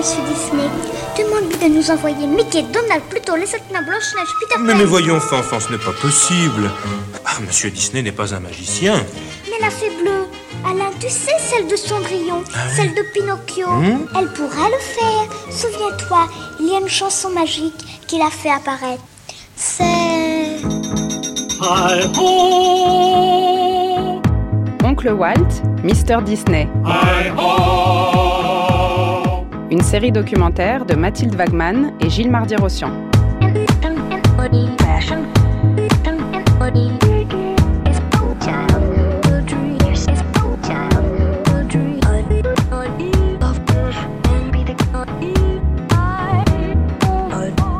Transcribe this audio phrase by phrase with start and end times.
[0.00, 0.66] Monsieur Disney.
[1.18, 4.62] Demande-lui de nous envoyer Mickey, Donald, plutôt les sept nains, Blanche-Neige, Peter Pan.
[4.62, 6.70] Mais, mais voyons, Fanfan, ce n'est pas possible.
[7.26, 8.94] Ah, Monsieur Disney n'est pas un magicien.
[9.44, 10.24] Mais la fée bleue,
[10.64, 12.42] Alain, tu sais, celle de Cendrillon,
[12.74, 13.66] celle de Pinocchio,
[14.18, 15.28] elle pourra le faire.
[15.50, 16.28] Souviens-toi,
[16.60, 19.02] il y a une chanson magique qui l'a fait apparaître.
[19.54, 20.62] C'est...
[24.82, 26.22] Oncle Walt, Mr.
[26.24, 26.70] Disney.
[29.70, 32.90] Une série documentaire de Mathilde Wagman et Gilles Mardi-Rossian.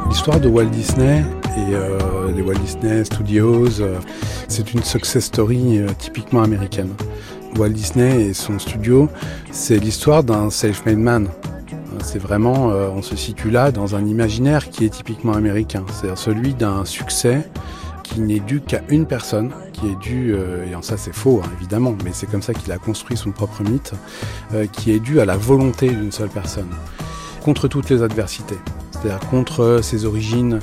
[0.09, 1.25] L'histoire de Walt Disney
[1.57, 3.99] et euh, les Walt Disney Studios, euh,
[4.47, 6.95] c'est une success story euh, typiquement américaine.
[7.59, 9.09] Walt Disney et son studio,
[9.51, 11.29] c'est l'histoire d'un self-made man.
[12.03, 16.19] C'est vraiment, euh, on se situe là dans un imaginaire qui est typiquement américain, c'est-à-dire
[16.19, 17.49] celui d'un succès
[18.03, 21.41] qui n'est dû qu'à une personne, qui est dû, euh, et en ça c'est faux
[21.45, 23.93] hein, évidemment, mais c'est comme ça qu'il a construit son propre mythe,
[24.55, 26.71] euh, qui est dû à la volonté d'une seule personne,
[27.45, 28.59] contre toutes les adversités,
[28.91, 30.59] c'est-à-dire contre ses origines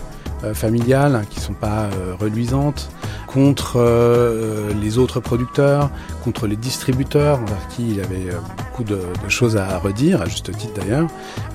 [0.53, 2.91] familiales qui sont pas reluisantes,
[3.27, 5.91] contre euh, les autres producteurs,
[6.23, 10.51] contre les distributeurs envers qui il avait euh, beaucoup de, choses à redire, à juste
[10.57, 11.07] titre d'ailleurs.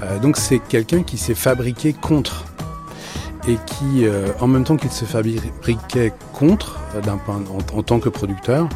[0.03, 2.45] Euh, donc c'est quelqu'un qui s'est fabriqué contre
[3.49, 7.01] et qui, euh, en même temps qu'il se fabriquait contre, euh,
[7.75, 8.69] en tant que producteur,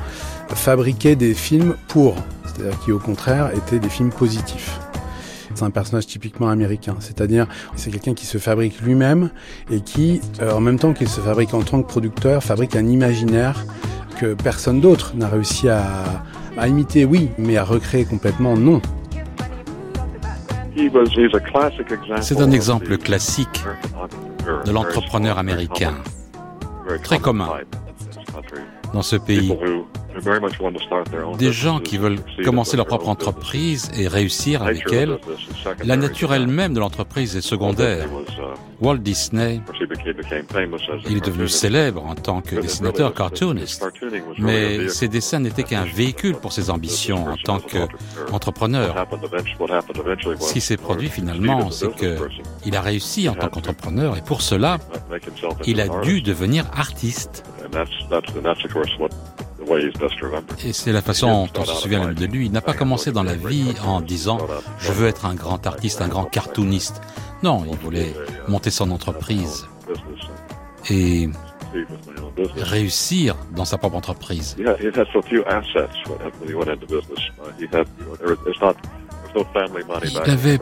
[0.49, 4.81] fabriquait des films pour, c'est-à-dire qui au contraire étaient des films positifs.
[5.57, 9.31] C'est un personnage typiquement américain, c'est-à-dire c'est quelqu'un qui se fabrique lui-même
[9.71, 12.87] et qui, euh, en même temps qu'il se fabrique en tant que producteur, fabrique un
[12.87, 13.65] imaginaire
[14.21, 15.83] que personne d'autre n'a réussi à,
[16.59, 18.83] à imiter, oui, mais à recréer complètement, non.
[22.21, 23.65] C'est un exemple classique
[24.67, 25.95] de l'entrepreneur américain,
[27.03, 27.49] très commun.
[28.93, 29.57] dans ce pays.
[31.39, 35.19] Des gens qui veulent commencer leur propre entreprise et réussir avec elle.
[35.85, 38.07] La nature elle-même de l'entreprise est secondaire.
[38.81, 39.61] Walt Disney,
[41.09, 43.87] il est devenu célèbre en tant que dessinateur cartooniste,
[44.39, 48.95] mais ses dessins n'étaient qu'un véhicule pour ses ambitions en tant qu'entrepreneur.
[50.41, 52.19] Ce qui s'est produit finalement, c'est que
[52.65, 54.79] il a réussi en tant qu'entrepreneur et pour cela,
[55.67, 57.45] il a dû devenir artiste.
[60.65, 62.47] Et c'est la façon dont on se souvient même de lui.
[62.47, 64.39] Il n'a pas commencé dans la vie en disant
[64.79, 67.01] je veux être un grand artiste, un grand cartooniste.
[67.43, 68.15] Non, il voulait
[68.49, 69.67] monter son entreprise
[70.91, 71.29] et
[72.57, 74.57] réussir dans sa propre entreprise.
[74.59, 74.69] Il
[80.31, 80.59] avait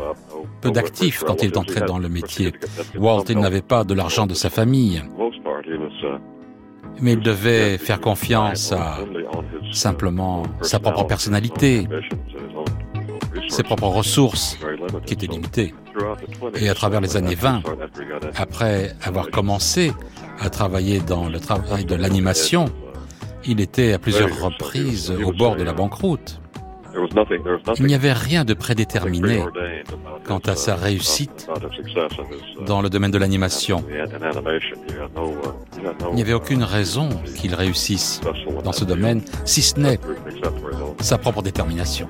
[0.60, 2.53] peu d'actifs quand il entré dans le métier.
[2.97, 5.03] Walt, il n'avait pas de l'argent de sa famille,
[7.00, 8.99] Mais il devait faire confiance à
[9.72, 11.87] simplement sa propre personnalité,
[13.49, 14.59] ses propres ressources
[15.06, 15.75] qui étaient limitées.
[16.56, 17.62] Et à travers les années 20,
[18.37, 19.93] après avoir commencé
[20.41, 22.66] à travailler dans le travail de l'animation,
[23.47, 26.41] il était à plusieurs reprises au bord de la banqueroute.
[27.78, 29.43] Il n'y avait rien de prédéterminé
[30.25, 31.49] quant à sa réussite
[32.66, 33.84] dans le domaine de l'animation.
[36.10, 38.21] Il n'y avait aucune raison qu'il réussisse
[38.65, 39.99] dans ce domaine, si ce n'est
[41.00, 42.06] sa propre détermination.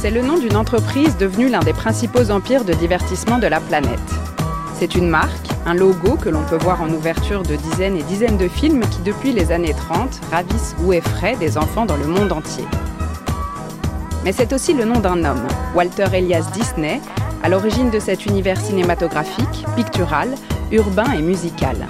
[0.00, 4.29] C'est le nom d'une entreprise devenue l'un des principaux empires de divertissement de la planète.
[4.80, 8.38] C'est une marque, un logo que l'on peut voir en ouverture de dizaines et dizaines
[8.38, 12.32] de films qui, depuis les années 30, ravissent ou effraient des enfants dans le monde
[12.32, 12.64] entier.
[14.24, 16.98] Mais c'est aussi le nom d'un homme, Walter Elias Disney,
[17.42, 20.30] à l'origine de cet univers cinématographique, pictural,
[20.72, 21.86] urbain et musical.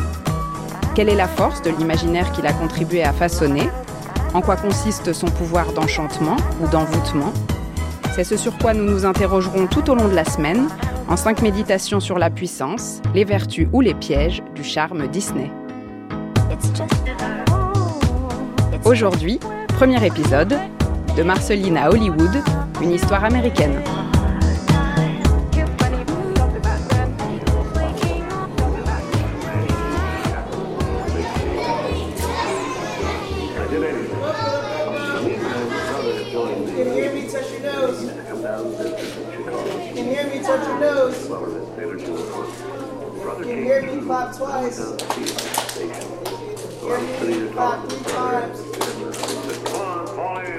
[0.96, 3.70] Quelle est la force de l'imaginaire qu'il a contribué à façonner?
[4.34, 7.32] En quoi consiste son pouvoir d'enchantement ou d'envoûtement?
[8.16, 10.66] C'est ce sur quoi nous nous interrogerons tout au long de la semaine,
[11.10, 15.50] en cinq méditations sur la puissance, les vertus ou les pièges du charme Disney.
[18.84, 19.40] Aujourd'hui,
[19.76, 20.56] premier épisode
[21.16, 22.42] de Marceline à Hollywood,
[22.80, 23.82] une histoire américaine.
[44.10, 44.82] Twice.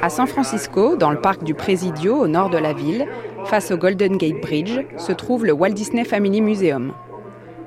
[0.02, 3.06] À San Francisco, dans le parc du Presidio, au nord de la ville,
[3.46, 6.94] face au Golden Gate Bridge, se trouve le Walt Disney Family Museum.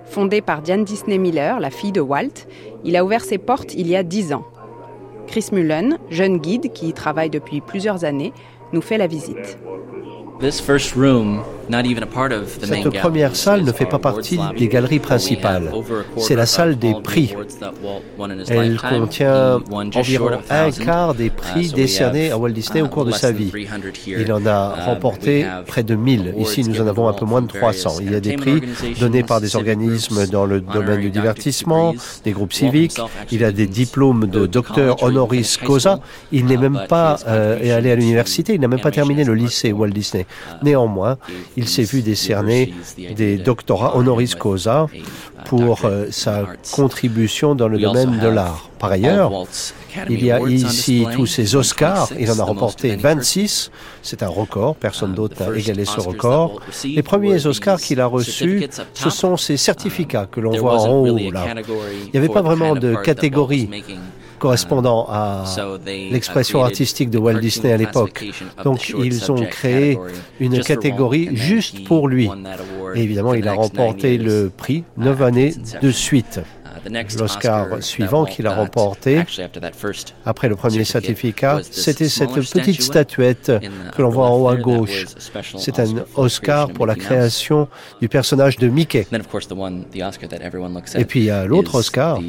[0.07, 2.47] Fondé par Diane Disney Miller, la fille de Walt,
[2.85, 4.45] il a ouvert ses portes il y a dix ans.
[5.27, 8.33] Chris Mullen, jeune guide qui y travaille depuis plusieurs années,
[8.73, 9.59] nous fait la visite.
[12.63, 15.73] Cette première salle ne fait pas partie des galeries principales.
[16.19, 17.35] C'est la salle des prix.
[18.49, 19.61] Elle contient
[19.95, 23.53] environ un quart des prix décernés à Walt Disney au cours de sa vie.
[24.07, 26.35] Il en a remporté près de 1000.
[26.39, 27.99] Ici, nous en avons un peu moins de 300.
[28.01, 28.61] Il y a des prix
[29.01, 31.95] donnés par des organismes dans le domaine du divertissement,
[32.25, 32.99] des groupes civiques.
[33.31, 36.01] Il a des diplômes de docteur honoris causa.
[36.33, 38.55] Il n'est même pas euh, allé à l'université.
[38.55, 40.27] Il n'a même pas terminé le lycée Walt Disney.
[40.63, 41.19] Néanmoins,
[41.57, 42.75] il s'est vu décerner
[43.17, 44.87] des doctorats honoris causa
[45.47, 48.71] pour euh, sa contribution dans le domaine de l'art.
[48.79, 49.33] Par ailleurs,
[50.11, 52.11] il y a ici tous ces Oscars.
[52.19, 53.71] Il en a remporté 26.
[54.03, 54.77] C'est un record.
[54.77, 56.61] Personne d'autre n'a égalé ce record.
[56.85, 61.31] Les premiers Oscars qu'il a reçus, ce sont ces certificats que l'on voit en haut
[61.31, 61.47] là.
[62.05, 63.69] Il n'y avait pas vraiment de catégorie
[64.39, 65.45] correspondant à
[65.87, 68.25] l'expression artistique de Walt Disney à l'époque.
[68.65, 69.99] Donc ils ont créé
[70.41, 72.29] une catégorie juste pour lui.
[72.95, 76.41] Et évidemment, il a remporté le prix neuf années de suite.
[77.19, 79.23] L'Oscar suivant qu'il a remporté
[80.25, 83.53] après le premier certificat, c'était cette petite statuette
[83.97, 85.07] que l'on voit en haut à gauche.
[85.59, 85.87] C'est un
[86.17, 87.69] Oscar pour la création
[88.01, 89.07] du personnage de Mickey.
[90.95, 92.21] Et puis il y a l'autre Oscar,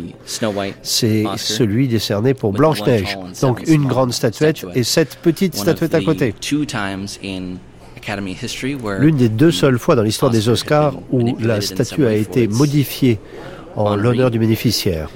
[0.82, 3.18] c'est celui décerné pour Blanche-Neige.
[3.42, 6.34] Donc une grande statuette et cette petite statuette à côté.
[9.00, 13.20] L'une des deux seules fois dans l'histoire des Oscars où la statue a été modifiée
[13.76, 15.10] en l'honneur du bénéficiaire.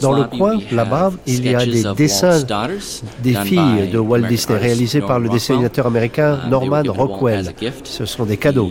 [0.00, 2.44] Dans le coin, là-bas, il y a des dessins
[3.22, 7.52] des filles de Walt Disney réalisés par le dessinateur américain uh, Norman Rockwell.
[7.84, 8.70] Ce sont des cadeaux.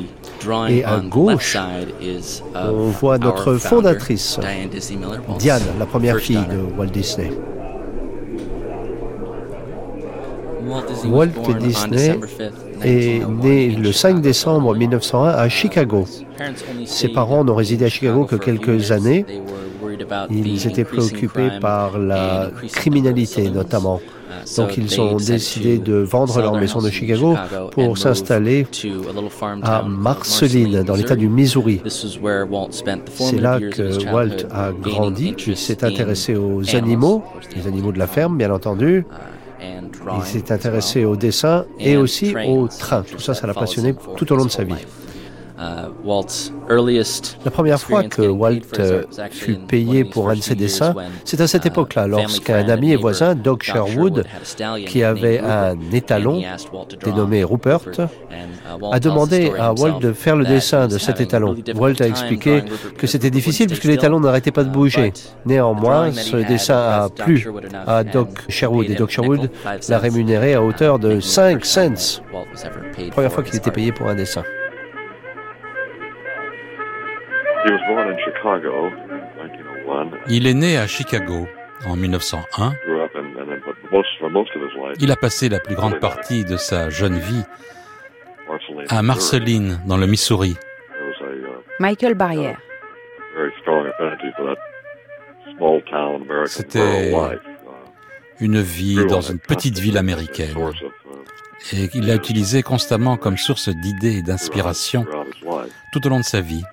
[0.70, 1.58] Et à gauche,
[2.56, 4.40] on voit notre fondatrice,
[5.40, 7.32] Diane, la première fille de Walt Disney.
[11.06, 11.30] Walt
[11.60, 12.20] Disney
[12.84, 16.06] est né le 5 décembre 1901 à Chicago.
[16.86, 19.26] Ses parents n'ont résidé à Chicago que quelques années.
[20.30, 24.00] Ils étaient préoccupés par la criminalité notamment.
[24.56, 27.36] Donc ils ont décidé de vendre leur maison de Chicago
[27.72, 28.68] pour s'installer
[29.64, 31.82] à Marceline, dans l'État du Missouri.
[31.88, 35.36] C'est là que Walt a grandi.
[35.48, 37.24] Il s'est intéressé aux animaux,
[37.56, 39.06] les animaux de la ferme, bien entendu.
[39.62, 43.04] Il s'est intéressé au dessin et aussi au train.
[43.04, 44.86] Tout ça, ça l'a passionné tout au long de sa vie.
[45.60, 45.90] Uh,
[47.44, 50.94] La première fois que Walt euh, fut payé pour un de ses dessins,
[51.26, 54.24] c'est à cette uh, époque-là, lorsqu'un ami et voisin, Doug Sherwood,
[54.86, 56.44] qui avait un étalon
[57.04, 58.04] dénommé Rupert, uh,
[58.92, 61.56] a demandé à Walt de faire le dessin de cet étalon.
[61.76, 62.64] Walt a expliqué
[62.96, 65.12] que c'était difficile puisque l'étalon n'arrêtait pas de bouger.
[65.48, 67.48] Néanmoins, ce dessin a plu
[67.88, 69.50] à Doug Sherwood et Doug Sherwood
[69.90, 72.22] l'a rémunéré à hauteur de 5 cents.
[73.10, 74.44] Première fois qu'il était payé pour un dessin.
[80.30, 81.48] Il est né à Chicago
[81.86, 82.74] en 1901.
[85.00, 87.44] Il a passé la plus grande partie de sa jeune vie
[88.90, 90.56] à Marceline, dans le Missouri.
[91.80, 92.58] Michael Barrière.
[96.46, 97.14] C'était
[98.40, 100.56] une vie dans une petite ville américaine.
[101.74, 105.06] Et il l'a utilisé constamment comme source d'idées et d'inspiration
[105.92, 106.64] tout au long de sa vie.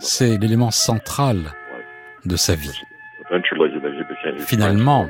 [0.00, 1.36] C'est l'élément central
[2.24, 2.80] de sa vie.
[4.38, 5.08] Finalement,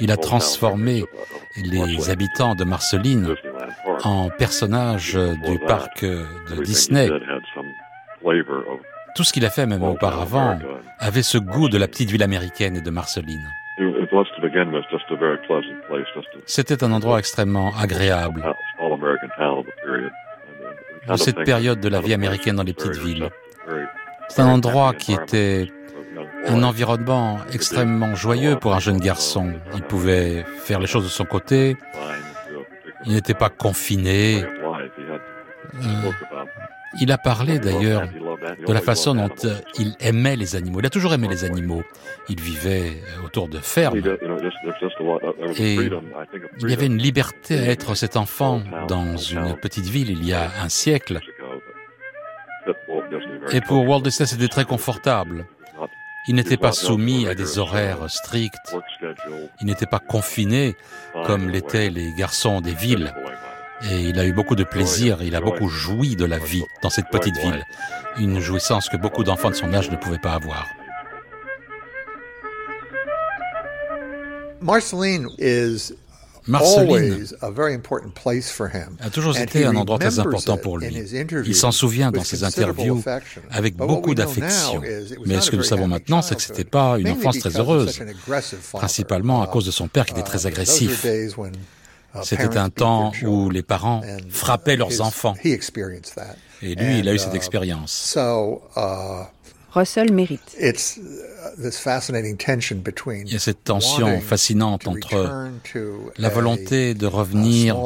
[0.00, 1.04] il a transformé
[1.56, 3.34] les habitants de Marceline
[4.04, 7.08] en personnages du parc de Disney.
[9.14, 10.58] Tout ce qu'il a fait même auparavant
[10.98, 13.48] avait ce goût de la petite ville américaine et de Marceline.
[16.46, 18.42] C'était un endroit extrêmement agréable
[21.08, 23.30] de cette période de la vie américaine dans les petites villes.
[24.28, 25.70] C'est un endroit qui était
[26.46, 29.52] un environnement extrêmement joyeux pour un jeune garçon.
[29.74, 31.76] Il pouvait faire les choses de son côté.
[33.06, 34.44] Il n'était pas confiné.
[34.44, 36.10] Euh,
[37.00, 38.08] il a parlé d'ailleurs
[38.66, 40.80] de la façon dont euh, il aimait les animaux.
[40.80, 41.82] Il a toujours aimé les animaux.
[42.28, 43.98] Il vivait euh, autour de fermes.
[45.56, 45.74] Et
[46.60, 50.32] il y avait une liberté à être cet enfant dans une petite ville il y
[50.32, 51.20] a un siècle.
[53.52, 55.46] Et pour Walt Disney, c'était très confortable.
[56.26, 58.76] Il n'était pas soumis à des horaires stricts.
[59.60, 60.76] Il n'était pas confiné
[61.24, 63.14] comme l'étaient les garçons des villes.
[63.82, 66.90] Et il a eu beaucoup de plaisir, il a beaucoup joui de la vie dans
[66.90, 67.64] cette petite ville.
[68.18, 70.66] Une jouissance que beaucoup d'enfants de son âge ne pouvaient pas avoir.
[74.60, 75.92] Marceline is
[76.48, 77.26] Marceline
[79.00, 80.88] a toujours été un endroit très important pour lui.
[81.44, 83.02] Il s'en souvient dans ses interviews
[83.50, 84.82] avec beaucoup d'affection.
[85.26, 88.00] Mais ce que nous savons maintenant, c'est que ce n'était pas une enfance très heureuse,
[88.72, 91.06] principalement à cause de son père qui était très uh, agressif.
[92.14, 94.00] Uh, C'était un temps où les parents
[94.30, 95.34] frappaient leurs enfants.
[95.44, 98.16] Et lui, il a eu cette uh, expérience.
[99.70, 100.56] Russell mérite.
[100.58, 100.66] Il
[103.32, 105.50] y a cette tension fascinante entre
[106.16, 107.76] la volonté de revenir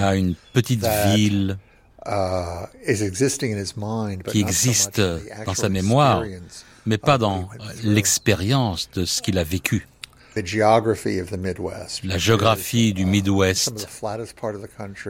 [0.00, 1.58] à une petite ville
[2.06, 2.66] uh,
[4.30, 5.00] qui existe
[5.46, 6.24] dans sa mémoire,
[6.86, 7.48] mais pas dans
[7.84, 9.86] l'expérience de ce qu'il a vécu.
[12.04, 13.88] La géographie du Midwest,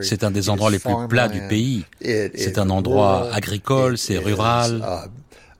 [0.00, 1.84] c'est un des endroits les plus plats du pays.
[2.00, 4.82] C'est un endroit agricole, c'est rural.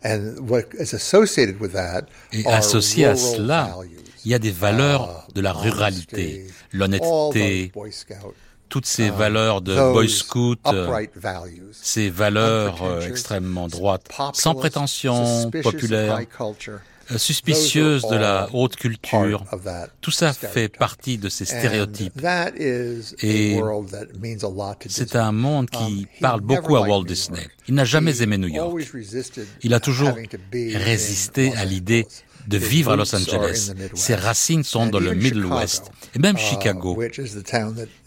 [0.04, 0.62] Uh,
[2.32, 3.76] et associé à cela,
[4.24, 7.70] il y a des valeurs uh, de la ruralité, l'honnêteté,
[8.68, 11.06] toutes ces um, valeurs de Boy Scout, euh,
[11.72, 16.18] ces valeurs euh, extrêmement droites, sans prétention, populaires,
[17.10, 19.44] euh, suspicieuses de la haute culture.
[20.00, 22.20] Tout ça fait partie de ces stéréotypes.
[23.20, 23.60] Et
[24.88, 27.46] c'est un monde qui um, parle beaucoup à Walt Disney.
[27.68, 28.72] Il n'a jamais aimé New York.
[29.62, 30.16] Il a toujours
[30.52, 32.06] résisté à l'idée
[32.48, 33.72] de vivre à Los Angeles.
[33.94, 35.90] Ses racines sont dans le Middle West.
[36.14, 37.00] Et même uh, Chicago,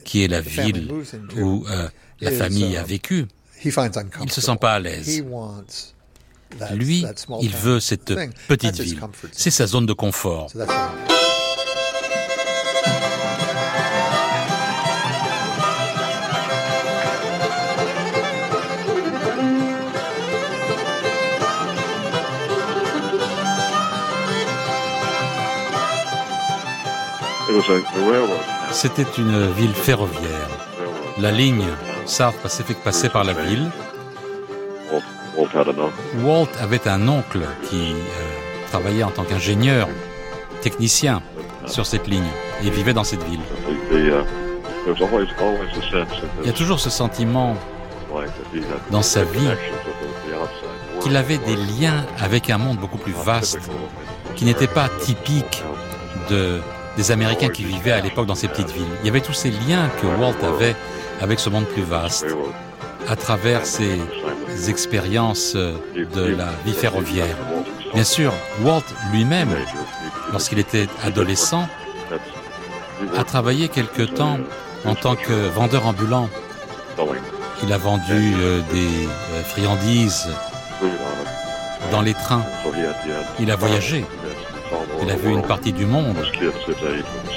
[0.03, 0.91] qui est la ville
[1.37, 1.87] où euh,
[2.19, 3.25] la famille a vécu,
[3.63, 3.71] il
[4.25, 5.23] ne se sent pas à l'aise.
[6.73, 7.05] Lui,
[7.41, 8.13] il veut cette
[8.47, 8.99] petite ville.
[9.31, 10.49] C'est sa zone de confort.
[28.71, 30.49] C'était une ville ferroviaire.
[31.19, 31.65] La ligne
[32.05, 33.71] South Pacific passait par la ville
[36.23, 39.87] Walt avait un oncle qui euh, travaillait en tant qu'ingénieur,
[40.61, 41.21] technicien
[41.65, 42.27] sur cette ligne
[42.63, 43.41] et vivait dans cette ville.
[46.41, 47.55] Il y a toujours ce sentiment
[48.91, 49.49] dans sa vie
[51.01, 53.59] qu'il avait des liens avec un monde beaucoup plus vaste,
[54.35, 55.63] qui n'était pas typique
[56.29, 56.59] de,
[56.97, 58.85] des Américains qui vivaient à l'époque dans ces petites villes.
[59.01, 60.75] Il y avait tous ces liens que Walt avait
[61.21, 62.25] avec ce monde plus vaste,
[63.07, 63.99] à travers ses
[64.67, 67.35] expériences de la vie ferroviaire.
[67.93, 68.33] Bien sûr,
[68.63, 69.49] Walt lui-même,
[70.31, 71.67] lorsqu'il était adolescent,
[73.17, 74.37] a travaillé quelque temps
[74.85, 76.29] en tant que vendeur ambulant.
[77.63, 80.27] Il a vendu euh, des euh, friandises
[81.91, 82.43] dans les trains.
[83.39, 84.05] Il a voyagé.
[85.01, 86.17] Il a vu une partie du monde.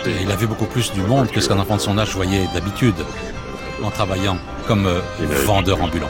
[0.06, 2.14] Et il a vu beaucoup plus du monde que ce qu'un enfant de son âge
[2.14, 2.96] voyait d'habitude
[3.82, 5.00] en travaillant comme euh,
[5.46, 6.08] vendeur ambulant.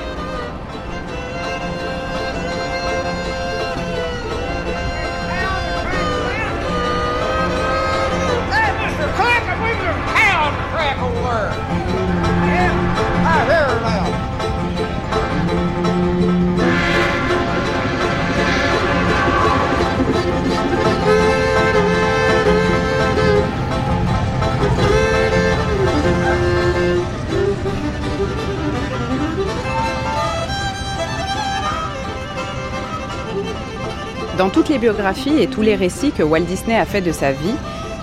[34.49, 37.33] Dans toutes les biographies et tous les récits que Walt Disney a fait de sa
[37.33, 37.55] vie,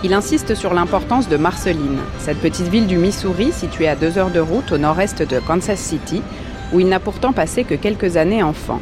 [0.03, 4.29] il insiste sur l'importance de Marceline, cette petite ville du Missouri située à deux heures
[4.29, 6.21] de route au nord-est de Kansas City,
[6.71, 8.79] où il n'a pourtant passé que quelques années enfant.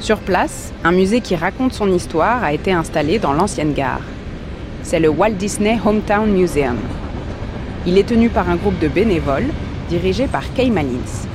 [0.00, 4.00] Sur place, un musée qui raconte son histoire a été installé dans l'ancienne gare.
[4.82, 6.78] C'est le Walt Disney Hometown Museum.
[7.84, 9.50] Il est tenu par un groupe de bénévoles
[9.90, 11.26] dirigé par Kay Malins.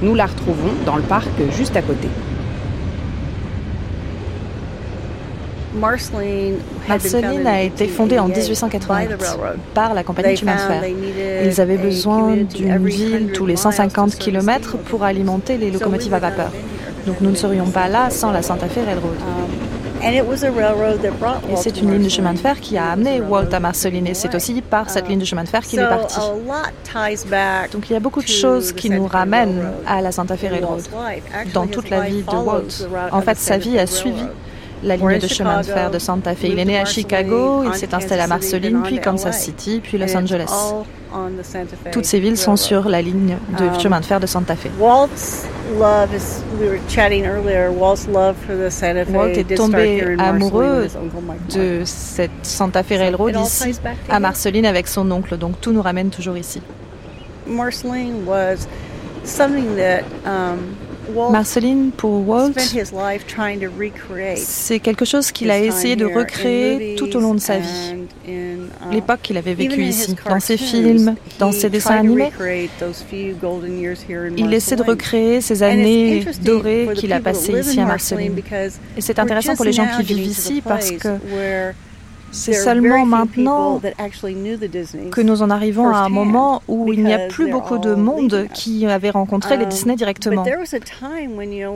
[0.00, 2.06] Nous la retrouvons dans le parc juste à côté.
[5.78, 9.10] Marceline a été fondée en 1888
[9.74, 10.82] par la compagnie chemin de fer.
[11.44, 16.50] Ils avaient besoin d'une ville tous les 150 km pour alimenter les locomotives à vapeur.
[17.06, 19.16] Donc nous ne serions pas là sans la Santa Fe Railroad.
[20.00, 20.08] Um,
[21.50, 24.14] et c'est une ligne de chemin de fer qui a amené Walt à Marceline et
[24.14, 26.20] c'est aussi par cette ligne de chemin de fer qu'il est parti.
[27.72, 30.82] Donc il y a beaucoup de choses qui nous ramènent à la Santa Fe Railroad
[31.52, 32.88] dans toute la vie de Walt.
[33.10, 34.24] En fait, sa vie a suivi
[34.82, 36.44] la ligne de chemin de fer de Santa Fe.
[36.44, 40.16] Il est né à Chicago, il s'est installé à Marceline, puis Kansas City, puis Los
[40.16, 40.50] Angeles.
[41.90, 44.68] Toutes ces villes sont sur la ligne de um, chemin de fer de Santa Fe.
[44.78, 45.08] Walt
[49.36, 50.86] est tombé amoureux
[51.54, 53.78] de cette Santa Fe Railroad ici,
[54.10, 56.60] à Marceline, avec son oncle, donc tout nous ramène toujours ici.
[57.46, 58.68] Marceline was
[59.24, 60.76] something that um,
[61.30, 62.52] Marceline, pour Walt,
[64.36, 67.94] c'est quelque chose qu'il a essayé de recréer tout au long de sa vie.
[68.26, 68.58] Uh,
[68.92, 72.30] L'époque qu'il avait vécue ici, dans ses films, dans ses dessins animés.
[74.36, 78.36] Il essaie de recréer ces années dorées qu'il a passées ici à Marceline.
[78.96, 81.08] Et c'est intéressant pour les gens qui vivent ici parce que
[82.30, 83.80] c'est seulement maintenant
[85.10, 88.46] que nous en arrivons à un moment où il n'y a plus beaucoup de monde
[88.54, 90.44] qui avait rencontré les um, Disney directement.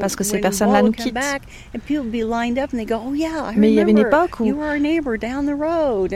[0.01, 1.17] Parce que ces personnes-là nous quittent.
[1.75, 1.79] Oh,
[3.57, 4.55] Mais il y avait une époque où,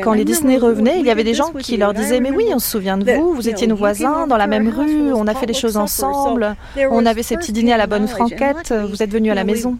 [0.02, 2.58] quand les Disney revenaient, il y avait des gens qui leur disaient Mais oui, on
[2.58, 5.46] se souvient de vous, vous étiez nos voisins dans la même rue, on a fait
[5.46, 6.56] des choses ensemble,
[6.90, 9.78] on avait ces petits dîners à la bonne franquette, vous êtes venus à la maison.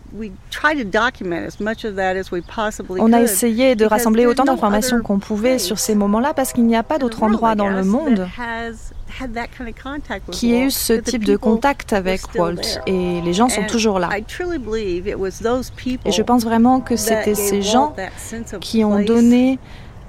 [2.99, 6.77] On a essayé de rassembler autant d'informations qu'on pouvait sur ces moments-là parce qu'il n'y
[6.77, 8.27] a pas d'autre endroit dans le monde
[10.31, 12.81] qui ait eu ce type de contact avec Walt.
[12.87, 14.11] et les gens sont toujours là.
[14.17, 17.95] Et je pense vraiment que c'était ces gens
[18.61, 19.59] qui ont donné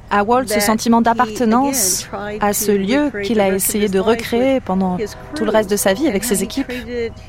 [0.09, 2.07] à Walt ce sentiment d'appartenance
[2.39, 4.97] à ce lieu qu'il a essayé de recréer pendant
[5.35, 6.71] tout le reste de sa vie avec ses équipes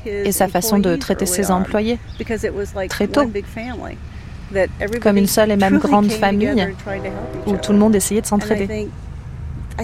[0.05, 1.99] et sa façon de traiter ses employés
[2.89, 3.29] très tôt
[5.01, 6.75] comme une seule et même grande famille
[7.45, 8.89] où tout le monde essayait de s'entraider.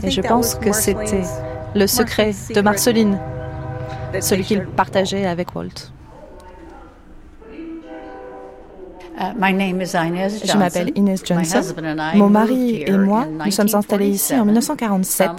[0.03, 1.23] Et je pense que c'était
[1.73, 3.19] le secret de Marceline,
[4.19, 5.91] celui qu'il partageait avec Walt.
[9.17, 11.61] Uh, je m'appelle Inez Johnson.
[12.15, 15.29] Mon mari et moi, nous sommes installés ici en 1947,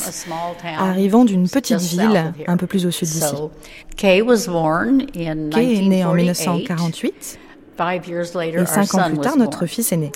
[0.79, 3.35] arrivant d'une petite ville un peu plus au sud d'ici.
[3.97, 7.39] Kay est né en 1948
[8.63, 10.13] et cinq ans plus tard, notre fils est né.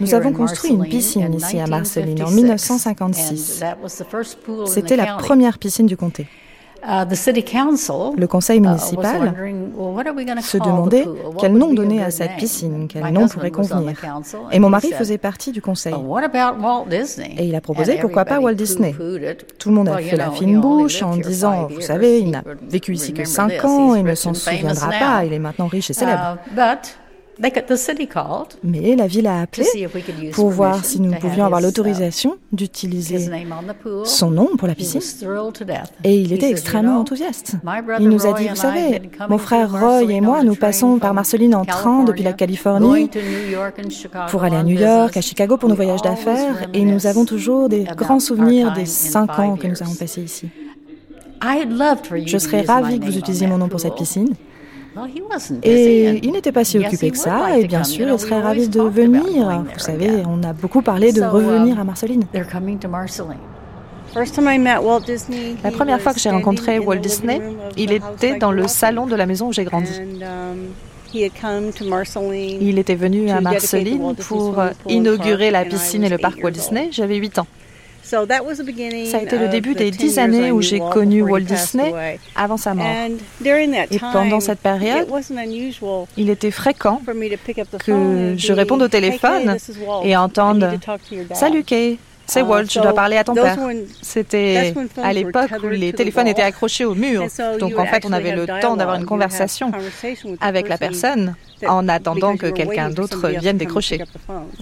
[0.00, 3.62] Nous avons construit une piscine ici à Marceline en 1956.
[4.66, 6.26] C'était la première piscine du comté.
[6.84, 7.04] Uh,
[8.16, 9.34] le conseil uh, municipal
[10.42, 11.06] se demandait
[11.38, 13.92] quel nom donner à cette piscine, quel nom pourrait convenir?
[14.50, 15.94] Et mon mari faisait partie du conseil.
[17.38, 18.96] Et il a proposé pourquoi pas Walt Disney?
[19.58, 22.94] Tout le monde a fait la fine bouche en disant, vous savez, il n'a vécu
[22.94, 26.38] ici que cinq ans et ne s'en souviendra pas, il est maintenant riche et célèbre.
[27.38, 29.88] Uh, mais la ville a appelé
[30.32, 33.30] pour voir si nous pouvions avoir l'autorisation d'utiliser
[34.04, 35.00] son nom pour la piscine.
[36.04, 37.56] Et il était extrêmement enthousiaste.
[37.98, 41.54] Il nous a dit, vous savez, mon frère Roy et moi, nous passons par Marceline
[41.54, 43.08] en train depuis la Californie
[44.28, 46.68] pour aller à New York, à Chicago pour nos voyages d'affaires.
[46.74, 50.48] Et nous avons toujours des grands souvenirs des cinq ans que nous avons passés ici.
[52.26, 54.34] Je serais ravie que vous utilisiez mon nom pour cette piscine.
[55.62, 58.80] Et il n'était pas si occupé que ça, et bien sûr, il serait ravi de
[58.82, 59.64] venir.
[59.72, 62.24] Vous savez, on a beaucoup parlé de revenir à Marceline.
[65.64, 67.40] La première fois que j'ai rencontré Walt Disney,
[67.76, 69.92] il était dans le salon de la maison où j'ai grandi.
[70.00, 70.68] Um,
[71.14, 76.88] il était venu à Marceline pour inaugurer la piscine et le parc Walt Disney.
[76.90, 77.46] J'avais 8 ans.
[78.12, 82.74] Ça a été le début des dix années où j'ai connu Walt Disney avant sa
[82.74, 82.86] mort.
[83.44, 85.08] Et pendant cette période,
[86.16, 87.00] il était fréquent
[87.84, 89.56] que je réponde au téléphone
[90.04, 90.78] et entende⁇
[91.34, 93.58] Salut Kay, c'est uh, Walt, je dois parler à ton père.
[94.00, 94.72] C'était
[95.02, 97.26] à l'époque où les téléphones étaient accrochés au mur.
[97.58, 99.72] Donc en fait, on avait le temps d'avoir une conversation
[100.40, 101.34] avec la personne
[101.68, 104.00] en attendant que quelqu'un d'autre vienne décrocher.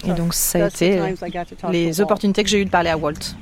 [0.05, 0.99] Et donc, ça a été
[1.69, 3.35] les opportunités que j'ai eues de parler à Walt.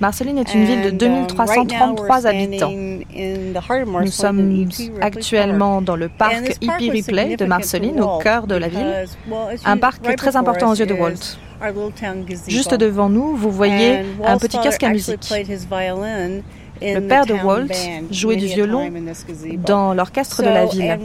[0.00, 2.72] Marceline est une ville de 2333 uh, habitants.
[4.00, 4.68] Nous sommes
[5.00, 9.06] actuellement dans le parc Hippie Replay de Marceline, au cœur de la ville,
[9.64, 11.38] un parc très important aux yeux de Walt.
[12.48, 15.32] Juste devant nous, vous voyez un petit kiosque à musique.
[16.82, 17.68] Le père de Walt
[18.10, 18.90] jouait du violon
[19.58, 20.98] dans l'orchestre de la ville.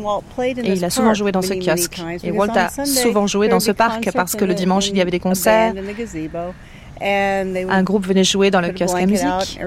[0.64, 2.02] Et il a souvent joué dans ce kiosque.
[2.24, 5.12] Et Walt a souvent joué dans ce parc parce que le dimanche, il y avait
[5.12, 5.74] des concerts.
[7.02, 9.60] Un groupe venait jouer dans le kiosque à musique.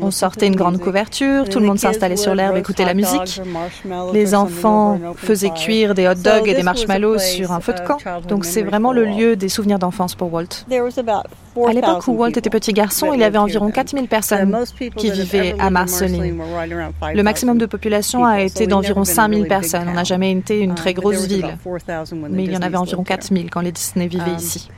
[0.00, 3.40] On sortait une grande couverture, tout le monde s'installait sur l'herbe, écoutait la musique.
[4.12, 7.98] Les enfants faisaient cuire des hot dogs et des marshmallows sur un feu de camp.
[8.28, 10.64] Donc c'est vraiment le lieu des souvenirs d'enfance pour Walt.
[11.66, 14.56] À l'époque où Walt était petit garçon, il y avait environ 4000 personnes
[14.96, 16.40] qui vivaient à Marceline.
[17.14, 19.88] Le maximum de population a été d'environ 5000 personnes.
[19.88, 21.56] On n'a jamais été une très grosse ville.
[22.30, 24.68] Mais il y en avait environ 4000 quand les Disney vivaient um, ici.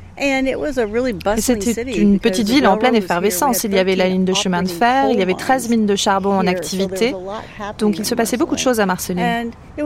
[1.38, 3.64] C'était une petite ville en pleine effervescence.
[3.64, 5.96] Il y avait la ligne de chemin de fer, il y avait 13 mines de
[5.96, 7.14] charbon en activité.
[7.78, 9.50] Donc il se passait beaucoup de choses à Marceline.
[9.78, 9.82] Uh,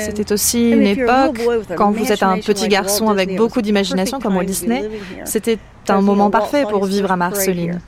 [0.00, 1.40] C'était aussi une époque,
[1.76, 4.88] quand vous êtes un petit garçon avec beaucoup d'imagination comme Walt Disney,
[5.24, 5.58] c'était
[5.88, 7.80] un moment parfait pour vivre à Marceline.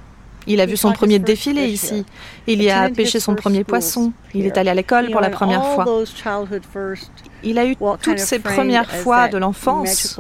[0.47, 2.05] Il a vu son premier défilé ici.
[2.47, 4.13] Il y a pêché son premier poisson.
[4.35, 5.85] Il est allé à l'école pour la première fois.
[7.43, 10.19] Il a eu toutes ces premières fois de l'enfance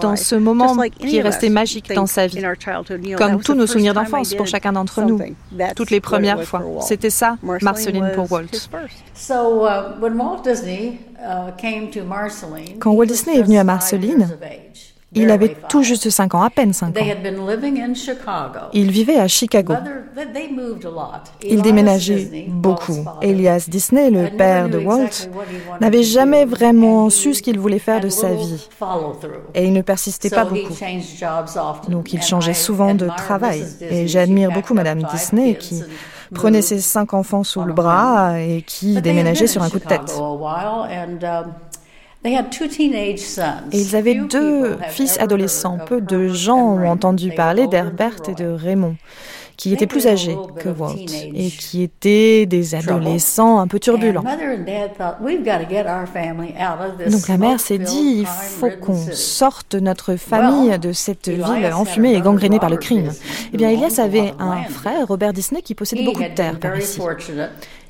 [0.00, 2.42] dans ce moment qui est resté magique dans sa vie,
[3.16, 5.20] comme tous nos souvenirs d'enfance pour chacun d'entre nous,
[5.76, 6.62] toutes les premières fois.
[6.80, 8.46] C'était ça, Marceline pour Walt.
[12.80, 14.28] Quand Walt Disney est venu à Marceline,
[15.14, 17.00] il avait tout juste 5 ans, à peine 5 ans.
[18.72, 19.74] Il vivait à Chicago.
[21.42, 23.04] Il déménageait beaucoup.
[23.22, 25.28] Elias Disney, le père de Walt,
[25.80, 28.68] n'avait jamais vraiment su ce qu'il voulait faire de sa vie.
[29.54, 30.74] Et il ne persistait pas beaucoup.
[31.88, 33.64] Donc il changeait souvent de travail.
[33.80, 35.82] Et j'admire beaucoup Madame Disney qui
[36.32, 40.14] prenait ses cinq enfants sous le bras et qui déménageait sur un coup de tête.
[42.24, 42.38] Et
[43.72, 45.78] ils avaient deux fils adolescents.
[45.86, 48.96] Peu de gens ont entendu parler d'Herbert et de Raymond,
[49.58, 50.94] qui étaient plus âgés que Walt
[51.34, 54.24] et qui étaient des adolescents un peu turbulents.
[57.10, 62.14] Donc la mère s'est dit, il faut qu'on sorte notre famille de cette ville enfumée
[62.14, 63.12] et gangrénée par le crime.
[63.52, 67.00] Eh bien, Elias avait un frère, Robert Disney, qui possédait beaucoup de terres par ici.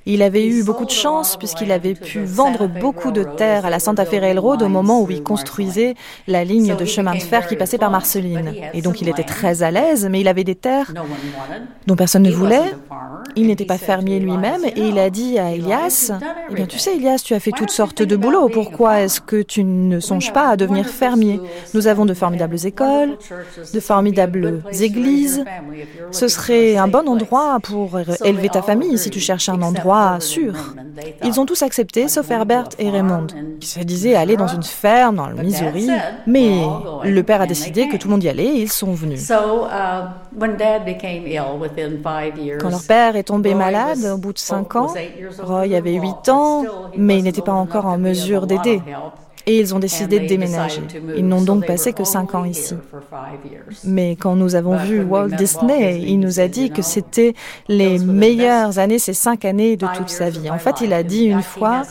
[0.06, 3.78] Il avait eu beaucoup de chance puisqu'il avait pu vendre beaucoup de terres à la
[3.78, 5.94] Santa Fe Railroad au moment où il construisait
[6.26, 8.52] la ligne de chemin de fer qui passait par Marceline.
[8.74, 10.92] Et donc il était très à l'aise, mais il avait des terres
[11.86, 12.74] dont personne ne voulait.
[13.36, 16.12] Il n'était pas fermier lui-même et il a dit à Elias,
[16.50, 19.40] eh bien tu sais Elias, tu as fait toutes sortes de boulots, pourquoi est-ce que
[19.40, 21.40] tu ne songes pas à devenir fermier?
[21.72, 23.16] Nous avons de formidables écoles,
[23.72, 25.44] de formidables églises.
[26.10, 30.54] Ce serait un bon endroit pour élever ta famille si tu cherches un endroit sûr.
[31.22, 33.26] Ils ont tous accepté, sauf Herbert et Raymond,
[33.60, 35.88] qui se disaient aller dans une ferme dans le Missouri.
[36.26, 36.62] Mais
[37.04, 39.30] le père a décidé que tout le monde y allait et ils sont venus.
[42.60, 44.92] Quand leur père est tombé malade, au bout de cinq ans,
[45.42, 46.64] Roy avait 8 ans,
[46.96, 48.80] mais il n'était pas encore en mesure d'aider
[49.46, 50.82] et ils ont décidé de déménager.
[51.16, 52.74] Ils n'ont donc passé que cinq ans ici.
[53.84, 57.34] Mais quand nous avons vu Walt Disney, il nous a dit que c'était
[57.68, 60.50] les meilleures années, ces cinq années de toute sa vie.
[60.50, 61.82] En fait, il a dit une fois,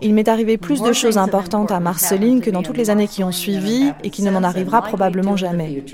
[0.00, 3.22] il m'est arrivé plus de choses importantes à Marceline que dans toutes les années qui
[3.24, 5.84] ont suivi et qui ne m'en arrivera probablement jamais.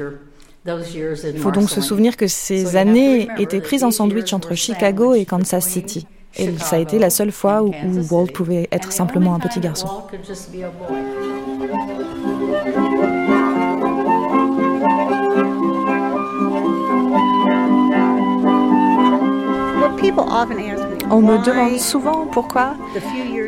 [0.66, 5.24] Il faut donc se souvenir que ces années étaient prises en sandwich entre Chicago et
[5.24, 6.06] Kansas City.
[6.36, 7.72] Et ça a été la seule fois où,
[8.10, 9.88] Walt pouvait être simplement un petit garçon.
[21.10, 22.74] On me demande souvent pourquoi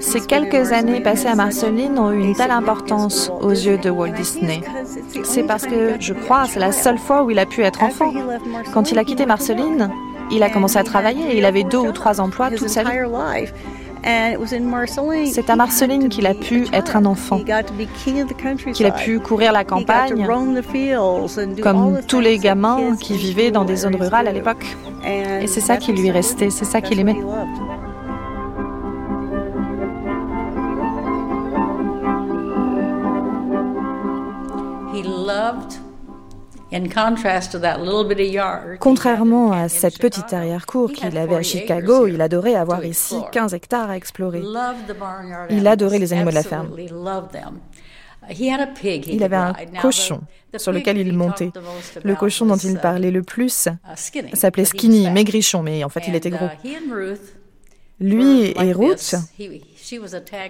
[0.01, 4.11] ces quelques années passées à Marceline ont eu une telle importance aux yeux de Walt
[4.11, 4.61] Disney.
[5.25, 8.13] C'est parce que je crois c'est la seule fois où il a pu être enfant.
[8.75, 9.91] Quand il a quitté Marceline,
[10.33, 11.37] il a commencé à travailler.
[11.37, 12.91] Il avait deux ou trois emplois toute sa vie.
[15.33, 17.41] C'est à Marceline qu'il a pu être un enfant,
[18.73, 20.27] qu'il a pu courir la campagne,
[21.63, 24.67] comme tous les gamins qui vivaient dans des zones rurales à l'époque.
[25.05, 27.17] Et c'est ça qui lui restait, c'est ça qu'il aimait.
[38.81, 43.91] Contrairement à cette petite arrière-cour qu'il avait à Chicago, il adorait avoir ici 15 hectares
[43.91, 44.43] à explorer.
[45.51, 46.71] Il adorait les animaux de la ferme.
[48.31, 50.21] Il avait un cochon
[50.57, 51.51] sur lequel il montait.
[52.05, 56.15] Le cochon dont il parlait le plus uh, s'appelait Skinny, maigrichon, mais en fait il
[56.15, 56.49] était gros.
[56.65, 57.17] Uh,
[58.01, 59.15] Lui et Ruth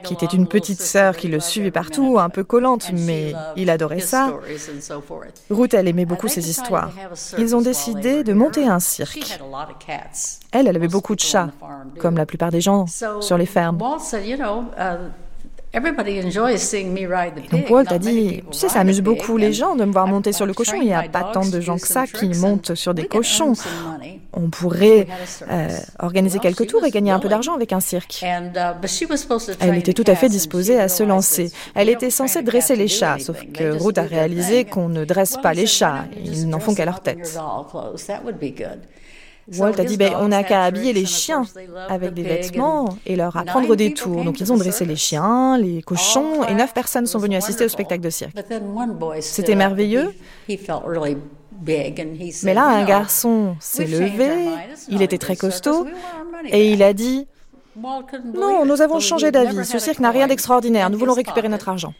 [0.04, 4.00] qui était une petite sœur qui le suivait partout, un peu collante, mais il adorait
[4.00, 4.32] ça.
[5.50, 6.90] Ruth, elle aimait beaucoup ses histoires.
[7.38, 9.40] Ils ont décidé de monter un cirque.
[10.52, 11.50] Elle, elle avait beaucoup de chats,
[11.98, 12.86] comme la plupart des gens
[13.20, 13.78] sur les fermes.
[17.50, 20.32] Donc Walt a dit, tu sais, ça amuse beaucoup les gens de me voir monter
[20.32, 20.76] sur le cochon.
[20.76, 23.54] Il n'y a pas tant de gens que ça qui montent sur des cochons.
[24.34, 25.06] On pourrait
[25.50, 28.22] euh, organiser quelques tours et gagner un peu d'argent avec un cirque.
[28.22, 28.50] Uh,
[29.60, 31.50] Elle était tout à fait disposée à se lancer.
[31.74, 35.54] Elle était censée dresser les chats, sauf que Ruth a réalisé qu'on ne dresse pas
[35.54, 36.04] les chats.
[36.22, 37.38] Ils n'en font qu'à leur tête.
[39.58, 41.44] Walt a dit ben, on n'a qu'à habiller les chiens
[41.88, 44.24] avec des vêtements et leur apprendre des tours.
[44.24, 47.68] Donc ils ont dressé les chiens, les cochons et neuf personnes sont venues assister au
[47.68, 48.36] spectacle de cirque.
[49.20, 50.12] C'était merveilleux.
[52.42, 54.48] Mais là, un garçon s'est levé,
[54.88, 55.86] il était très costaud
[56.48, 57.26] et il a dit
[57.76, 59.64] non, nous avons changé d'avis.
[59.64, 60.90] Ce cirque n'a rien d'extraordinaire.
[60.90, 61.94] Nous voulons récupérer notre argent.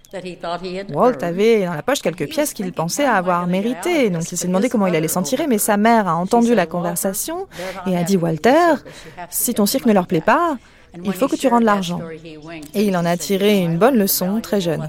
[0.93, 4.69] Walt avait dans la poche quelques pièces qu'il pensait avoir méritées, donc il s'est demandé
[4.69, 7.47] comment il allait s'en tirer, mais sa mère a entendu la conversation
[7.87, 8.75] et a dit Walter,
[9.31, 10.59] si ton cirque ne leur plaît pas,
[11.03, 12.01] il faut que tu rendes l'argent.
[12.75, 14.87] Et il en a tiré une bonne leçon très jeune.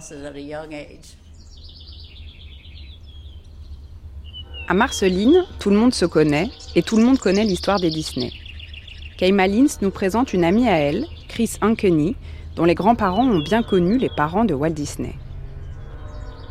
[4.68, 8.32] À Marceline, tout le monde se connaît et tout le monde connaît l'histoire des Disney.
[9.24, 12.18] Keima Lins nous présente une amie à elle, Chris Ankeny,
[12.58, 15.14] dont les grands-parents ont bien connu les parents de Walt Disney.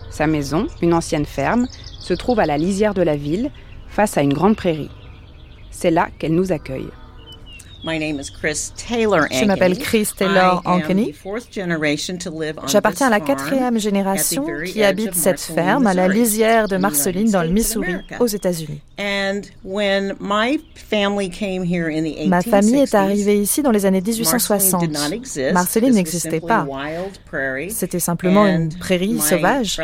[0.08, 1.66] Sa maison, une ancienne ferme,
[2.00, 3.50] se trouve à la lisière de la ville,
[3.88, 4.88] face à une grande prairie.
[5.70, 6.88] C'est là qu'elle nous accueille.
[7.84, 11.14] Je m'appelle Chris Taylor Ankeny.
[12.66, 17.42] J'appartiens à la quatrième génération qui habite cette ferme à la lisière de Marceline dans
[17.42, 18.80] le Missouri, aux États-Unis.
[22.26, 24.84] Ma famille est arrivée ici dans les années 1860.
[25.52, 26.66] Marceline n'existait pas.
[27.70, 29.80] C'était simplement une prairie sauvage.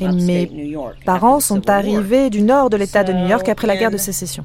[0.00, 0.50] Et mes
[1.04, 4.44] parents sont arrivés du nord de l'État de New York après la guerre de sécession.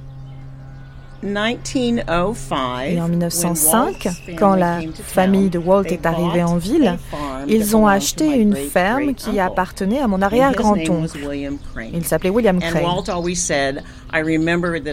[2.86, 4.08] Et en 1905,
[4.38, 6.98] quand la famille de Walt est arrivée en ville,
[7.48, 11.18] ils ont acheté une ferme qui appartenait à mon arrière-grand-oncle.
[11.94, 12.84] Il s'appelait William Crane.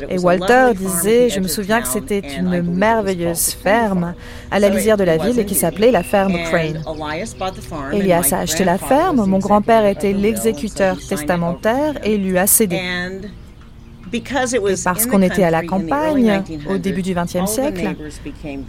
[0.09, 4.15] Et Walter disait, je me souviens que c'était une merveilleuse ferme
[4.51, 6.83] à la lisière de la ville et qui s'appelait la ferme Crane.
[7.93, 12.81] Elias a acheté la ferme, mon grand-père était l'exécuteur testamentaire et lui a cédé
[14.85, 17.95] parce qu'on était à la campagne au début du XXe siècle,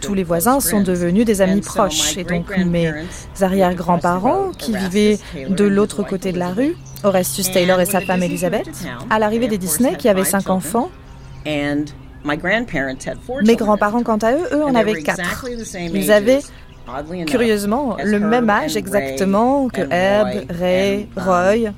[0.00, 2.16] tous les voisins sont devenus des amis proches.
[2.16, 2.92] Et donc mes
[3.40, 8.68] arrière-grands-parents, qui vivaient de l'autre côté de la rue, Orestus Taylor et sa femme Elizabeth,
[9.10, 10.90] à l'arrivée des Disney, qui avaient cinq enfants,
[13.44, 15.46] mes grands-parents, quant à eux, eux en avaient quatre.
[15.92, 16.40] Ils avaient
[17.26, 21.72] curieusement, le même âge exactement que Herb, Ray, Roy.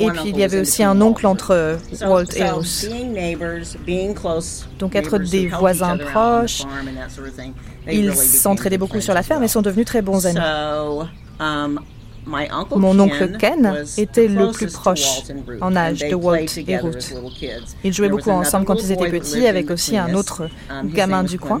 [0.00, 2.88] Et puis il y avait aussi un oncle entre Walt et Ruth.
[4.78, 6.62] Donc être des voisins proches,
[7.90, 10.38] ils s'entraidaient beaucoup sur la ferme et sont devenus très bons amis.
[11.38, 11.80] Um,
[12.74, 15.22] Mon oncle Ken était le plus proche
[15.60, 17.14] en âge de Walt et Ruth.
[17.84, 21.38] Ils jouaient beaucoup ensemble quand ils étaient petits avec aussi un autre um, gamin du
[21.38, 21.60] coin.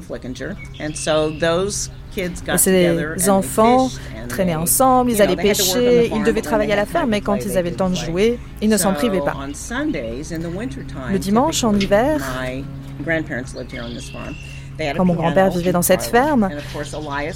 [2.18, 3.88] Et ces enfants
[4.28, 7.70] traînaient ensemble, ils allaient pêcher, ils devaient travailler à la ferme, mais quand ils avaient
[7.70, 9.36] le temps de jouer, ils ne s'en privaient pas.
[11.10, 12.20] Le dimanche, en hiver,
[14.96, 16.50] quand mon grand-père vivait dans cette ferme,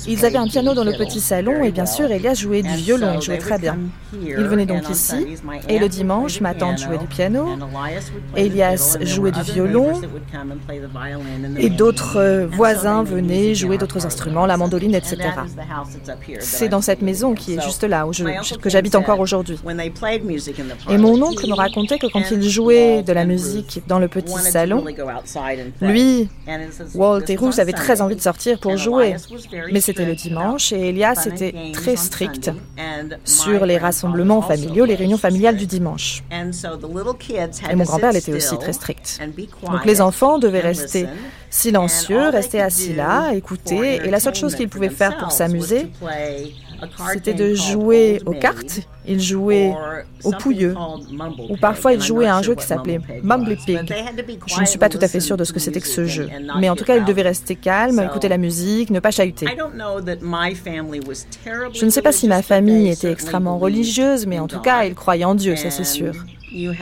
[0.06, 3.14] ils avaient un piano dans le petit salon et bien sûr Elias jouait du violon,
[3.16, 3.78] il jouait très bien.
[4.14, 7.48] Il venait donc ici et le dimanche, ma tante jouait du piano,
[8.36, 10.00] Elias jouait du violon.
[11.58, 15.18] et d'autres voisins venaient jouer d'autres instruments, la mandoline, etc.
[16.40, 18.24] C'est dans cette maison qui est juste là, où je,
[18.60, 19.58] que j'habite encore aujourd'hui.
[20.88, 24.38] Et mon oncle me racontait que quand il jouait de la musique dans le petit
[24.38, 24.84] salon,
[25.80, 26.28] lui,
[26.94, 29.16] Walt et Ruth avaient très envie de sortir pour jouer.
[29.72, 32.50] Mais c'était le dimanche et Elias était très strict
[33.24, 36.22] sur les rassemblements familiaux, les réunions familiales du dimanche.
[36.30, 39.20] Et mon grand-père était aussi très strict.
[39.62, 41.06] Donc les enfants devaient rester
[41.50, 45.90] silencieux, rester assis là, écouter, et la seule chose qu'ils pouvaient faire pour s'amuser,
[47.12, 48.80] c'était de jouer aux cartes.
[49.06, 49.74] Ils jouaient
[50.24, 50.74] au pouilleux.
[51.48, 53.92] Ou parfois ils jouaient à un jeu qui s'appelait Mumble Pig.
[54.46, 56.28] Je ne suis pas tout à fait sûre de ce que c'était que ce jeu.
[56.58, 59.46] Mais en tout cas, ils devaient rester calmes, écouter la musique, ne pas chahuter.
[61.72, 64.94] Je ne sais pas si ma famille était extrêmement religieuse, mais en tout cas, ils
[64.94, 66.14] croyaient en Dieu, ça c'est sûr.
[66.52, 66.72] Ils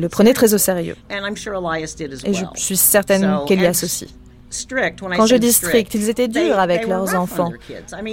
[0.00, 0.96] le prenaient très au sérieux.
[1.10, 4.08] Et je suis certaine qu'Elias aussi.
[5.16, 7.52] Quand je dis strict, ils étaient durs avec leurs enfants.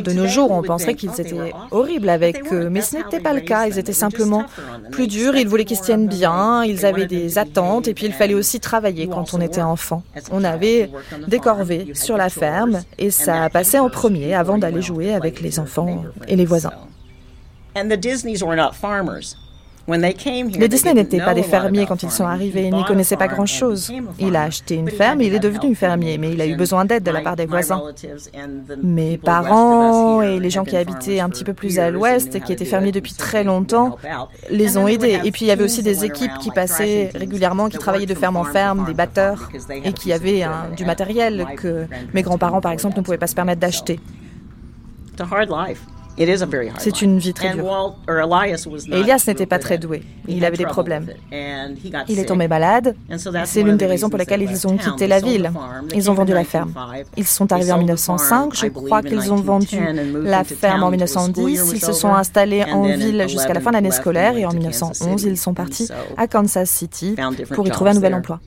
[0.03, 3.41] De nos jours, on penserait qu'ils étaient horribles avec eux, mais ce n'était pas le
[3.41, 3.67] cas.
[3.67, 4.45] Ils étaient simplement
[4.91, 8.13] plus durs, ils voulaient qu'ils se tiennent bien, ils avaient des attentes, et puis il
[8.13, 10.03] fallait aussi travailler quand on était enfant.
[10.31, 10.89] On avait
[11.27, 15.59] des corvées sur la ferme, et ça passait en premier avant d'aller jouer avec les
[15.59, 16.73] enfants et les voisins.
[19.87, 23.91] Les Disney n'étaient pas des fermiers quand ils sont arrivés, ils n'y connaissaient pas grand-chose.
[24.19, 27.03] Il a acheté une ferme, il est devenu fermier, mais il a eu besoin d'aide
[27.03, 27.83] de la part des voisins.
[28.81, 32.65] Mes parents et les gens qui habitaient un petit peu plus à l'ouest, qui étaient
[32.65, 33.97] fermiers depuis très longtemps,
[34.49, 35.19] les ont aidés.
[35.23, 38.37] Et puis il y avait aussi des équipes qui passaient régulièrement, qui travaillaient de ferme
[38.37, 39.51] en ferme, des batteurs,
[39.83, 40.45] et qui avaient
[40.75, 43.99] du matériel que mes grands-parents, par exemple, ne pouvaient pas se permettre d'acheter.
[46.77, 47.95] C'est une vie très dure.
[48.91, 50.03] Et Elias n'était pas très doué.
[50.27, 51.07] Il avait des problèmes.
[52.07, 52.95] Il est tombé malade.
[53.45, 55.51] C'est l'une des raisons pour lesquelles ils ont quitté la ville.
[55.93, 56.73] Ils ont vendu la ferme.
[57.17, 58.55] Ils sont arrivés en 1905.
[58.55, 59.77] Je crois qu'ils ont vendu
[60.23, 61.71] la ferme en 1910.
[61.73, 65.23] Ils se sont installés en ville jusqu'à la fin de l'année scolaire et en 1911,
[65.23, 67.15] ils sont partis à Kansas City
[67.53, 68.39] pour y trouver un nouvel emploi.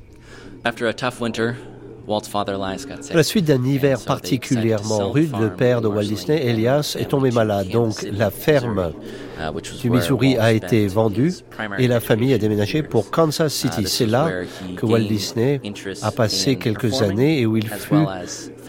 [2.09, 7.31] À la suite d'un hiver particulièrement rude, le père de Walt Disney, Elias, est tombé
[7.31, 7.69] malade.
[7.69, 8.93] Donc la ferme
[9.39, 11.35] uh, du Missouri a été vendue
[11.79, 13.85] et la famille a déménagé pour Kansas uh, City.
[13.87, 14.31] C'est là
[14.77, 15.61] que Walt Disney
[16.03, 17.95] a passé quelques années et où il fut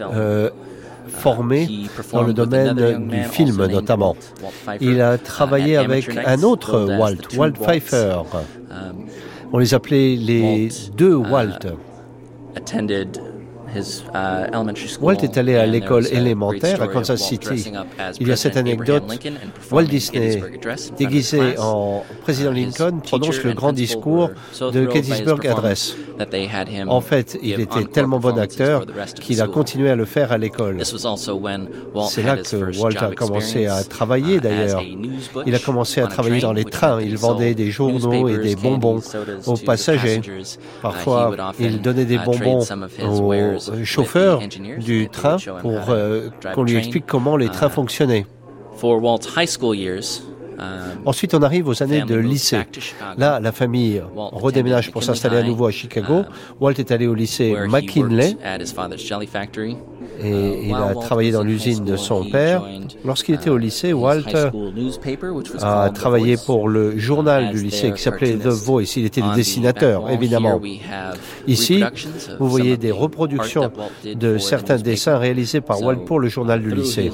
[0.00, 0.50] euh,
[1.08, 1.68] formé
[2.12, 4.16] dans le domaine du film notamment.
[4.80, 8.18] Il a travaillé avec un autre Walt, Walt Pfeiffer.
[8.70, 9.06] Um,
[9.52, 11.58] On les appelait les deux uh, Walt.
[13.76, 17.72] Uh, Walt est allé à l'école élémentaire à Kansas City.
[18.20, 19.04] Il y a cette anecdote.
[19.70, 20.42] Walt Disney,
[20.98, 24.30] déguisé en président Lincoln, prononce le grand discours
[24.60, 25.96] de Gettysburg Address.
[26.88, 30.82] En fait, il était tellement bon acteur qu'il a continué à le faire à l'école.
[30.84, 34.82] C'est là que Walt a commencé à travailler uh, d'ailleurs.
[35.46, 37.00] Il a commencé à travailler dans les trains.
[37.00, 39.00] Il vendait des journaux et des bonbons
[39.46, 40.20] aux passagers.
[40.82, 42.64] Parfois, il donnait des bonbons
[43.02, 44.40] aux chauffeur
[44.78, 48.26] du train pour euh, qu'on lui explique comment les trains fonctionnaient.
[50.58, 50.66] Um,
[51.06, 52.58] Ensuite, on arrive aux années de lycée.
[53.16, 56.18] Là, la famille redéménage pour s'installer à nouveau à Chicago.
[56.18, 56.24] Um,
[56.60, 58.36] Walt est allé au lycée McKinley
[60.22, 62.64] et il a travaillé dans l'usine de son père.
[63.04, 64.22] Lorsqu'il était au uh, lycée, Walt
[65.60, 68.96] a travaillé pour le journal du lycée qui s'appelait The Voice.
[68.96, 70.60] Il était le dessinateur, évidemment.
[71.46, 71.82] Ici,
[72.38, 73.70] vous voyez des reproductions
[74.04, 77.10] de certains dessins réalisés par Walt pour le journal du lycée.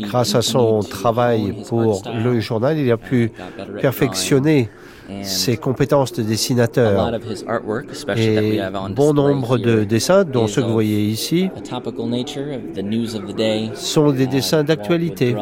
[0.00, 3.32] Grâce à son travail pour le journal, il a pu
[3.80, 4.68] perfectionner
[5.22, 7.12] ses compétences de dessinateur
[8.16, 11.50] et bon nombre de dessins, dont ceux que vous voyez ici,
[13.74, 15.36] sont des dessins d'actualité.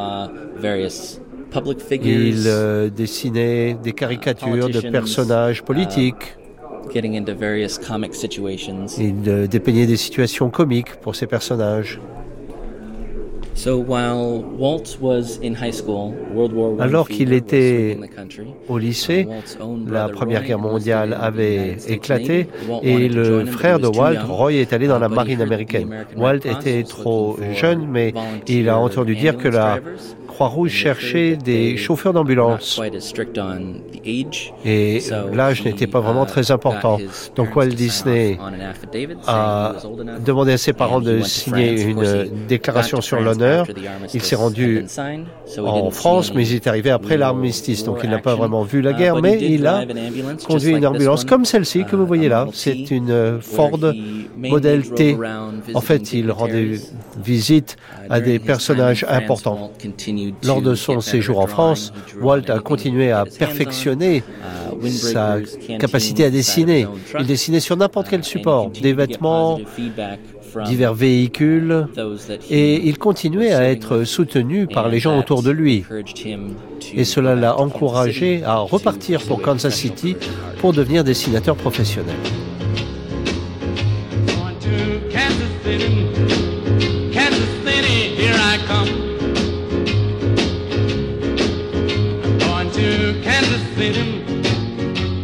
[2.02, 6.36] Il euh, dessinait des caricatures de personnages politiques.
[6.94, 7.04] Il
[9.28, 12.00] euh, dépeignait des situations comiques pour ces personnages.
[16.78, 17.98] Alors qu'il était
[18.68, 19.28] au lycée,
[19.86, 22.48] la Première Guerre mondiale avait éclaté
[22.82, 26.06] et le frère de Walt, Roy, est allé dans la marine américaine.
[26.16, 28.14] Walt était trop jeune, mais
[28.46, 29.80] il a entendu dire que la
[30.32, 32.80] Croix-Rouge cherchait des chauffeurs d'ambulance.
[34.64, 36.98] Et l'âge n'était pas vraiment très important.
[37.36, 38.38] Donc Walt Disney
[39.26, 39.74] a
[40.24, 43.66] demandé à ses parents de signer une déclaration sur l'honneur.
[44.14, 44.86] Il s'est rendu
[45.58, 47.84] en France, mais il est arrivé après l'armistice.
[47.84, 49.84] Donc il n'a pas vraiment vu la guerre, mais il a
[50.46, 52.46] conduit une ambulance comme celle-ci que vous voyez là.
[52.52, 53.78] C'est une Ford
[54.36, 55.16] Model T.
[55.74, 56.78] En fait, il rendait
[57.22, 57.76] visite
[58.08, 59.70] à des personnages importants.
[60.44, 64.22] Lors de son séjour en France, Walt a continué à perfectionner
[64.90, 65.38] sa
[65.78, 66.86] capacité à dessiner.
[67.18, 69.58] Il dessinait sur n'importe quel support, des vêtements,
[70.66, 71.86] divers véhicules,
[72.50, 75.84] et il continuait à être soutenu par les gens autour de lui.
[76.94, 80.16] Et cela l'a encouragé à repartir pour Kansas City
[80.58, 82.16] pour devenir dessinateur professionnel.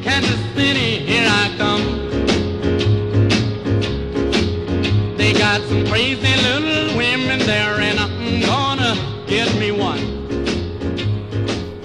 [0.02, 0.87] Kansas City.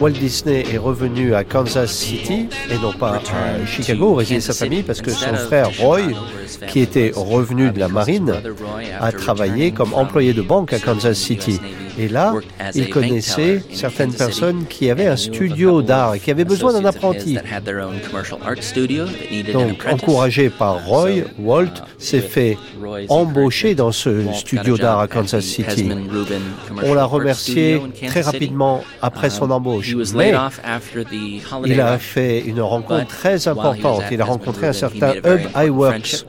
[0.03, 4.83] Walt Disney est revenu à Kansas City et non pas à Chicago, résider sa famille,
[4.83, 6.01] parce que son frère Roy,
[6.67, 8.33] qui était revenu de la marine,
[8.99, 11.57] a travaillé comme employé de banque à Kansas City.
[11.97, 12.33] Et là,
[12.75, 17.37] il connaissait certaines personnes qui avaient un studio d'art et qui avaient besoin d'un apprenti.
[19.53, 22.57] Donc, encouragé par Roy, Walt s'est fait
[23.07, 25.89] embaucher dans ce studio d'art à Kansas City.
[26.83, 29.92] On l'a remercié très rapidement après son embauche.
[30.15, 30.33] Mais
[31.65, 34.03] il a fait une rencontre très importante.
[34.11, 36.25] Il a rencontré un certain Hub Iworks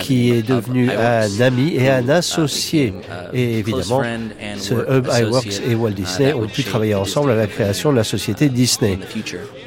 [0.00, 2.94] qui est devenu un ami et un associé.
[3.32, 4.02] Et évidemment,
[4.56, 8.04] ce Hub iWorks et Walt Disney ont pu travailler ensemble à la création de la
[8.04, 8.98] société Disney.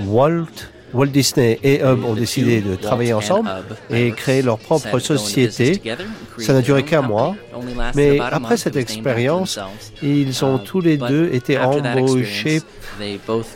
[0.05, 3.49] Walt Walt Disney et Hub ont décidé de travailler ensemble
[3.89, 5.81] et créer leur propre société.
[6.37, 7.35] Ça n'a duré qu'un mois,
[7.93, 9.59] mais après cette expérience,
[10.01, 12.61] ils ont tous les deux été embauchés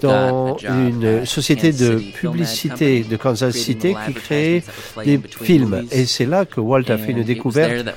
[0.01, 4.63] dans une société de publicité de Kansas City qui créait
[5.03, 5.85] des films.
[5.91, 7.89] Et c'est là que Walt a fait une découverte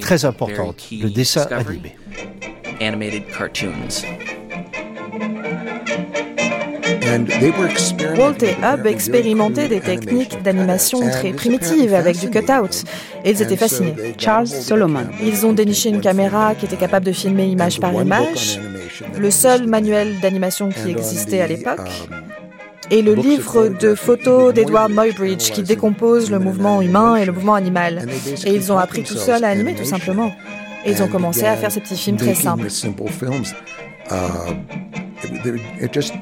[0.00, 1.96] très importante, le dessin animé.
[8.16, 12.84] Walt et Hub expérimentaient des techniques d'animation très primitives avec du cut-out
[13.24, 13.94] et ils étaient fascinés.
[14.18, 15.06] Charles Solomon.
[15.22, 18.60] Ils ont déniché une caméra qui était capable de filmer image par image,
[19.18, 21.80] le seul manuel d'animation qui existait à l'époque
[22.10, 22.22] um,
[22.90, 27.54] et le livre de photos d'Edward Muybridge qui décompose le mouvement humain et le mouvement
[27.54, 28.06] animal.
[28.44, 30.32] Et ils ont appris tout seuls à animer tout simplement.
[30.84, 32.68] Et ils ont commencé à faire ces petits films très simples.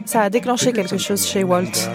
[0.05, 1.91] Ça a déclenché quelque chose chez Walt.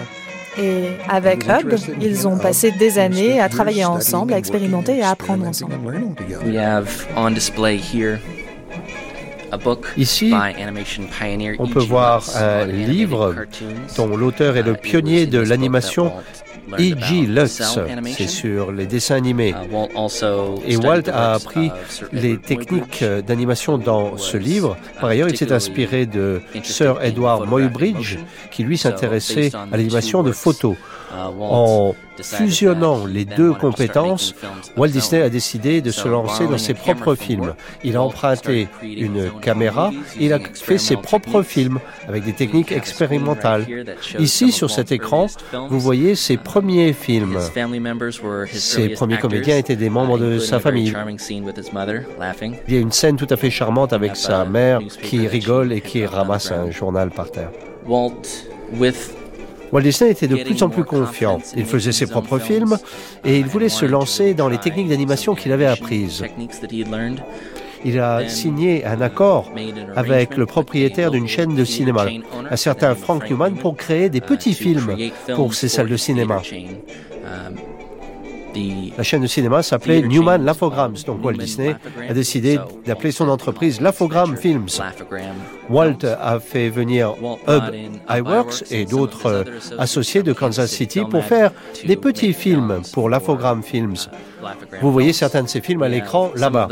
[0.58, 5.10] Et avec Hub, ils ont passé des années à travailler ensemble, à expérimenter et à
[5.10, 5.74] apprendre ensemble.
[9.96, 10.34] Ici,
[11.58, 13.34] on peut voir un livre
[13.96, 16.12] dont l'auteur est le pionnier de l'animation
[16.72, 17.26] E.G.
[17.26, 17.62] Lutz,
[18.16, 19.54] c'est sur les dessins animés.
[19.70, 21.70] Uh, Et Walt a appris
[22.12, 24.76] les techniques d'animation dans ce livre.
[25.00, 28.18] Par ailleurs, il s'est inspiré de Sir Edward Muybridge,
[28.50, 30.76] qui lui s'intéressait à l'animation de photos.
[31.16, 34.34] Uh, en fusionnant les deux compétences,
[34.76, 37.54] Walt Disney a décidé de se lancer dans ses propres films.
[37.84, 43.66] Il a emprunté une caméra, il a fait ses propres films avec des techniques expérimentales.
[44.18, 45.26] Ici, sur cet écran,
[45.70, 47.38] vous voyez ses premiers films.
[48.52, 50.94] Ses premiers comédiens étaient des membres de sa famille.
[52.68, 55.80] Il y a une scène tout à fait charmante avec sa mère qui rigole et
[55.80, 57.50] qui ramasse un journal par terre.
[57.86, 59.14] Walt
[59.72, 61.38] Disney était de plus en plus confiant.
[61.56, 62.78] Il faisait ses propres films
[63.24, 66.24] et il voulait se lancer dans les techniques d'animation qu'il avait apprises.
[67.84, 69.52] Il a signé un accord
[69.94, 72.06] avec le propriétaire d'une chaîne de cinéma,
[72.50, 74.96] un certain Frank Newman, pour créer des petits films
[75.34, 76.42] pour ces salles de cinéma.
[78.96, 80.96] La chaîne de cinéma s'appelait Newman Lafograms.
[81.06, 81.76] Donc Walt Disney
[82.08, 84.68] a décidé d'appeler son entreprise Lafogram Films.
[85.68, 87.14] Walt a fait venir
[87.48, 87.62] Hub
[88.08, 89.44] iWorks et d'autres
[89.78, 91.52] associés de Kansas City pour faire
[91.86, 93.96] des petits films pour Lafogram Films.
[94.80, 96.68] Vous voyez certains de ces films à l'écran là-bas.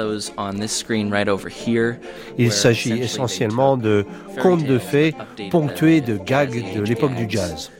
[2.38, 4.06] Il s'agit essentiellement de
[4.40, 5.14] contes de fées
[5.50, 7.70] ponctués de gags de l'époque du jazz.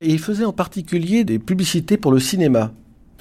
[0.00, 2.72] Et il faisait en particulier des publicités pour le cinéma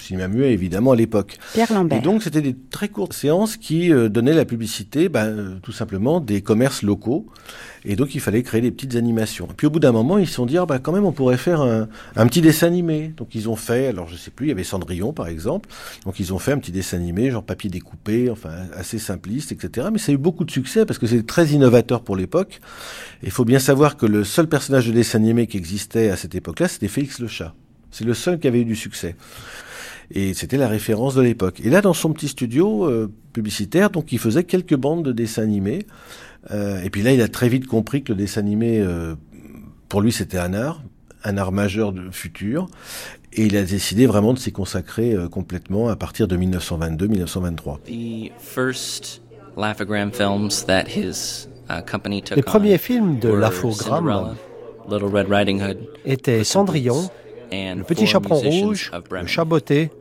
[0.01, 1.37] cinéma muet évidemment à l'époque.
[1.53, 1.99] Pierre Lambert.
[1.99, 5.71] Et donc c'était des très courtes séances qui euh, donnaient la publicité, ben, euh, tout
[5.71, 7.27] simplement des commerces locaux.
[7.83, 9.47] Et donc il fallait créer des petites animations.
[9.49, 11.11] Et puis au bout d'un moment, ils se sont dit, ah, ben, quand même on
[11.11, 13.13] pourrait faire un, un, petit dessin animé.
[13.17, 15.69] Donc ils ont fait, alors je sais plus, il y avait Cendrillon par exemple.
[16.05, 19.87] Donc ils ont fait un petit dessin animé, genre papier découpé, enfin assez simpliste, etc.
[19.91, 22.59] Mais ça a eu beaucoup de succès parce que c'est très innovateur pour l'époque.
[23.23, 26.35] Il faut bien savoir que le seul personnage de dessin animé qui existait à cette
[26.35, 27.53] époque-là, c'était Félix le chat.
[27.91, 29.15] C'est le seul qui avait eu du succès.
[30.09, 31.61] Et c'était la référence de l'époque.
[31.63, 35.43] Et là, dans son petit studio euh, publicitaire, donc il faisait quelques bandes de dessins
[35.43, 35.85] animés.
[36.51, 39.15] Euh, et puis là, il a très vite compris que le dessin animé, euh,
[39.89, 40.81] pour lui, c'était un art,
[41.23, 42.67] un art majeur de futur.
[43.33, 47.77] Et il a décidé vraiment de s'y consacrer complètement à partir de 1922-1923.
[47.89, 48.29] Uh,
[52.35, 54.35] Les premiers films de Lafogram
[56.05, 57.09] étaient Cendrillon,
[57.51, 59.91] Le Petit Chaperon Rouge, Le Chaboté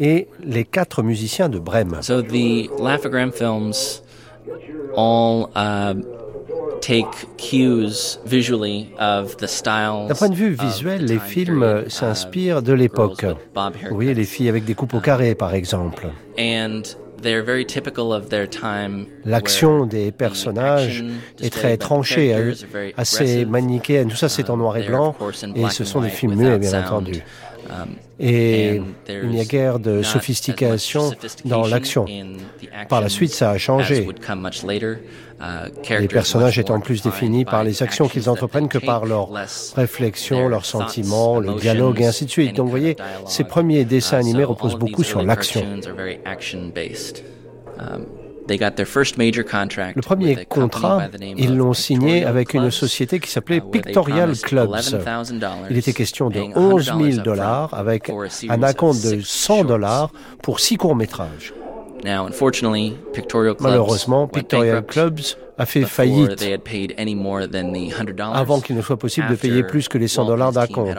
[0.00, 1.98] et les quatre musiciens de Brême.
[2.02, 4.02] So the Laugh-O-Gram films
[4.96, 5.94] all uh,
[6.80, 10.08] take cues visually of the styles.
[10.08, 13.24] D'un point de vue visuel, les films uh, s'inspirent de l'époque.
[13.24, 16.08] Vous voyez les filles avec des coupes au carré, par exemple.
[16.38, 16.82] And
[19.24, 21.04] L'action des personnages
[21.42, 22.34] est très tranchée,
[22.96, 24.08] assez manichéenne.
[24.08, 25.14] Tout ça, c'est en noir et blanc,
[25.54, 27.22] et ce sont des films muets, bien entendu.
[27.70, 31.12] Um, et il n'y a guère de sophistication
[31.44, 32.04] dans l'action.
[32.88, 34.08] Par la suite, ça a changé.
[35.40, 39.30] Uh, les personnages étant plus définis par les actions qu'ils entreprennent que par leurs
[39.74, 42.56] réflexions, leurs sentiments, le dialogue et ainsi de suite.
[42.56, 42.96] Donc vous voyez,
[43.26, 45.64] ces premiers dessins uh, animés reposent beaucoup sur l'action.
[49.96, 51.02] Le premier contrat,
[51.36, 54.76] ils l'ont signé avec une société qui s'appelait uh, Pictorial Clubs.
[55.70, 58.10] Il était question de 11 000 dollars avec
[58.48, 60.10] un acompte de 100 dollars
[60.42, 61.54] pour six courts-métrages.
[63.60, 65.20] Malheureusement, Pictorial Clubs
[65.58, 66.42] a fait faillite
[68.32, 70.96] avant qu'il ne soit possible de payer plus que les 100 dollars d'acompte.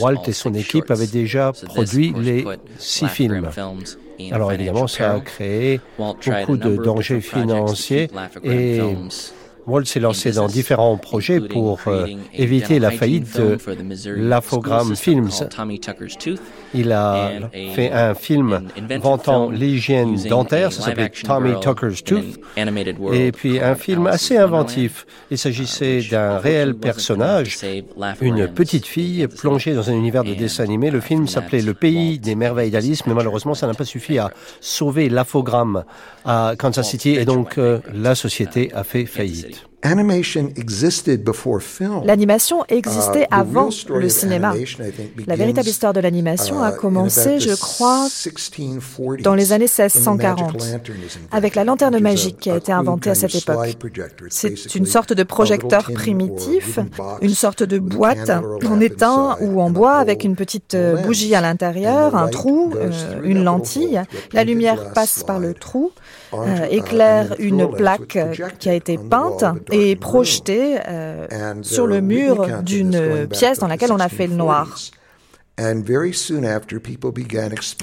[0.00, 2.44] Walt et son équipe avaient déjà produit les
[2.78, 3.48] six films.
[4.30, 8.08] Alors évidemment, ça a créé beaucoup de dangers financiers
[8.44, 8.80] et
[9.66, 13.58] Walt s'est lancé dans différents projets pour euh, éviter la faillite de
[14.16, 15.28] l'Afogram Films.
[16.74, 17.30] Il a
[17.74, 18.62] fait un film
[19.00, 22.40] vantant l'hygiène dentaire, ça s'appelait Tommy Tucker's Tooth,
[23.12, 25.06] et puis un film assez inventif.
[25.30, 27.58] Il s'agissait d'un réel personnage,
[28.20, 30.90] une petite fille plongée dans un univers de dessin animé.
[30.90, 34.30] Le film s'appelait Le pays des merveilles d'Alice, mais malheureusement, ça n'a pas suffi à
[34.60, 35.84] sauver l'Afogram
[36.24, 39.71] à Kansas City, et donc euh, la société a fait faillite.
[42.04, 44.54] L'animation existait uh, avant le cinéma.
[45.26, 48.06] La véritable histoire de l'animation a uh, commencé, je crois,
[49.22, 50.62] dans les années 1640,
[51.32, 53.76] avec la lanterne magique qui a été inventée à cette époque.
[54.30, 56.78] C'est une sorte de projecteur primitif,
[57.20, 58.30] une sorte de boîte
[58.66, 62.90] en étain ou en bois avec une petite euh, bougie à l'intérieur, un trou, euh,
[63.24, 64.00] une lentille.
[64.32, 65.92] La lumière passe par le trou
[66.34, 68.18] euh, éclaire une plaque
[68.58, 71.26] qui a été peinte et projetée euh,
[71.62, 74.76] sur le mur d'une pièce dans laquelle on a fait le noir.
[75.58, 75.74] Et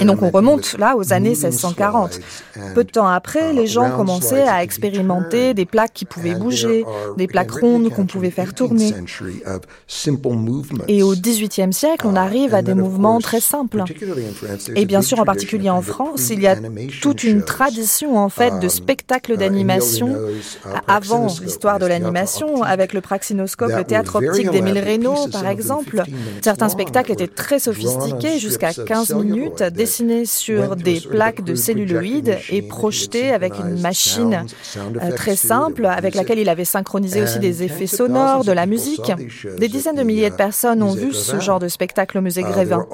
[0.06, 2.20] donc on remonte là aux années 1640.
[2.74, 6.84] Peu de temps après, les gens commençaient à expérimenter des plaques qui pouvaient bouger,
[7.18, 8.96] des plaques rondes qu'on pouvait faire tourner.
[10.88, 13.84] Et au XVIIIe siècle, on arrive à des mouvements très simples.
[14.76, 16.56] Et bien sûr, en particulier en France, il y a
[17.02, 20.18] toute une tradition en fait de spectacles d'animation
[20.88, 26.02] avant l'histoire de l'animation, avec le praxinoscope, le théâtre optique d'Émile Reynaud, par exemple.
[26.42, 32.62] Certains spectacles étaient très sophistiqués, jusqu'à 15 minutes, dessinés sur des plaques de celluloïdes et
[32.62, 34.46] projetés avec une machine
[34.78, 39.12] euh, très simple avec laquelle il avait synchronisé aussi des effets sonores, de la musique.
[39.58, 42.86] Des dizaines de milliers de personnes ont vu ce genre de spectacle au musée Grévin.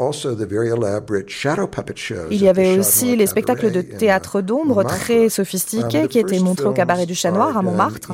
[2.32, 6.74] Il y avait aussi les spectacles de théâtre d'ombre très sophistiqués qui étaient montrés au
[6.74, 8.12] cabaret du Chat Noir à Montmartre.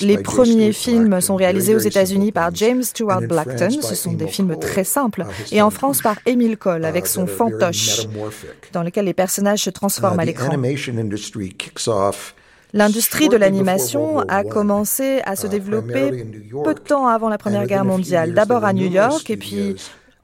[0.00, 3.68] Les premiers films sont réalisés aux États-Unis par James Stewart Blackton.
[3.80, 5.05] Ce sont des films très simples
[5.52, 8.06] et en France par Émile Cole avec uh, son fantoche,
[8.72, 10.52] dans lequel les personnages se transforment uh, à l'écran.
[12.72, 16.26] L'industrie de l'animation a commencé à se uh, développer
[16.64, 19.76] peu de temps avant la Première Guerre mondiale, d'abord à New York et puis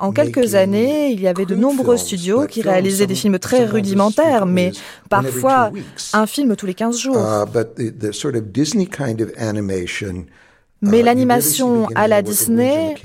[0.03, 4.47] en quelques années, il y avait de nombreux studios qui réalisaient des films très rudimentaires,
[4.47, 4.73] mais
[5.09, 5.71] parfois
[6.13, 7.17] un film tous les 15 jours.
[10.83, 12.97] Mais l'animation à la Disney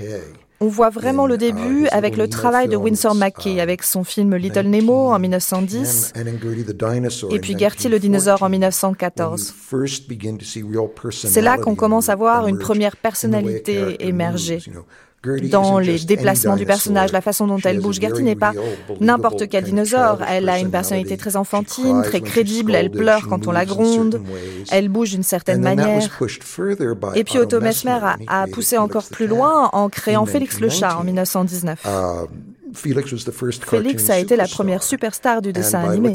[0.60, 4.66] on voit vraiment le début avec le travail de Winsor McKay, avec son film Little
[4.66, 6.12] Nemo en 1910,
[7.30, 9.54] et puis Gertie le dinosaure en 1914.
[11.10, 14.60] C'est là qu'on commence à voir une première personnalité émerger
[15.50, 18.00] dans les déplacements du personnage, la façon dont elle bouge.
[18.00, 18.52] Gertie n'est pas
[19.00, 20.20] n'importe quel dinosaure.
[20.28, 22.74] Elle a une personnalité très enfantine, très crédible.
[22.74, 24.20] Elle pleure quand on la gronde.
[24.70, 26.02] Elle bouge d'une certaine manière.
[27.14, 30.96] Et puis Otto Messmer a, a poussé encore plus loin en créant Félix le chat
[30.96, 31.86] en 1919.
[32.74, 36.12] Félix a été la première superstar du dessin animé.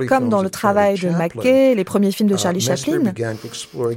[0.00, 3.12] Et comme dans le travail de McKay, les premiers films de uh, Charlie Chaplin,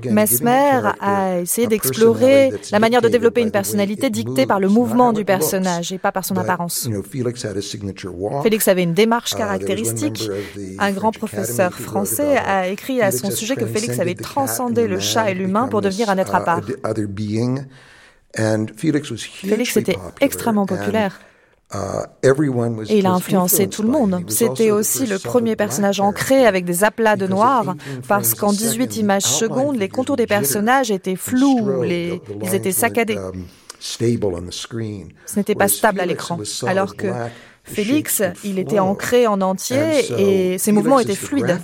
[0.10, 5.26] Mesmer a essayé d'explorer la manière de développer une personnalité dictée par le mouvement du
[5.26, 6.89] personnage et pas par son apparence.
[8.43, 10.30] Félix avait une démarche uh, caractéristique.
[10.80, 15.32] Un grand professeur français a écrit à son sujet que Félix avait transcendé le chat
[15.32, 16.62] et l'humain pour devenir un être à uh, part.
[18.36, 21.19] Félix était extrêmement populaire.
[21.73, 22.05] Uh,
[22.88, 24.23] et il a influencé tout le monde.
[24.27, 27.75] C'était aussi le premier personnage ancré avec des aplats de noir,
[28.07, 33.17] parce qu'en 18 images secondes, les contours des personnages étaient flous, les, ils étaient saccadés.
[33.17, 33.45] Um,
[33.79, 37.07] Ce n'était pas stable à l'écran, alors que
[37.64, 41.59] Félix, il était ancré en entier et ses mouvements étaient fluides.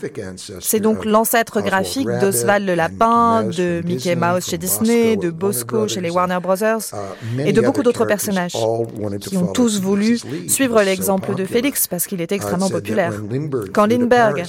[0.59, 6.01] C'est donc l'ancêtre graphique d'Oswald le Lapin, de Mickey Mouse chez Disney, de Bosco chez
[6.01, 8.53] les Warner Brothers uh, et de beaucoup d'autres personnages
[9.21, 13.13] qui ont tous voulu suivre l'exemple de Félix parce qu'il était extrêmement populaire.
[13.73, 14.43] Quand Lindbergh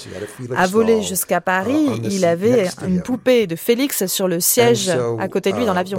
[0.56, 5.28] a volé jusqu'à uh, Paris, il avait une poupée de Félix sur le siège à
[5.28, 5.98] côté de lui dans uh, l'avion.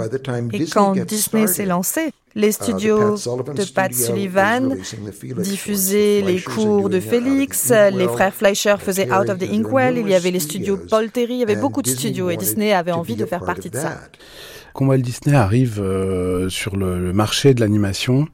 [0.52, 4.76] Et quand Disney s'est lancé, les uh, studios de Pat Sullivan
[5.42, 10.14] diffusaient les cours de Félix, les frères Fleischer faisaient Out of the Inkwell, il y
[10.14, 13.16] avait les studios Paul Terry, il y avait beaucoup de studios et Disney avait envie
[13.16, 13.98] de faire partie de ça.
[14.72, 18.26] Quand Walt Disney arrive euh, sur le, marché de l'animation,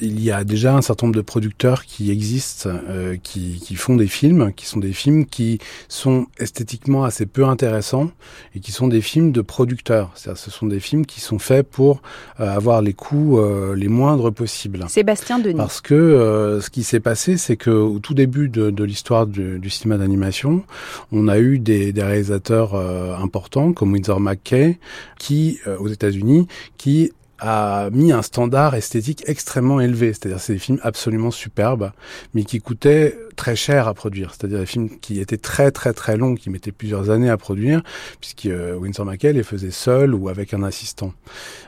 [0.00, 3.96] il y a déjà un certain nombre de producteurs qui existent, euh, qui, qui, font
[3.96, 8.10] des films, qui sont des films qui sont esthétiquement assez peu intéressants
[8.54, 10.10] et qui sont des films de producteurs.
[10.14, 12.02] C'est-à-dire, ce sont des films qui sont faits pour
[12.40, 13.40] euh, avoir les coûts
[13.74, 14.84] les moindres possibles.
[14.88, 15.56] Sébastien Denis.
[15.56, 19.58] Parce que ce qui s'est passé, c'est que au tout début de, de l'histoire du,
[19.58, 20.64] du, cinéma d'animation,
[21.12, 24.78] on a eu des, des réalisateurs importants comme Windsor McKay
[25.18, 30.12] qui aux États-Unis qui a mis un standard esthétique extrêmement élevé.
[30.12, 31.92] C'est-à-dire c'est des films absolument superbes,
[32.34, 34.32] mais qui coûtaient très cher à produire.
[34.32, 37.82] C'est-à-dire des films qui étaient très très très longs, qui mettaient plusieurs années à produire,
[38.20, 41.12] puisque euh, Winsor McKay les faisait seul ou avec un assistant.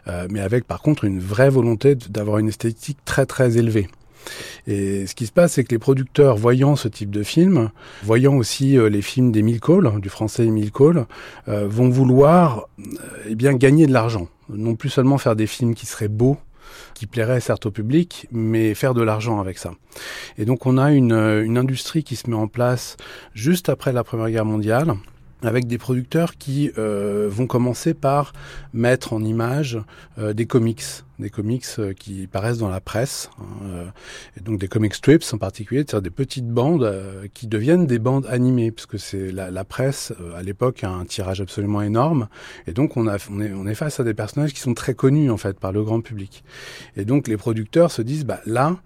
[0.06, 3.88] Euh, mais avec par contre une vraie volonté d'avoir une esthétique très très élevée.
[4.66, 7.70] Et ce qui se passe, c'est que les producteurs, voyant ce type de film,
[8.02, 11.06] voyant aussi euh, les films d'Emile Cole, du français Emile Cole,
[11.48, 12.68] euh, vont vouloir
[13.26, 14.28] eh bien gagner de l'argent.
[14.48, 16.36] Non plus seulement faire des films qui seraient beaux,
[16.94, 19.72] qui plairaient certes au public, mais faire de l'argent avec ça.
[20.36, 21.12] Et donc on a une
[21.58, 22.96] industrie qui se met en place
[23.34, 24.94] juste après la Première Guerre mondiale,
[25.42, 28.32] avec des producteurs qui euh, vont commencer par
[28.72, 29.78] mettre en image
[30.18, 30.82] euh, des comics,
[31.18, 33.92] des comics euh, qui paraissent dans la presse, hein,
[34.36, 36.92] et donc des comic strips en particulier, c'est-à-dire des petites bandes
[37.34, 41.40] qui deviennent des bandes animées, puisque c'est la, la, presse à l'époque a un tirage
[41.40, 42.28] absolument énorme,
[42.66, 44.94] et donc on, a, on, est, on est face à des personnages qui sont très
[44.94, 46.42] connus en fait par le grand public,
[46.96, 48.76] et donc les producteurs se disent bah là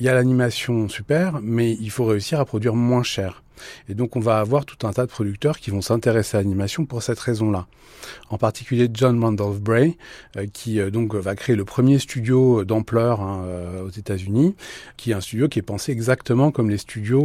[0.00, 3.42] il y a l'animation super, mais il faut réussir à produire moins cher.
[3.88, 6.84] Et donc on va avoir tout un tas de producteurs qui vont s'intéresser à l'animation
[6.84, 7.66] pour cette raison-là.
[8.30, 9.96] En particulier John Randolph Bray,
[10.36, 14.54] euh, qui euh, donc va créer le premier studio d'ampleur hein, euh, aux États-Unis,
[14.96, 17.16] qui est un studio qui est pensé exactement comme les studios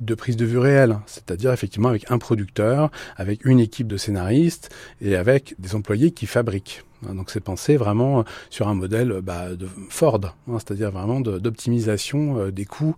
[0.00, 4.74] de prise de vue réelle, c'est-à-dire effectivement avec un producteur, avec une équipe de scénaristes
[5.00, 6.84] et avec des employés qui fabriquent.
[7.06, 12.48] Hein, donc c'est pensé vraiment sur un modèle bah, de Ford, hein, c'est-à-dire vraiment d'optimisation
[12.48, 12.96] des coûts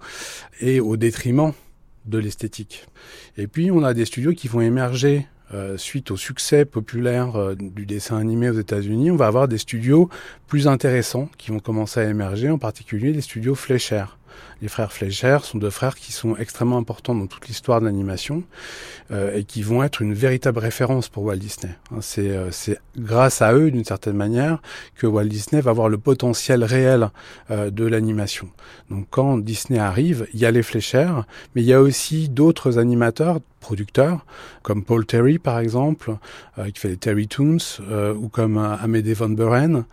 [0.61, 1.53] et au détriment
[2.09, 2.87] de l'esthétique.
[3.37, 7.55] Et puis on a des studios qui vont émerger euh, suite au succès populaire euh,
[7.55, 9.11] du dessin animé aux États-Unis.
[9.11, 10.11] On va avoir des studios
[10.47, 14.05] plus intéressants qui vont commencer à émerger, en particulier les studios Fleischer.
[14.61, 18.43] Les frères Fleischer sont deux frères qui sont extrêmement importants dans toute l'histoire de l'animation
[19.13, 21.73] euh, et qui vont être une véritable référence pour Walt Disney.
[21.93, 24.61] Hein, euh, c'est grâce à eux, d'une certaine manière,
[24.97, 27.11] que Walt Disney va avoir le potentiel réel
[27.51, 28.49] euh, de l'animation.
[28.91, 31.09] Donc quand Disney arrive, il y a les Fleischer,
[31.55, 34.25] mais il y a aussi d'autres animateurs producteurs,
[34.63, 36.17] comme Paul Terry par exemple,
[36.59, 39.85] euh, qui fait des Terry Toons, euh, ou comme euh, Amédée Van Buren,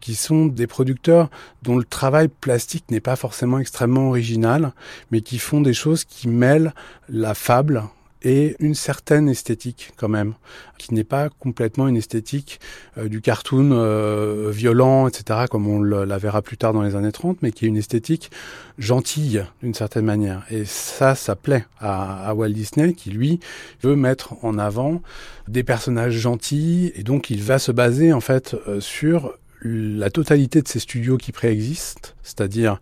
[0.00, 1.30] qui sont des producteurs
[1.62, 4.72] dont le travail plastique n'est pas forcément extrêmement original,
[5.10, 6.74] mais qui font des choses qui mêlent
[7.08, 7.84] la fable
[8.22, 10.34] et une certaine esthétique quand même,
[10.76, 12.60] qui n'est pas complètement une esthétique
[12.96, 17.12] euh, du cartoon euh, violent, etc., comme on la verra plus tard dans les années
[17.12, 18.30] 30, mais qui est une esthétique
[18.78, 20.44] gentille d'une certaine manière.
[20.50, 23.40] Et ça, ça plaît à, Walt Disney, qui lui
[23.82, 25.00] veut mettre en avant
[25.46, 30.62] des personnages gentils, et donc il va se baser en fait euh, sur la totalité
[30.62, 32.80] de ces studios qui préexistent, c'est-à-dire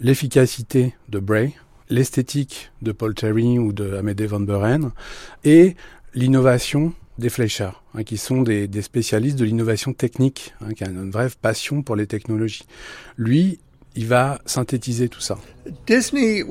[0.00, 1.54] l'efficacité de Bray,
[1.88, 4.92] l'esthétique de Paul Terry ou de Amédée Van Buren
[5.44, 5.76] et
[6.14, 11.10] l'innovation des Fleischer, hein, qui sont des, spécialistes de l'innovation technique, hein, qui ont une
[11.10, 12.66] vraie passion pour les technologies.
[13.16, 13.58] Lui,
[13.96, 15.38] il va synthétiser tout ça.
[15.86, 16.42] Disney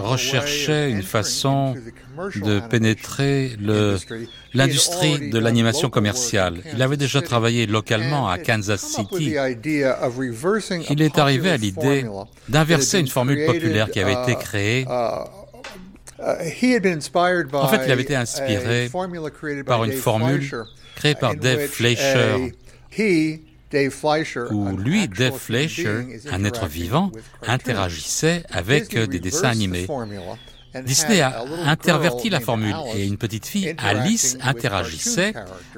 [0.00, 1.74] recherchait une façon
[2.36, 3.56] de pénétrer
[4.54, 6.58] l'industrie de l'animation commerciale.
[6.72, 9.34] Il avait déjà travaillé localement à Kansas City.
[10.90, 12.06] Il est arrivé à l'idée
[12.48, 15.24] d'inverser une formule populaire qui avait été uh, créée uh,
[16.18, 18.90] en fait, il avait été inspiré
[19.66, 20.50] par une formule
[20.94, 22.54] créée par Dave Fleischer
[24.50, 27.10] où lui, Dave Fleischer, un être vivant,
[27.46, 29.86] interagissait avec des dessins animés.
[30.84, 35.34] Disney a interverti la formule et une petite fille, Alice, interagissait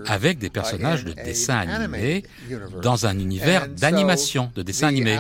[0.07, 2.24] avec des personnages de dessins animés
[2.82, 5.18] dans un univers d'animation, de dessins animés.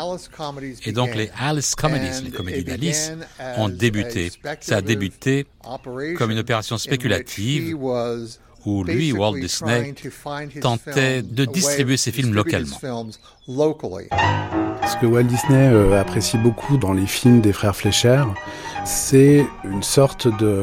[0.84, 3.12] Et donc les Alice Comedies, les comédies d'Alice,
[3.56, 4.32] ont débuté.
[4.60, 5.46] Ça a débuté
[6.16, 7.76] comme une opération spéculative
[8.68, 9.94] où lui, Walt Disney,
[10.60, 12.76] tentait de distribuer ses films localement.
[14.86, 18.24] Ce que Walt Disney euh, apprécie beaucoup dans les films des frères Fleischer,
[18.84, 20.62] c'est une sorte de,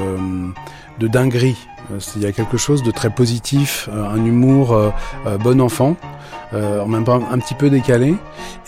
[1.00, 1.58] de dinguerie.
[1.92, 4.94] Euh, il y a quelque chose de très positif, euh, un humour
[5.44, 5.96] bon enfant,
[6.56, 8.16] euh, en même temps un petit peu décalé,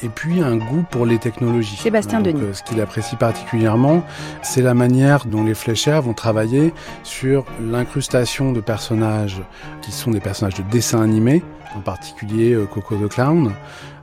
[0.03, 1.77] et puis un goût pour les technologies.
[1.77, 2.53] Sébastien Denis.
[2.53, 4.03] ce qu'il apprécie particulièrement,
[4.41, 6.73] c'est la manière dont les fléchères vont travailler
[7.03, 9.41] sur l'incrustation de personnages
[9.81, 11.43] qui sont des personnages de dessin animé,
[11.75, 13.53] en particulier Coco the Clown,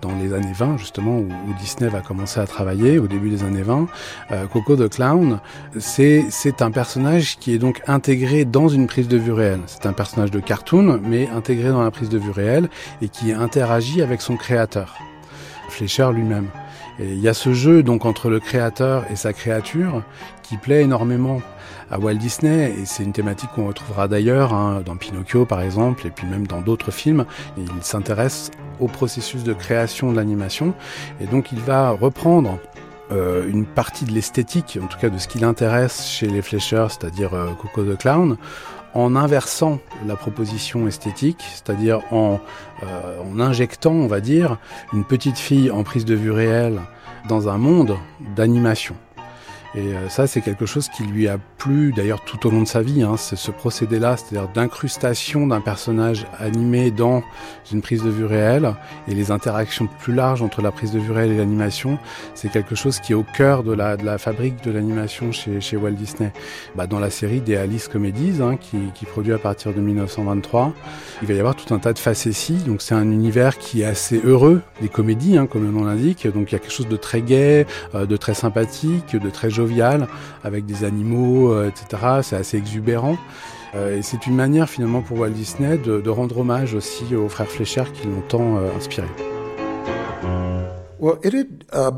[0.05, 3.62] dans les années 20, justement, où, Disney va commencer à travailler, au début des années
[3.62, 3.87] 20.
[4.33, 5.41] Euh, Coco the Clown,
[5.79, 9.61] c'est, c'est un personnage qui est donc intégré dans une prise de vue réelle.
[9.67, 12.69] C'est un personnage de cartoon, mais intégré dans la prise de vue réelle
[13.01, 14.95] et qui interagit avec son créateur,
[15.71, 16.49] Fleischer lui-même.
[17.01, 20.03] Et il y a ce jeu donc entre le créateur et sa créature
[20.43, 21.41] qui plaît énormément
[21.91, 26.07] à Walt Disney et c'est une thématique qu'on retrouvera d'ailleurs hein, dans Pinocchio par exemple
[26.07, 27.24] et puis même dans d'autres films.
[27.57, 30.74] il s'intéresse au processus de création de l'animation
[31.20, 32.59] et donc il va reprendre
[33.12, 36.87] euh, une partie de l'esthétique, en tout cas de ce qui l'intéresse chez les Fleischer,
[36.89, 38.39] c'est-à-dire euh, Coco the Clown,
[38.95, 42.41] en inversant la proposition esthétique, c'est-à-dire en,
[42.82, 44.57] euh, en injectant, on va dire,
[44.95, 46.80] une petite fille en prise de vue réelle
[47.28, 47.97] dans un monde
[48.35, 48.95] d'animation.
[49.77, 52.68] Et euh, ça, c'est quelque chose qui lui a plu d'ailleurs tout au long de
[52.68, 53.03] sa vie.
[53.03, 53.16] Hein.
[53.16, 57.25] C'est ce procédé-là, c'est-à-dire d'incrustation d'un personnage animé dans
[57.72, 58.75] une prise de vue réelle
[59.09, 61.99] et les interactions plus larges entre la prise de vue réelle et l'animation.
[62.35, 65.61] C'est quelque chose qui est au cœur de la, de la fabrique de l'animation chez,
[65.61, 66.33] chez Walt Disney.
[66.77, 70.72] Bah, dans la série des Alice Comedies, hein, qui, qui produit à partir de 1923,
[71.22, 72.59] il va y avoir tout un tas de facéties.
[72.64, 76.29] Donc c'est un univers qui est assez heureux, les comédies, hein, comme le nom l'indique.
[76.29, 77.66] Donc il y a quelque chose de très gai,
[77.97, 79.64] euh, de très sympathique, de très joli
[80.43, 82.03] avec des animaux, euh, etc.
[82.23, 83.17] C'est assez exubérant.
[83.75, 87.49] Euh, et c'est une manière finalement pour Walt Disney de, rendre hommage aussi aux frères
[87.49, 89.09] Fleischer qui l'ont tant euh, inspiré.
[91.05, 91.90] Uh,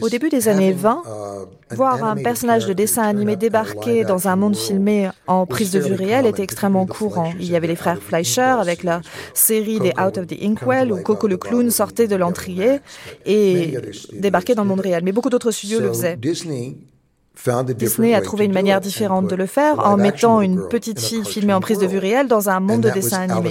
[0.00, 4.34] Au début des années 20, uh, voir un personnage de dessin animé débarquer dans un
[4.34, 7.32] monde filmé en prise de vue réelle était extrêmement courant.
[7.38, 9.02] Il y avait les frères Fleischer avec la
[9.34, 12.80] série des Out of the Inkwell où Coco le clown sortait de l'entrier
[13.24, 13.78] et
[14.14, 15.04] débarquait dans le monde réel.
[15.04, 16.16] Mais beaucoup d'autres studios le faisaient.
[16.16, 21.54] Disney a trouvé une manière différente de le faire en mettant une petite fille filmée
[21.54, 23.50] en prise de vue réelle dans un monde de dessin animé.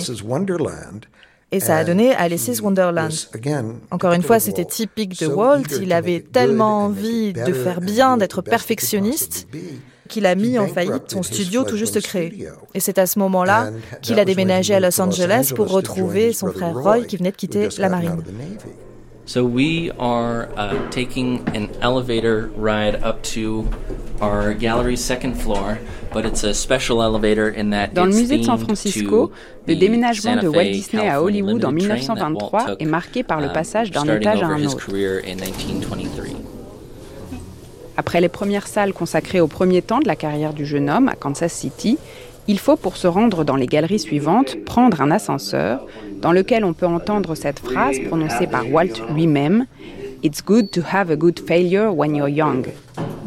[1.53, 3.11] Et ça a donné Alice's Wonderland.
[3.91, 5.63] Encore une fois, c'était typique de Walt.
[5.81, 9.47] Il avait tellement envie de faire bien, d'être perfectionniste,
[10.07, 12.47] qu'il a mis en faillite son studio tout juste créé.
[12.73, 13.71] Et c'est à ce moment-là
[14.01, 17.67] qu'il a déménagé à Los Angeles pour retrouver son frère Roy qui venait de quitter
[17.77, 18.23] la marine.
[19.31, 23.65] So we are uh, taking an elevator ride up to
[24.19, 25.79] our gallery's second floor,
[26.11, 29.31] but it's a special elevator in that Dans le musée de San Francisco,
[29.67, 33.89] le déménagement de Walt Disney à Hollywood en 1923 est marqué par le um, passage
[33.91, 34.89] d'un étage à un autre.
[37.95, 41.15] Après les premières salles consacrées au premier temps de la carrière du jeune homme à
[41.15, 41.97] Kansas City,
[42.49, 45.85] il faut, pour se rendre dans les galeries suivantes, prendre un ascenseur
[46.21, 49.65] dans lequel on peut entendre cette phrase prononcée par Walt lui-même
[50.23, 52.67] It's good to have a good failure when you're young.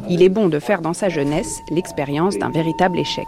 [0.08, 3.26] Il est bon de faire dans sa jeunesse l'expérience d'un véritable échec.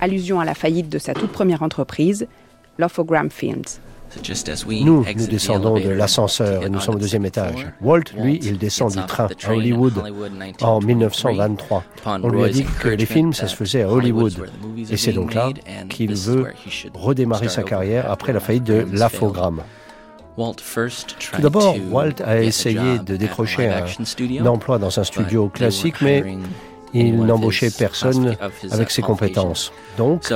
[0.00, 2.28] Allusion à la faillite de sa toute première entreprise,
[2.78, 3.64] Lophogram Films.
[4.68, 7.66] Nous, nous descendons de l'ascenseur et nous sommes au deuxième étage.
[7.80, 9.94] Walt, lui, il descend du train à Hollywood
[10.60, 11.84] en 1923.
[12.06, 14.48] On lui a dit que les films, ça se faisait à Hollywood.
[14.90, 15.50] Et c'est donc là
[15.88, 16.46] qu'il veut
[16.94, 19.62] redémarrer sa carrière après la faillite de l'Afogramme.
[20.36, 26.36] Tout d'abord, Walt a essayé de décrocher un emploi dans un studio classique, mais
[26.92, 28.36] il n'embauchait personne
[28.70, 29.72] avec ses compétences.
[29.96, 30.32] Donc,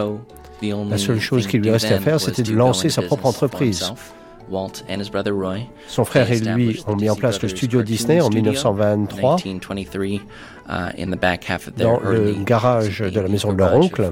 [0.63, 3.93] la seule chose qui lui restait à faire, c'était de lancer sa propre entreprise.
[5.89, 9.61] Son frère et lui ont mis en place le studio Disney en 1923 uh,
[11.77, 14.09] dans le garage de la maison de leur oncle.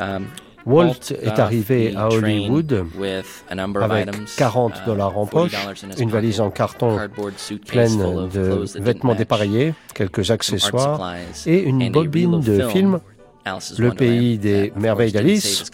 [0.00, 0.26] Um,
[0.64, 2.86] Walt est arrivé à Hollywood
[3.80, 5.56] avec 40 uh, dollars en poche,
[5.98, 6.98] une valise en carton
[7.66, 11.14] pleine de vêtements dépareillés, quelques accessoires
[11.46, 13.00] et une bobine de film
[13.78, 15.64] le pays des merveilles d'Alice,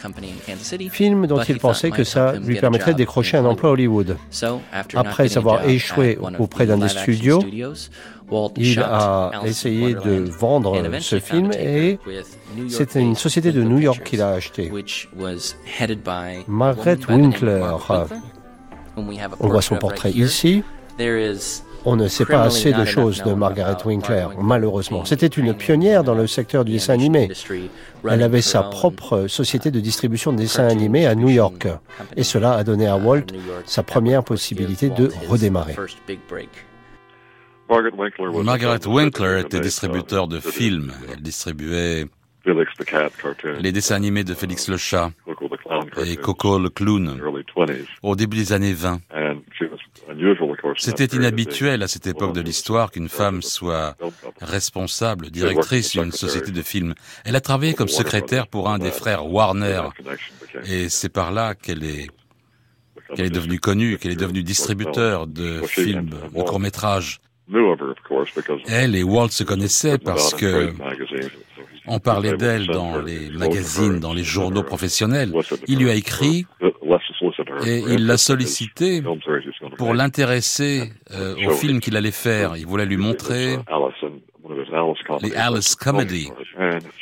[0.91, 4.17] film dont il pensait que ça lui permettrait de décrocher un emploi à Hollywood.
[4.95, 7.43] Après avoir échoué auprès d'un des studios,
[8.57, 11.99] Il a essayé de vendre ce film et
[12.69, 14.71] c'est une société de New York qui l'a acheté.
[16.47, 17.65] Margaret Winkler.
[19.41, 20.63] On voit son portrait ici.
[21.91, 25.07] On ne sait pas assez de choses de Margaret Winkler, malheureusement.
[25.07, 27.31] C'était une pionnière dans le secteur du dessin animé.
[28.07, 31.67] Elle avait sa propre société de distribution de dessins animés à New York.
[32.15, 33.29] Et cela a donné à Walt
[33.65, 35.77] sa première possibilité de redémarrer.
[38.45, 40.93] Margaret Winkler était distributeur de films.
[41.11, 42.05] Elle distribuait
[43.61, 45.11] les dessins animés de Félix le chat
[46.05, 47.19] et Coco le clown
[48.03, 49.01] au début des années 20.
[50.77, 53.97] C'était inhabituel à cette époque de l'histoire qu'une femme soit
[54.41, 56.95] responsable, directrice d'une société de films.
[57.25, 59.83] Elle a travaillé comme secrétaire pour un des frères Warner.
[60.65, 62.09] et c'est par là qu'elle est
[63.15, 67.21] qu'elle est devenue connue, qu'elle est devenue distributeur de films, de courts-métrages.
[68.69, 70.73] Elle et Walt se connaissaient parce que
[71.87, 75.33] on parlait d'elle dans les magazines, dans les journaux professionnels.
[75.67, 76.45] Il lui a écrit
[77.67, 79.03] et il l'a sollicité
[79.79, 82.57] pour l'intéresser euh, au film qu'il allait faire.
[82.57, 83.57] Il voulait lui montrer
[85.23, 86.31] les Alice Comedy.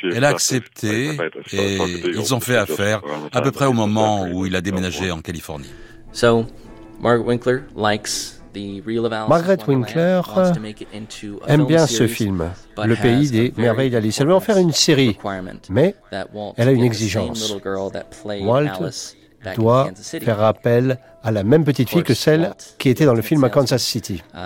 [0.03, 1.17] Elle a accepté
[1.51, 3.01] et ils ont fait affaire
[3.33, 5.71] à peu près au moment où il a déménagé en Californie.
[6.99, 8.37] Margaret Winkler likes
[9.29, 10.21] Margaret Winkler
[11.47, 12.49] aime bien ce film,
[12.83, 14.19] Le pays des merveilles d'Alice.
[14.19, 15.17] Elle veut en faire une série,
[15.69, 15.95] mais
[16.57, 17.55] elle a une exigence.
[18.41, 18.91] Walt
[19.55, 19.89] doit
[20.21, 23.49] faire appel à la même petite fille que celle qui était dans le film à
[23.49, 24.23] Kansas City.
[24.33, 24.37] Uh,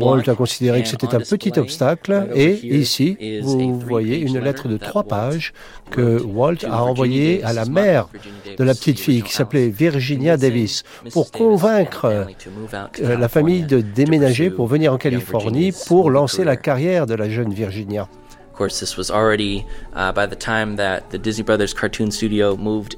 [0.00, 2.28] Walt a considéré que c'était un petit obstacle.
[2.34, 5.52] et ici, vous voyez une lettre de trois pages
[5.90, 8.08] que Walt a envoyée à la mère
[8.56, 14.50] de la petite fille qui s'appelait Virginia Davis pour convaincre euh, la famille de déménager
[14.50, 18.08] pour venir en Californie pour lancer la carrière de la jeune Virginia.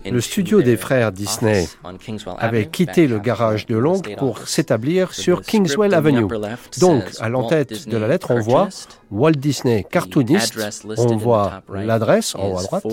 [0.04, 1.68] Le studio des frères Disney
[2.38, 6.26] avait quitté le garage de l'oncle pour s'établir sur Kingswell Avenue.
[6.78, 8.68] Donc, à l'entête de la lettre, on voit
[9.10, 10.58] Walt Disney cartooniste.
[10.98, 12.84] On voit l'adresse en haut à droite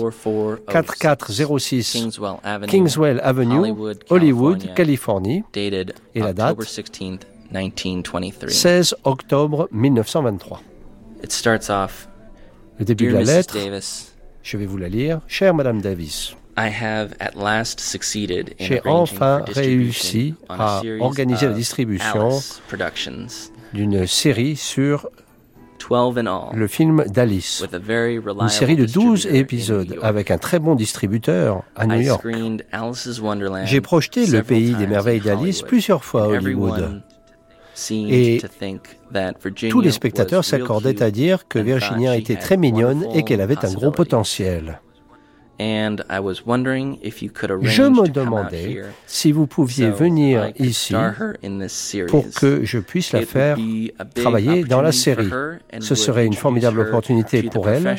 [0.68, 2.08] 4406
[2.66, 3.74] Kingswell Avenue,
[4.10, 5.44] Hollywood, Californie.
[5.54, 6.56] Et la date
[8.48, 10.60] 16 octobre 1923.
[12.78, 13.56] Le début de la lettre,
[14.42, 15.20] je vais vous la lire.
[15.28, 16.34] Chère Madame Davis,
[18.58, 22.30] j'ai enfin réussi à organiser la distribution
[23.72, 25.08] d'une série sur
[26.54, 27.64] le film d'Alice,
[28.40, 32.26] une série de 12 épisodes avec un très bon distributeur à New York.
[33.64, 37.02] J'ai projeté le pays des merveilles d'Alice plusieurs fois à Hollywood.
[37.90, 38.40] Et
[39.70, 43.72] tous les spectateurs s'accordaient à dire que Virginia était très mignonne et qu'elle avait un
[43.72, 44.80] gros potentiel.
[45.58, 45.82] Je
[47.88, 50.94] me demandais si vous pouviez venir ici
[52.08, 53.56] pour que je puisse la faire
[54.14, 55.30] travailler dans la série.
[55.80, 57.96] Ce serait une formidable opportunité pour elle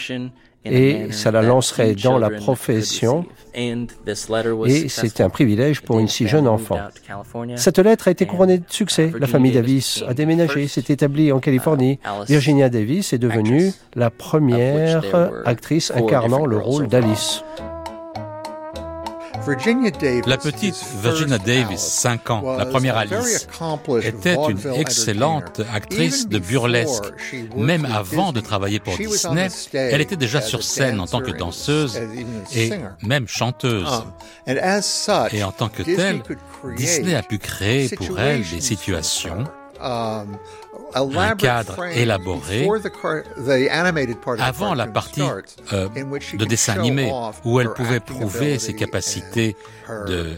[0.66, 6.48] et ça la lancerait dans la profession et c'est un privilège pour une si jeune
[6.48, 6.78] enfant.
[7.56, 9.12] Cette lettre a été couronnée de succès.
[9.18, 12.00] La famille Davis a déménagé, s'est établie en Californie.
[12.28, 15.04] Virginia Davis est devenue la première
[15.46, 17.44] actrice incarnant le rôle d'Alice.
[20.26, 23.48] La petite Virginia Davis, 5 ans, la première Alice,
[24.02, 27.06] était une excellente actrice de burlesque.
[27.56, 32.00] Même avant de travailler pour Disney, elle était déjà sur scène en tant que danseuse
[32.56, 32.72] et
[33.04, 34.04] même chanteuse.
[34.48, 36.22] Um, et en tant que telle,
[36.76, 39.46] Disney a pu créer pour elle des situations
[39.82, 40.38] um,
[40.96, 42.68] un cadre élaboré
[44.40, 45.22] avant la partie
[45.74, 45.90] euh,
[46.34, 47.12] de dessin animé
[47.44, 49.56] où elle pouvait prouver ses capacités
[49.90, 50.36] euh,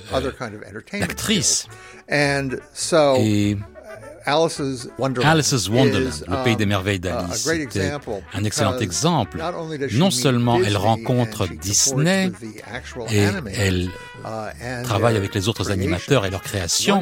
[0.94, 1.68] d'actrice.
[3.18, 3.58] Et
[4.28, 4.90] Alice's
[5.70, 7.92] Wonderland, le pays des um, merveilles d'Alice, c'était
[8.34, 9.42] un excellent exemple.
[9.94, 12.32] Non seulement elle rencontre Disney
[13.10, 13.90] et elle
[14.26, 17.02] uh, travaille avec les autres animateurs et leurs créations,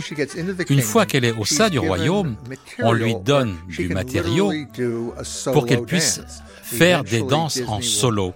[0.69, 2.35] une fois qu'elle est au sein du royaume,
[2.83, 4.53] on lui donne du matériau
[5.51, 6.21] pour qu'elle puisse
[6.61, 8.33] faire des danses en solo.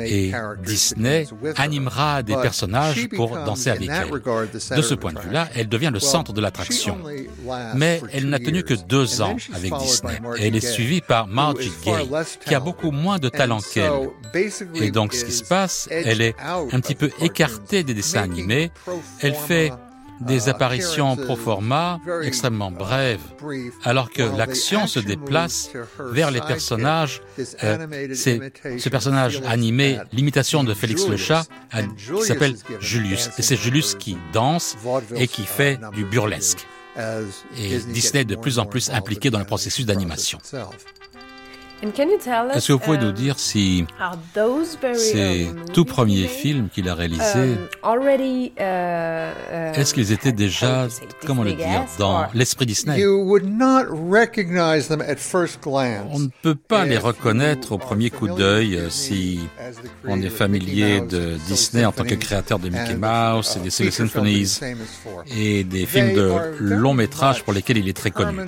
[0.00, 0.32] Et
[0.64, 4.10] Disney animera des personnages pour danser avec elle.
[4.76, 6.98] De ce point de vue-là, elle devient le centre de l'attraction.
[7.74, 10.20] Mais elle n'a tenu que deux ans avec Disney.
[10.38, 12.08] Et elle est suivie par Margie Gay,
[12.44, 14.10] qui a beaucoup moins de talent qu'elle.
[14.74, 16.34] Et donc, ce qui se passe, elle est
[16.72, 18.70] un petit peu écartée des dessins animés.
[19.20, 19.72] Elle fait
[20.20, 23.20] des apparitions pro forma extrêmement brèves,
[23.84, 27.22] alors que l'action se déplace vers les personnages,
[27.64, 28.08] euh,
[28.78, 33.30] ce personnage animé, l'imitation de Félix le chat, qui s'appelle Julius.
[33.38, 34.76] Et c'est Julius qui danse
[35.14, 36.66] et qui fait du burlesque.
[37.56, 40.38] Et Disney est de plus en plus impliqué dans le processus d'animation.
[41.82, 43.86] Est-ce que vous pouvez nous um, dire si
[44.94, 50.88] ces tout premiers films qu'il a réalisés, um, uh, uh, est-ce qu'ils étaient déjà,
[51.26, 53.02] comment le dire, dans l'esprit Disney?
[56.12, 59.40] On ne peut pas les reconnaître au premier coup d'œil euh, si
[60.06, 63.92] on est familier de Disney en tant que créateur de Mickey Mouse et des Silly
[63.92, 64.60] Symphonies
[65.34, 68.38] et des films de long métrage pour lesquels il est très connu.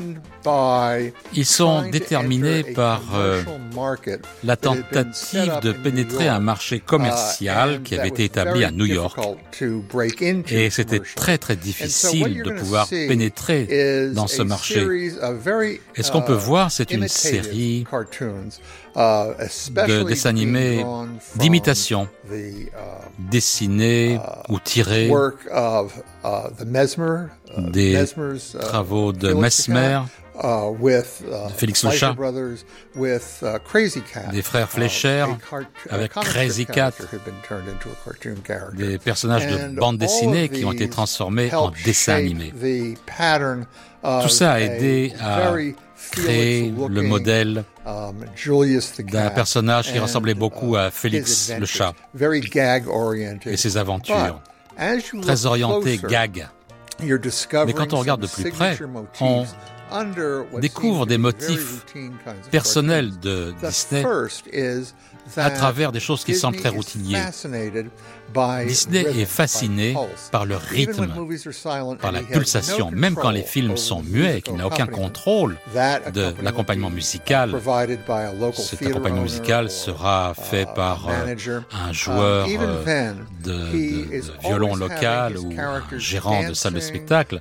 [1.34, 3.42] Ils sont déterminés par euh,
[4.44, 9.18] la tentative de pénétrer un marché commercial qui avait été établi à New York.
[10.50, 15.12] Et c'était très très difficile de pouvoir pénétrer dans ce marché.
[15.96, 17.86] Et ce qu'on peut voir, c'est une série
[18.94, 20.84] de dessins animés
[21.36, 22.08] d'imitation,
[23.18, 24.18] dessinés
[24.48, 25.10] ou tirés
[27.58, 28.04] des
[28.60, 30.00] travaux de Mesmer,
[30.43, 32.20] Uh, with, uh, Félix Lechat, uh,
[34.32, 35.26] des frères Fleischer,
[35.88, 36.95] avec Crazy Cat,
[38.72, 42.53] des personnages de bande dessinée qui ont été transformés en dessins animés.
[44.03, 45.53] Tout ça a aidé à
[46.11, 48.24] créer le modèle um,
[49.12, 51.95] d'un personnage qui ressemblait beaucoup à Félix le chat
[53.47, 54.43] et ses aventures,
[55.22, 56.49] très orienté gag.
[57.01, 58.76] Mais quand on regarde de plus près,
[59.20, 59.47] on
[60.61, 61.84] découvre des motifs
[62.51, 64.05] personnels de Disney
[65.36, 67.30] à travers des choses qui semblent très routinières.
[68.66, 69.94] Disney est fasciné
[70.30, 71.08] par le rythme,
[72.00, 76.90] par la pulsation, même quand les films sont muets, qu'il n'a aucun contrôle de l'accompagnement
[76.90, 77.54] musical.
[78.54, 81.34] Cet accompagnement musical sera fait par euh,
[81.72, 83.12] un joueur euh,
[83.44, 87.40] de, violon local ou un gérant de salle de spectacle.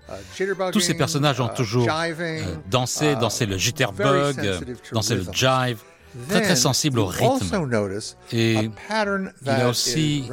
[0.71, 4.35] Tous ces personnages ont toujours euh, dansé, dansé le jitterbug,
[4.91, 5.77] dansé le jive
[6.29, 7.69] très très sensible au rythme.
[8.31, 10.25] Et il a aussi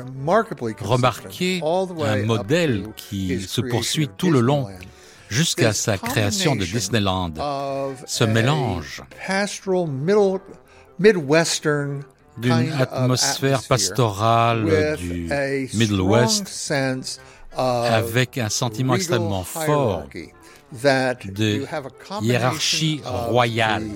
[0.81, 4.69] remarqué un modèle qui se poursuit tout le long
[5.29, 7.35] jusqu'à sa création de Disneyland.
[8.07, 9.03] Ce mélange
[12.39, 15.29] d'une atmosphère pastorale du
[15.75, 16.73] Middle West
[17.57, 20.05] avec un sentiment extrêmement fort
[20.73, 21.67] de
[22.23, 23.89] hiérarchie royale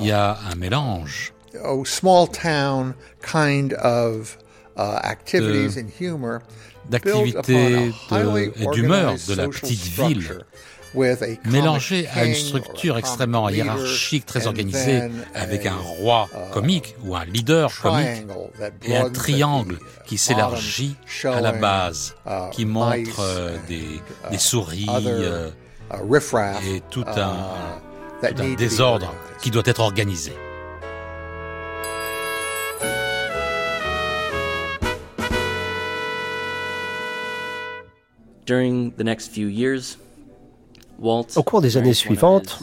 [0.00, 1.32] il y a un mélange.
[6.88, 7.92] d'activités
[8.56, 10.44] et d'humeur de la petite ville
[11.44, 15.02] mélangé à une structure extrêmement hiérarchique, très organisée,
[15.34, 18.26] avec un roi uh, comique ou un leader comique
[18.84, 24.00] et un triangle qui s'élargit à la base, uh, qui montre euh, des,
[24.30, 25.50] des, souris euh,
[26.74, 27.36] et tout un,
[28.20, 30.32] tout un désordre qui doit être organisé.
[38.46, 39.96] During the next few years,
[41.02, 42.60] au cours des années suivantes,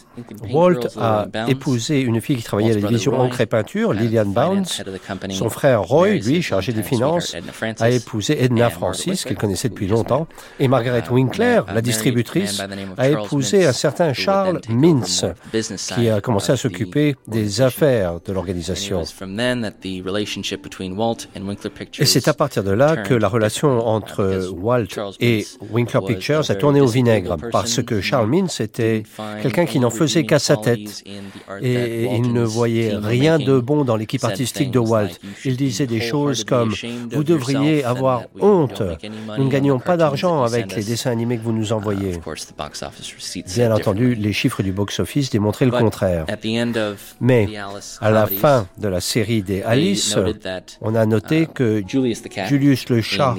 [0.52, 4.84] Walt a épousé une fille qui travaillait à la division encre et peinture, Lillian Bounds.
[5.30, 7.36] Son frère Roy, lui, chargé des finances,
[7.80, 10.28] a épousé Edna Francis, qu'il connaissait depuis longtemps.
[10.60, 12.62] Et Margaret uh, Winkler, la distributrice,
[12.98, 15.26] a épousé un certain Charles Mintz,
[15.96, 19.02] qui a commencé à s'occuper des affaires de l'organisation.
[22.00, 24.88] Et c'est à partir de là que la relation entre Walt
[25.20, 29.04] et Winkler Pictures a tourné au vinaigre, parce que Charles c'était
[29.42, 31.04] quelqu'un qui n'en faisait qu'à sa tête
[31.62, 35.10] et il ne voyait rien de bon dans l'équipe artistique de Walt.
[35.46, 36.74] Il disait des choses comme
[37.12, 38.82] Vous devriez avoir honte.
[39.38, 42.20] Nous ne gagnons pas d'argent avec les dessins animés que vous nous envoyez.
[43.56, 46.26] Bien entendu, les chiffres du box-office démontraient le contraire.
[47.20, 47.48] Mais
[48.02, 50.16] à la fin de la série des Alice,
[50.82, 53.36] on a noté que Julius le chat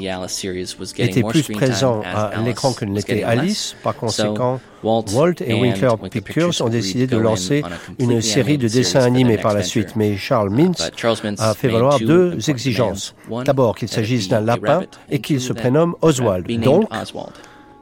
[0.99, 3.77] était plus présent à l'écran que ne l'était Alice.
[3.83, 7.63] Par conséquent, Walt et Winkler Pictures ont décidé de lancer
[7.99, 10.91] une série de dessins animés par la suite, mais Charles Mintz
[11.39, 13.15] a fait valoir deux exigences.
[13.45, 16.47] D'abord qu'il s'agisse d'un lapin et qu'il se prénomme Oswald.
[16.61, 16.89] Donc,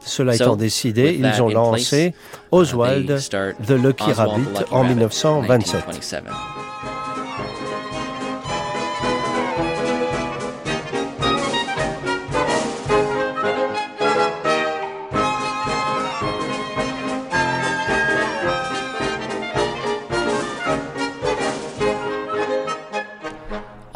[0.00, 2.14] cela étant décidé, ils ont lancé
[2.52, 3.18] Oswald
[3.66, 5.84] the Lucky Rabbit en 1927.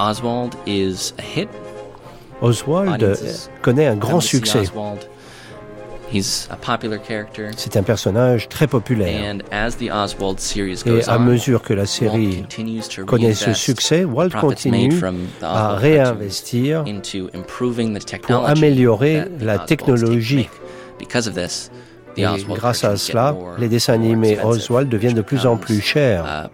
[0.01, 1.49] Oswald is a hit.
[2.41, 3.19] Oswald
[3.61, 4.63] connaît un grand succès.
[7.57, 9.37] C'est un personnage très populaire.
[9.53, 12.45] Et à mesure que la série
[13.07, 14.99] connaît ce succès, Walt continue
[15.43, 16.85] à réinvestir
[18.23, 20.49] pour améliorer la technologie.
[22.17, 26.49] Et grâce à cela, les dessins animés Oswald deviennent de plus en plus chers.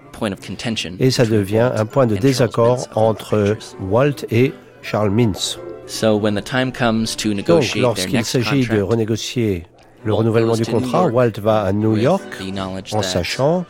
[0.98, 4.52] Et ça devient un point de désaccord entre Walt et
[4.82, 5.58] Charles Mintz.
[7.46, 9.66] Donc, lorsqu'il s'agit de renégocier
[10.04, 12.22] le renouvellement du contrat, Walt va à New York
[12.92, 13.64] en sachant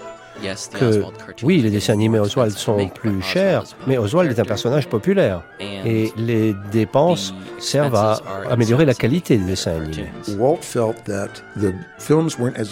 [0.79, 1.03] que
[1.43, 6.13] oui, les dessins animés Oswald sont plus chers, mais Oswald est un personnage populaire et
[6.17, 8.21] les dépenses servent à
[8.51, 10.11] améliorer la qualité des dessins animés.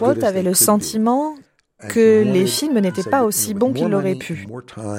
[0.00, 1.34] Walt avait le sentiment
[1.88, 4.46] que les films n'étaient pas aussi bons qu'il l'aurait pu.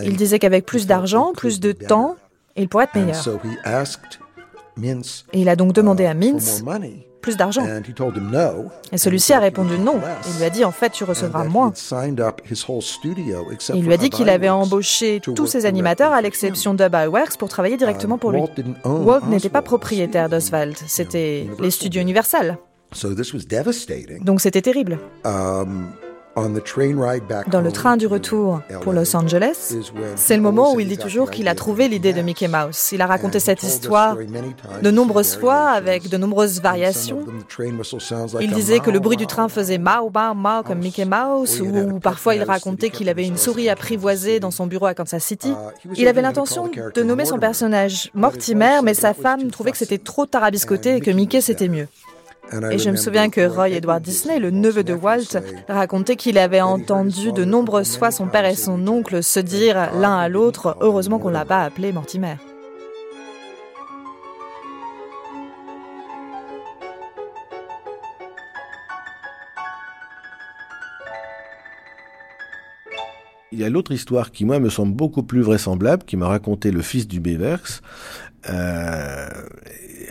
[0.03, 2.15] Il disait qu'avec plus d'argent, plus de temps,
[2.55, 3.39] il pourrait être meilleur.
[5.33, 6.63] Et il a donc demandé à Mintz
[7.25, 7.65] plus d'argent.
[8.91, 9.99] Et celui-ci a répondu non.
[10.29, 11.73] Il lui a dit en fait tu recevras moins.
[13.73, 17.49] il lui a dit qu'il avait embauché tous ses animateurs à l'exception d'Ub Iwerks pour
[17.49, 18.41] travailler directement pour lui.
[18.85, 22.59] Walt n'était pas propriétaire d'Oswald, c'était les studios Universal.
[24.21, 24.99] Donc c'était terrible.
[25.25, 25.87] Um,
[26.35, 29.75] dans le train du retour pour Los Angeles,
[30.15, 32.89] c'est le moment où il dit toujours qu'il a trouvé l'idée de Mickey Mouse.
[32.91, 34.17] Il a raconté cette histoire
[34.81, 37.25] de nombreuses fois avec de nombreuses variations.
[38.41, 41.99] Il disait que le bruit du train faisait mao, mao, mao comme Mickey Mouse, ou
[41.99, 45.53] parfois il racontait qu'il avait une souris apprivoisée dans son bureau à Kansas City.
[45.95, 50.25] Il avait l'intention de nommer son personnage Mortimer, mais sa femme trouvait que c'était trop
[50.25, 51.87] tarabiscoté et que Mickey c'était mieux.
[52.71, 56.61] Et je me souviens que Roy Edward Disney, le neveu de Walt, racontait qu'il avait
[56.61, 61.19] entendu de nombreuses fois son père et son oncle se dire l'un à l'autre Heureusement
[61.19, 62.35] qu'on l'a pas appelé Mortimer.
[73.51, 76.71] Il y a l'autre histoire qui, moi, me semble beaucoup plus vraisemblable, qui m'a raconté
[76.71, 77.81] le fils du Bévers,
[78.49, 79.29] euh,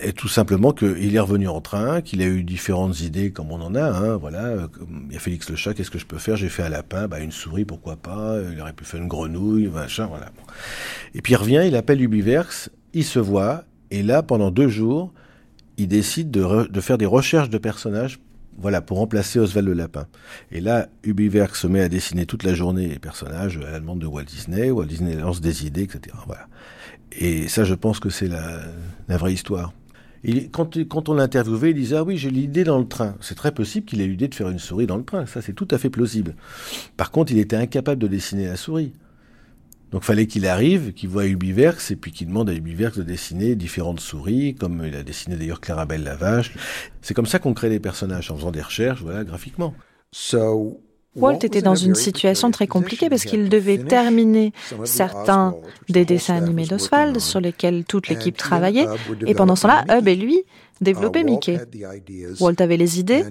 [0.05, 3.61] et tout simplement qu'il est revenu en train, qu'il a eu différentes idées comme on
[3.61, 3.85] en a.
[3.85, 4.69] Hein, voilà,
[5.09, 6.37] il y a Félix le chat, qu'est-ce que je peux faire?
[6.37, 9.69] J'ai fait un lapin, bah, une souris, pourquoi pas Il aurait pu faire une grenouille,
[9.69, 10.31] machin, voilà.
[11.15, 15.13] Et puis il revient, il appelle Ubiverse, il se voit, et là, pendant deux jours,
[15.79, 18.21] il décide de, faire des recherches de personnages
[18.59, 20.07] voilà, pour remplacer Oswald le Lapin.
[20.53, 24.07] Et là, Ubiverse se met à dessiner toute la journée les personnages à demande de
[24.07, 24.71] Walt Disney.
[24.71, 26.15] Walt Disney lance des idées, etc.
[26.27, 26.47] Voilà.
[27.11, 28.63] Et ça, je pense que c'est la
[29.09, 29.73] vraie histoire.
[30.53, 33.17] Quand, on l'a interviewé, il disait Ah oui, j'ai l'idée dans le train.
[33.21, 35.27] C'est très possible qu'il ait l'idée de faire une souris dans le train.
[35.27, 36.35] Ça, c'est tout à fait plausible.
[36.97, 38.93] Par contre, il était incapable de dessiner la souris.
[39.91, 43.55] Donc fallait qu'il arrive, qu'il voit Ubiverse et puis qu'il demande à Ubiverse de dessiner
[43.55, 46.53] différentes souris, comme il a dessiné d'ailleurs Clarabelle la vache.
[47.01, 49.73] C'est comme ça qu'on crée des personnages en faisant des recherches, voilà, graphiquement.
[51.17, 54.53] Walt était dans une situation très compliquée parce qu'il devait terminer
[54.85, 55.55] certains
[55.89, 58.87] des dessins animés d'Oswald sur lesquels toute l'équipe travaillait.
[59.27, 60.43] Et pendant ce temps-là, Hub et lui
[60.81, 61.61] développaient Mickey.
[62.41, 63.25] Walt avait les idées,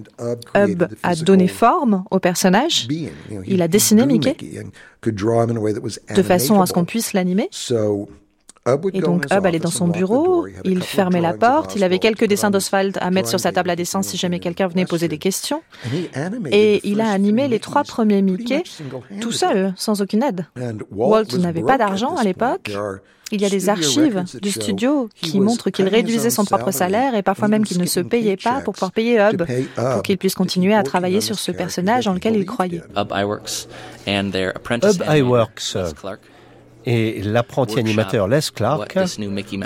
[0.56, 2.88] Hub a donné forme au personnage,
[3.46, 4.36] il a dessiné Mickey.
[5.04, 7.50] De façon à ce qu'on puisse l'animer.
[8.94, 12.50] Et donc Hub allait dans son bureau, il fermait la porte, il avait quelques dessins
[12.50, 15.62] d'Oswald à mettre sur sa table à dessin si jamais quelqu'un venait poser des questions.
[16.52, 18.64] Et il a animé les trois premiers Mickey
[19.20, 20.46] tout seul, sans aucune aide.
[20.92, 22.72] Walt n'avait pas d'argent à l'époque.
[23.32, 27.24] Il y a des archives du studio qui montrent qu'il réduisait son propre salaire et
[27.24, 29.44] parfois même qu'il ne se payait pas pour pouvoir payer Hub,
[29.76, 32.82] pour qu'il puisse continuer à travailler sur ce personnage dans lequel il croyait.
[32.96, 33.68] Hub Iwerks
[36.86, 38.98] et l'apprenti animateur Les Clark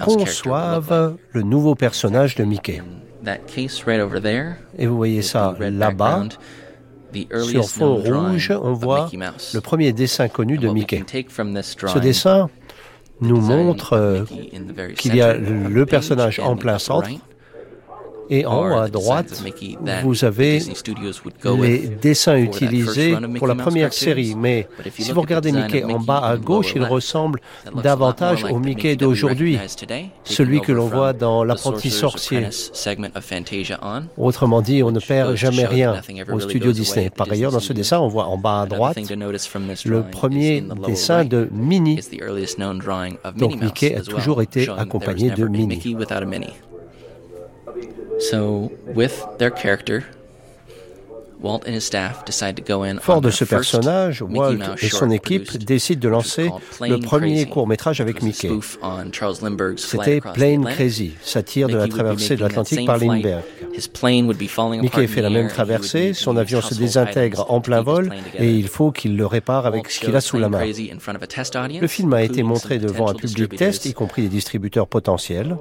[0.03, 2.82] conçoivent le nouveau personnage de Mickey.
[4.78, 6.26] Et vous voyez ça là-bas.
[7.49, 9.09] Sur fond rouge, on voit
[9.53, 11.03] le premier dessin connu de Mickey.
[11.07, 12.49] Ce dessin
[13.22, 14.26] nous montre
[14.97, 17.10] qu'il y a le personnage en plein centre
[18.30, 19.44] et en haut à droite,
[20.04, 20.60] vous avez
[21.60, 24.36] les dessins utilisés pour la première série.
[24.36, 24.68] Mais
[24.98, 27.40] si vous regardez Mickey en bas à gauche, il ressemble
[27.84, 29.60] davantage au Mickey d'aujourd'hui,
[30.24, 32.48] celui que l'on voit dans L'apprenti sorcier.
[34.18, 36.02] Autrement dit, on ne perd jamais rien
[36.32, 37.10] au studio Disney.
[37.10, 38.98] Par ailleurs, dans ce dessin, on voit en bas à droite
[39.86, 41.99] le premier dessin de Minnie.
[43.36, 45.95] Donc Mickey a toujours été accompagné de Minnie.
[48.19, 50.06] So, with their character,
[53.01, 56.49] Fort de ce personnage, Walt et son équipe décident de lancer
[56.81, 58.49] le premier court métrage avec Mickey.
[59.77, 63.43] C'était Plane Crazy, satire de la traversée de l'Atlantique par Lindbergh.
[64.81, 68.91] Mickey fait la même traversée, son avion se désintègre en plein vol et il faut
[68.91, 70.65] qu'il le répare avec ce qu'il a sous la main.
[70.65, 75.57] Le film a été montré devant un public test, y compris des distributeurs potentiels,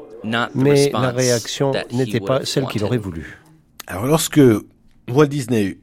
[0.55, 3.39] mais la réaction n'était pas celle qu'il aurait voulu.
[3.87, 4.41] Alors lorsque
[5.09, 5.79] Walt Disney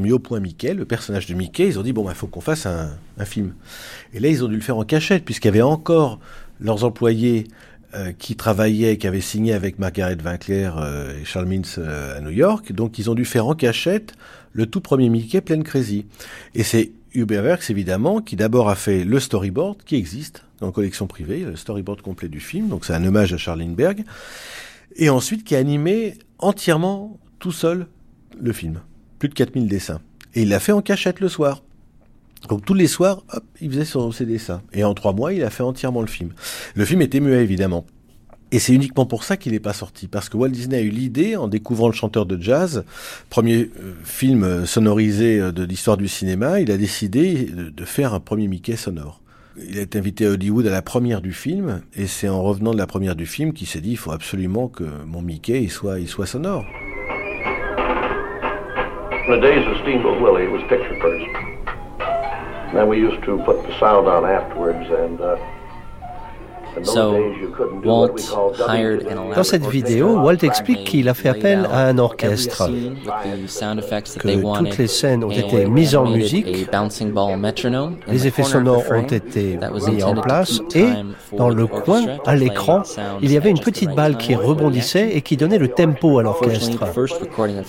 [0.00, 2.26] mis au point Mickey, le personnage de Mickey, ils ont dit bon, il bah, faut
[2.26, 2.90] qu'on fasse un,
[3.24, 3.54] film.
[4.12, 6.18] Et là, ils ont dû le faire en cachette, puisqu'il y avait encore
[6.60, 7.46] leurs employés
[7.94, 12.20] euh, qui travaillaient, qui avaient signé avec Margaret Winkler euh, et Charles Mintz euh, à
[12.20, 12.72] New York.
[12.72, 14.14] Donc, ils ont dû faire en cachette
[14.52, 16.06] le tout premier Mickey plein Crazy.
[16.54, 21.40] Et c'est Uberworks, évidemment, qui d'abord a fait le storyboard, qui existe la collection privée,
[21.40, 22.68] le storyboard complet du film.
[22.68, 24.04] Donc, c'est un hommage à Charles Lindbergh.
[24.96, 27.86] Et ensuite, qui a animé entièrement tout seul
[28.40, 28.80] le film.
[29.18, 30.00] Plus de 4000 dessins.
[30.34, 31.62] Et il l'a fait en cachette le soir.
[32.48, 34.62] Donc tous les soirs, hop, il faisait ses dessins.
[34.72, 36.32] Et en trois mois, il a fait entièrement le film.
[36.74, 37.86] Le film était muet, évidemment.
[38.52, 40.06] Et c'est uniquement pour ça qu'il n'est pas sorti.
[40.06, 42.84] Parce que Walt Disney a eu l'idée, en découvrant le chanteur de jazz,
[43.30, 48.20] premier euh, film sonorisé euh, de l'histoire du cinéma, il a décidé de, faire un
[48.20, 49.22] premier Mickey sonore.
[49.68, 52.72] Il a été invité à Hollywood à la première du film, et c'est en revenant
[52.72, 56.00] de la première du film qu'il s'est dit, il faut absolument que mon Mickey soit,
[56.00, 56.64] il soit sonore.
[59.26, 61.24] In the days of Steamboat Willie, it was picture first.
[62.74, 65.38] Then we used to put the sound on afterwards, and uh,
[69.34, 72.68] Dans cette vidéo, Walt explique qu'il a fait appel à un orchestre,
[74.18, 76.68] que toutes les scènes ont été mises en musique,
[78.08, 80.88] les effets sonores ont été mis en place et
[81.36, 82.82] dans le coin, à l'écran,
[83.22, 86.84] il y avait une petite balle qui rebondissait et qui donnait le tempo à l'orchestre.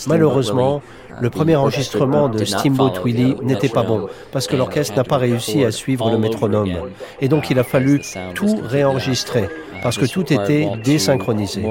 [0.08, 0.82] Malheureusement,
[1.22, 5.64] le premier enregistrement de Steamboat Willie n'était pas bon parce que l'orchestre n'a pas réussi
[5.64, 6.74] à suivre le métronome.
[7.22, 8.02] Et donc il a fallu
[8.34, 9.50] tout réenregistrer
[9.82, 11.64] parce que tout était désynchronisé.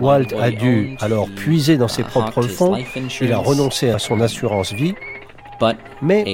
[0.00, 2.76] Walt a dû alors puiser dans ses propres fonds,
[3.20, 4.94] il a renoncé à son assurance vie,
[6.02, 6.24] mais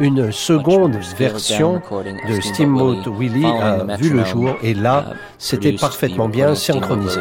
[0.00, 1.80] une seconde version
[2.28, 7.20] de Steamboat Willie a vu le jour et là, c'était parfaitement bien synchronisé.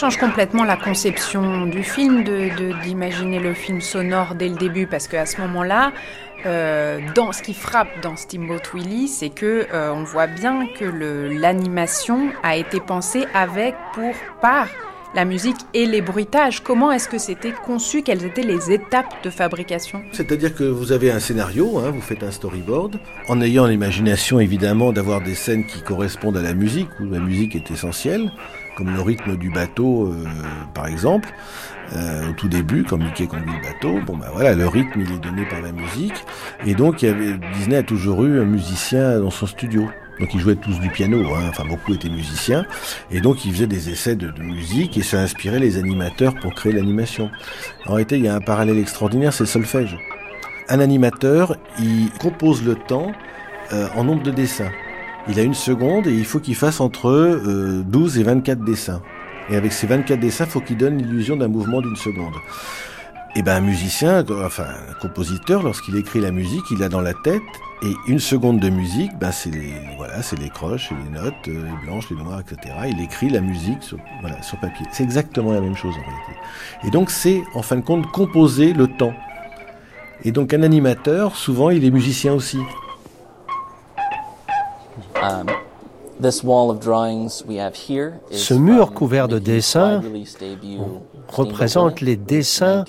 [0.00, 2.24] Change complètement la conception du film,
[2.82, 5.92] d'imaginer le film sonore dès le début, parce qu'à ce moment-là,
[6.46, 10.86] euh, dans ce qui frappe dans Steamboat Willie, c'est que euh, on voit bien que
[10.86, 14.68] l'animation a été pensée avec, pour, par
[15.14, 16.62] la musique et les bruitages.
[16.62, 18.00] Comment est-ce que c'était conçu?
[18.02, 20.00] Quelles étaient les étapes de fabrication?
[20.12, 22.98] C'est-à-dire que vous avez un scénario, hein, vous faites un storyboard,
[23.28, 27.54] en ayant l'imagination évidemment d'avoir des scènes qui correspondent à la musique, où la musique
[27.54, 28.30] est essentielle
[28.80, 30.24] comme le rythme du bateau, euh,
[30.72, 31.28] par exemple,
[31.94, 34.00] euh, au tout début, quand Mickey conduit le bateau.
[34.06, 36.24] Bon, ben voilà, le rythme, il est donné par la musique.
[36.64, 37.04] Et donc,
[37.54, 39.86] Disney a toujours eu un musicien dans son studio.
[40.18, 41.44] Donc ils jouaient tous du piano, hein.
[41.48, 42.66] enfin beaucoup étaient musiciens,
[43.10, 46.72] et donc ils faisaient des essais de, musique et ça inspirait les animateurs pour créer
[46.72, 47.30] l'animation.
[47.86, 49.96] En réalité, il y a un parallèle extraordinaire, c'est le solfège.
[50.68, 53.12] Un animateur, il compose le temps
[53.72, 54.70] euh, en nombre de dessins.
[55.30, 57.40] Il a une seconde et il faut qu'il fasse entre
[57.86, 59.00] 12 euh, et 24 dessins.
[59.48, 62.34] Et avec ces 24 dessins, il faut qu'il donne l'illusion d'un mouvement d'une seconde.
[63.36, 67.14] Et ben un musicien, enfin un compositeur, lorsqu'il écrit la musique, il a dans la
[67.14, 67.42] tête
[67.82, 71.64] et une seconde de musique, ben c'est les voilà, c'est les croches, les notes, euh,
[71.64, 72.74] les blanches, les noires, etc.
[72.88, 74.84] Il écrit la musique sur voilà sur papier.
[74.90, 76.32] C'est exactement la même chose en réalité.
[76.84, 79.14] Et donc c'est en fin de compte composer le temps.
[80.24, 82.58] Et donc un animateur, souvent, il est musicien aussi.
[85.22, 85.46] Um,
[88.30, 90.02] Ce mur couvert de dessins
[91.28, 92.84] représente les dessins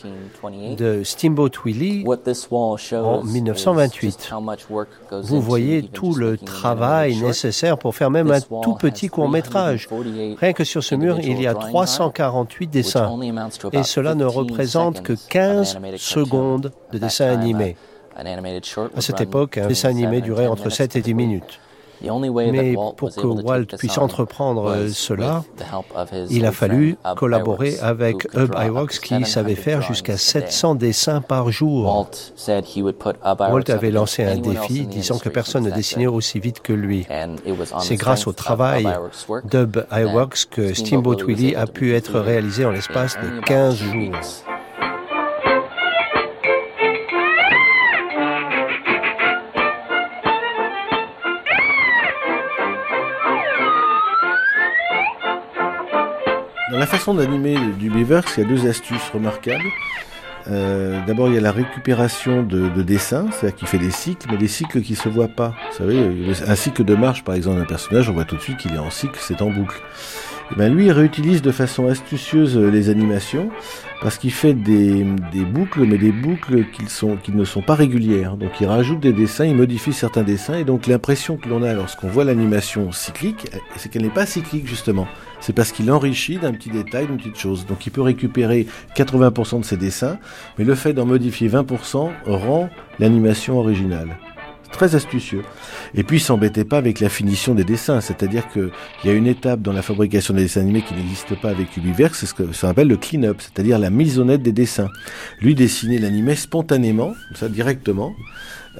[0.77, 4.33] de Steamboat Willie en 1928.
[5.23, 9.87] Vous voyez tout le travail nécessaire pour faire même un tout petit court métrage.
[10.39, 13.17] Rien que sur ce mur, il y a 348 dessins.
[13.71, 17.77] Et cela ne représente que 15 secondes de dessin animé.
[18.15, 21.59] À cette époque, un dessin animé durait entre 7 et 10 minutes.
[22.03, 25.43] Mais pour que Walt puisse entreprendre cela,
[26.29, 32.07] il a fallu collaborer avec Hub Iwerks qui savait faire jusqu'à 700 dessins par jour.
[32.47, 37.07] Walt avait lancé un défi disant que personne ne dessinait aussi vite que lui.
[37.79, 38.87] C'est grâce au travail
[39.45, 44.11] d'Hub Iwerks que Steamboat Willie a pu être réalisé en l'espace de 15 jours.
[56.71, 59.67] Dans la façon d'animer du Beaver, il y a deux astuces remarquables.
[60.49, 64.25] Euh, D'abord, il y a la récupération de, de dessins, c'est-à-dire qu'il fait des cycles,
[64.31, 65.53] mais des cycles qui se voient pas.
[65.71, 66.09] Vous savez,
[66.47, 68.77] un cycle de marche, par exemple, d'un personnage, on voit tout de suite qu'il est
[68.79, 69.81] en cycle, c'est en boucle.
[70.57, 73.49] Ben lui, il réutilise de façon astucieuse euh, les animations
[74.01, 75.05] parce qu'il fait des,
[75.45, 76.83] boucles, mais des boucles qui,
[77.23, 78.35] qui ne sont pas régulières.
[78.35, 81.73] Donc il rajoute des dessins, il modifie certains dessins, et donc l'impression que l'on a
[81.73, 83.47] lorsqu'on voit l'animation cyclique,
[83.77, 85.07] c'est qu'elle n'est pas cyclique justement.
[85.39, 87.65] C'est parce qu'il enrichit d'un petit détail, d'une petite chose.
[87.67, 88.65] Donc il peut récupérer
[88.95, 90.17] 80% de ses dessins,
[90.57, 92.69] mais le fait d'en modifier 20% rend
[92.99, 94.17] l'animation originale
[94.71, 95.43] très astucieux.
[95.93, 98.71] Et puis, il s'embêtait pas avec la finition des dessins, c'est-à-dire qu'il
[99.03, 102.17] y a une étape dans la fabrication des dessins animés qui n'existe pas avec Ubiverse,
[102.17, 104.89] c'est ce que ça s'appelle le clean-up, c'est-à-dire la mise au net des dessins.
[105.41, 108.13] Lui dessinait l'animé spontanément, ça directement,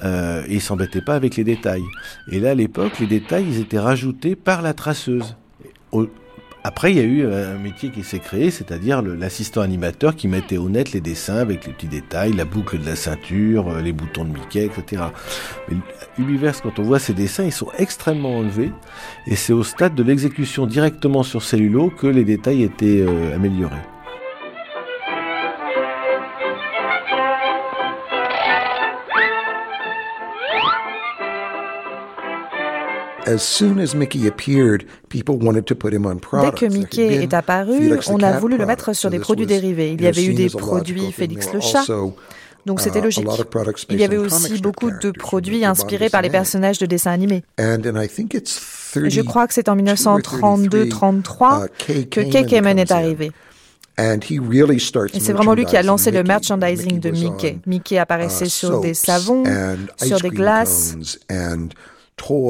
[0.04, 1.84] euh, et il s'embêtait pas avec les détails.
[2.32, 5.36] Et là, à l'époque, les détails, ils étaient rajoutés par la traceuse.
[6.64, 10.58] Après, il y a eu un métier qui s'est créé, c'est-à-dire l'assistant animateur qui mettait
[10.58, 13.92] au net les dessins avec les petits détails, la boucle de la ceinture, euh, les
[13.92, 15.04] boutons de Mickey, etc.
[15.68, 15.78] Mais
[16.62, 18.72] quand on voit ces dessins, ils sont extrêmement enlevés,
[19.26, 23.76] et c'est au stade de l'exécution directement sur cellulo que les détails étaient euh, améliorés.
[36.42, 39.94] Dès que Mickey est apparu, on a voulu le mettre sur des produits dérivés.
[39.94, 41.86] Il y avait eu des produits Félix le chat,
[42.66, 43.28] donc c'était uh, logique.
[43.90, 47.44] Il y avait aussi beaucoup de produits inspirés par les personnages de dessins animés.
[47.58, 53.32] Je crois que c'est en 1932-33 uh, que Kay Kamen est arrivé.
[53.98, 57.60] Et c'est vraiment lui qui a lancé le merchandising de Mickey.
[57.66, 59.44] Mickey apparaissait uh, sur des savons,
[60.02, 60.96] sur des glaces,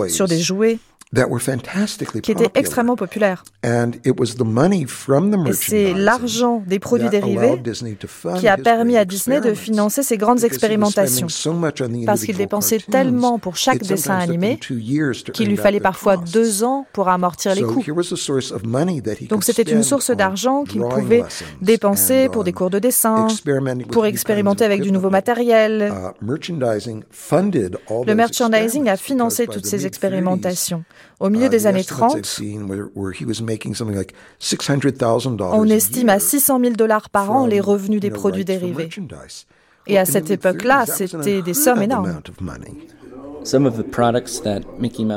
[0.10, 0.78] sur des jouets
[1.14, 3.44] qui étaient extrêmement populaires.
[3.64, 7.62] Et c'est l'argent des produits dérivés
[8.40, 11.28] qui a permis à Disney de financer ces grandes expérimentations.
[12.06, 14.58] Parce qu'il dépensait tellement pour chaque dessin animé
[15.34, 17.84] qu'il lui fallait parfois deux ans pour amortir les coûts.
[19.30, 21.24] Donc c'était une source d'argent qu'il pouvait
[21.62, 23.28] dépenser pour des cours de dessin,
[23.92, 25.92] pour expérimenter avec du nouveau matériel.
[25.92, 26.32] Uh,
[28.06, 30.84] Le merchandising a financé toutes ces expérimentations.
[31.22, 32.18] Au milieu uh, des années 30,
[35.40, 38.90] on estime à 600 000 dollars par an les revenus des produits dérivés.
[39.86, 42.22] Et à cette époque-là, c'était des sommes énormes.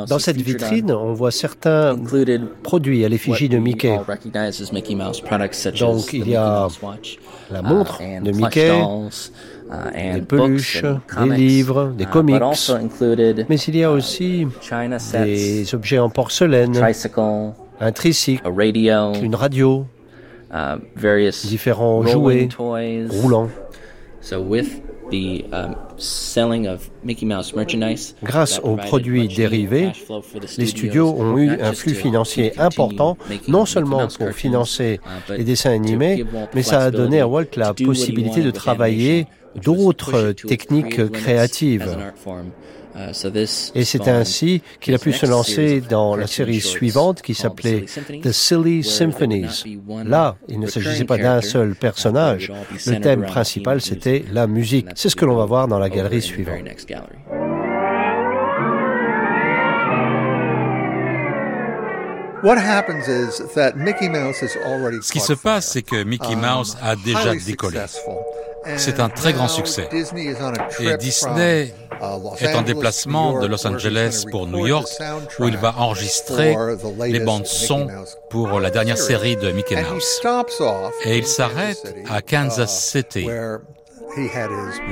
[0.09, 1.97] Dans cette vitrine, on voit certains
[2.62, 3.98] produits à l'effigie de Mickey.
[5.78, 6.68] Donc il y a
[7.51, 8.70] la montre uh, de Mickey,
[9.70, 12.42] des peluches, des livres, des uh, comics.
[13.48, 14.46] Mais il y a aussi
[15.12, 16.76] des objets en porcelaine,
[17.80, 19.86] un tricycle, une radio,
[20.52, 22.48] uh, différents jouets.
[23.10, 23.48] roulants.
[28.22, 29.92] Grâce aux produits dérivés,
[30.56, 35.72] les studios ont eu un flux financier important, non seulement pour financer uh, les dessins
[35.72, 36.24] animés,
[36.54, 39.26] mais ça a donné à Walt la possibilité de travailler
[39.62, 41.97] d'autres techniques créatives.
[42.97, 43.10] Uh,
[43.74, 47.86] Et c'est ainsi qu'il a pu se lancer dans la série suivante qui s'appelait
[48.22, 49.64] The Silly Symphonies.
[50.05, 52.52] Là, il ne s'agissait pas d'un seul personnage.
[52.86, 54.86] Le thème principal, c'était la musique.
[54.94, 56.60] C'est ce que l'on va voir dans la galerie suivante.
[65.02, 67.80] Ce qui se passe, c'est que Mickey Mouse a déjà décollé.
[68.76, 69.88] C'est un très grand succès.
[70.80, 74.88] Et Disney uh, est en déplacement de Los Angeles pour New York,
[75.38, 76.56] où il va enregistrer
[77.06, 77.88] les bandes son
[78.30, 80.20] pour la dernière série de Mickey Mouse.
[81.04, 83.28] Et il s'arrête à Kansas uh, City,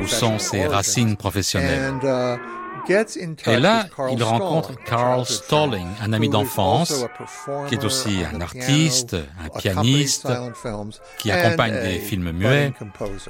[0.00, 1.94] où sont ses racines professionnelles.
[2.88, 7.04] Et là, il rencontre Carl Stalling, un ami d'enfance,
[7.68, 10.28] qui est aussi un artiste, un pianiste,
[11.18, 12.72] qui accompagne des films muets,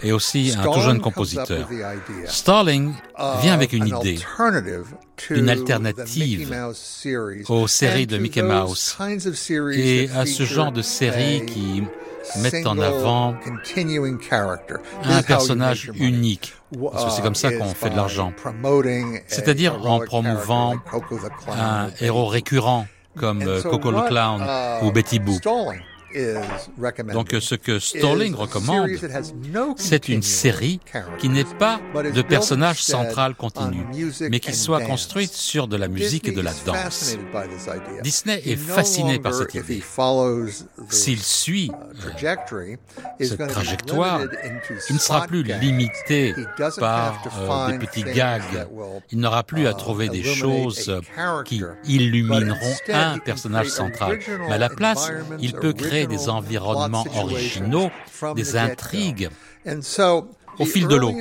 [0.03, 1.69] et aussi un tout jeune compositeur.
[2.27, 2.95] Stalling
[3.41, 4.19] vient avec une idée,
[5.31, 6.55] une alternative
[7.49, 8.97] aux séries de Mickey Mouse.
[9.75, 11.83] et à ce genre de séries qui
[12.41, 13.35] mettent en avant
[15.05, 16.55] un personnage unique.
[16.93, 18.33] Parce que c'est comme ça qu'on fait de l'argent.
[19.27, 20.77] C'est-à-dire en promouvant
[21.49, 22.87] un héros récurrent
[23.17, 24.43] comme Coco le Clown
[24.83, 25.39] ou Betty Boo.
[27.13, 28.91] Donc ce que Stalling recommande,
[29.77, 30.81] c'est une série
[31.19, 33.87] qui n'est pas de personnage central continu,
[34.31, 37.17] mais qui soit construite sur de la musique et de la danse.
[38.03, 39.83] Disney est fasciné par cette idée.
[40.89, 42.65] S'il suit euh,
[43.21, 44.21] cette trajectoire,
[44.89, 46.35] il ne sera plus limité
[46.79, 48.43] par euh, des petits gags.
[49.11, 51.01] Il n'aura plus à trouver des choses
[51.45, 54.19] qui illumineront un personnage central.
[54.49, 55.11] Mais à la place,
[55.41, 57.91] il peut créer des environnements originaux,
[58.35, 59.31] des intrigues.
[60.59, 61.13] Au fil de l'eau.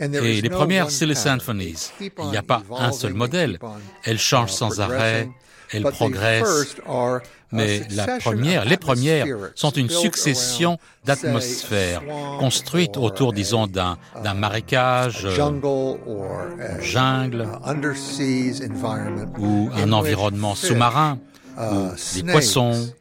[0.00, 3.58] Et les premières Silly Symphonies, il n'y a pas un seul modèle.
[4.04, 5.30] Elles changent sans arrêt,
[5.72, 6.76] elles progressent.
[7.50, 12.02] Mais la première, les premières sont une succession d'atmosphères
[12.38, 15.26] construites autour, disons, d'un, d'un marécage,
[16.80, 17.48] jungle,
[19.38, 21.18] ou un environnement sous-marin,
[21.58, 22.92] où les poissons,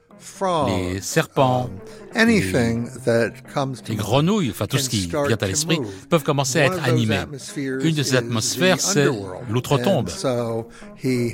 [0.67, 1.69] les serpents,
[2.15, 2.29] um,
[3.87, 5.79] les grenouilles, enfin tout ce qui vient à l'esprit,
[6.09, 7.21] peuvent commencer à être animés.
[7.57, 9.07] Une de ces atmosphères, c'est
[9.49, 10.09] l'outre-tombe,
[11.03, 11.31] uh,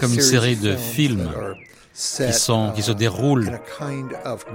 [0.00, 1.30] comme une série de films
[1.94, 3.58] qui, sont, qui se uh, déroulent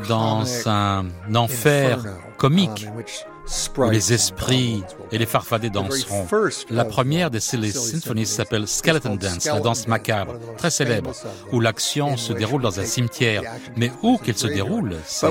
[0.07, 1.05] dans un
[1.35, 2.03] enfer
[2.37, 3.01] comique um,
[3.40, 3.40] où
[3.89, 6.27] les esprits et les farfadets danseront.
[6.69, 11.11] La première des Silly Symphonies s'appelle Skeleton Dance, la danse macabre, très célèbre,
[11.51, 13.43] où l'action se déroule dans un cimetière.
[13.75, 15.27] Mais où qu'elle se déroule, ces,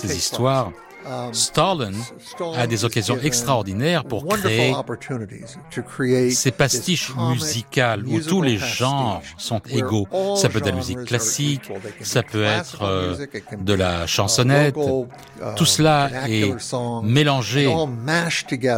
[0.00, 0.72] ces histoires
[1.32, 1.92] Stalin
[2.56, 4.74] a des occasions extraordinaires pour créer
[6.30, 10.06] ces pastiches musicales où tous les genres sont égaux.
[10.36, 11.70] Ça peut être de la musique classique,
[12.00, 13.26] ça peut être euh,
[13.60, 14.76] de la chansonnette.
[14.76, 16.54] Uh, Tout cela est
[17.02, 17.64] mélangé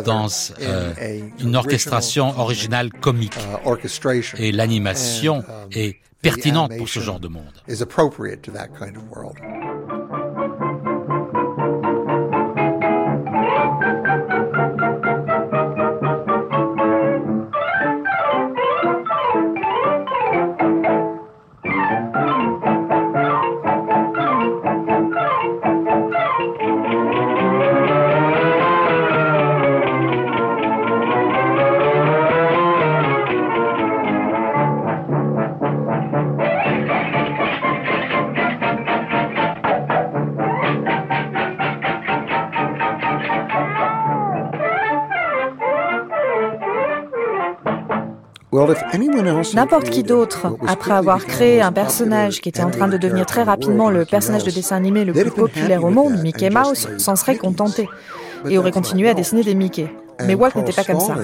[0.04, 0.26] dans
[0.60, 3.36] euh, une orchestration originale comique.
[3.64, 7.52] Uh, Et l'animation um, est pertinente pour ce genre de monde.
[49.54, 53.42] N'importe qui d'autre, après avoir créé un personnage qui était en train de devenir très
[53.42, 57.36] rapidement le personnage de dessin animé le plus populaire au monde, Mickey Mouse, s'en serait
[57.36, 57.88] contenté
[58.48, 59.88] et aurait continué à dessiner des Mickey.
[60.24, 61.16] Mais Walt n'était pas comme ça.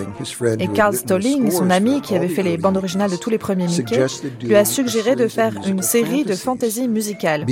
[0.58, 3.66] Et Carl Stalling, son ami qui avait fait les bandes originales de tous les premiers
[3.66, 4.04] Mickey,
[4.42, 7.46] lui a suggéré de faire une série de fantasy musicale.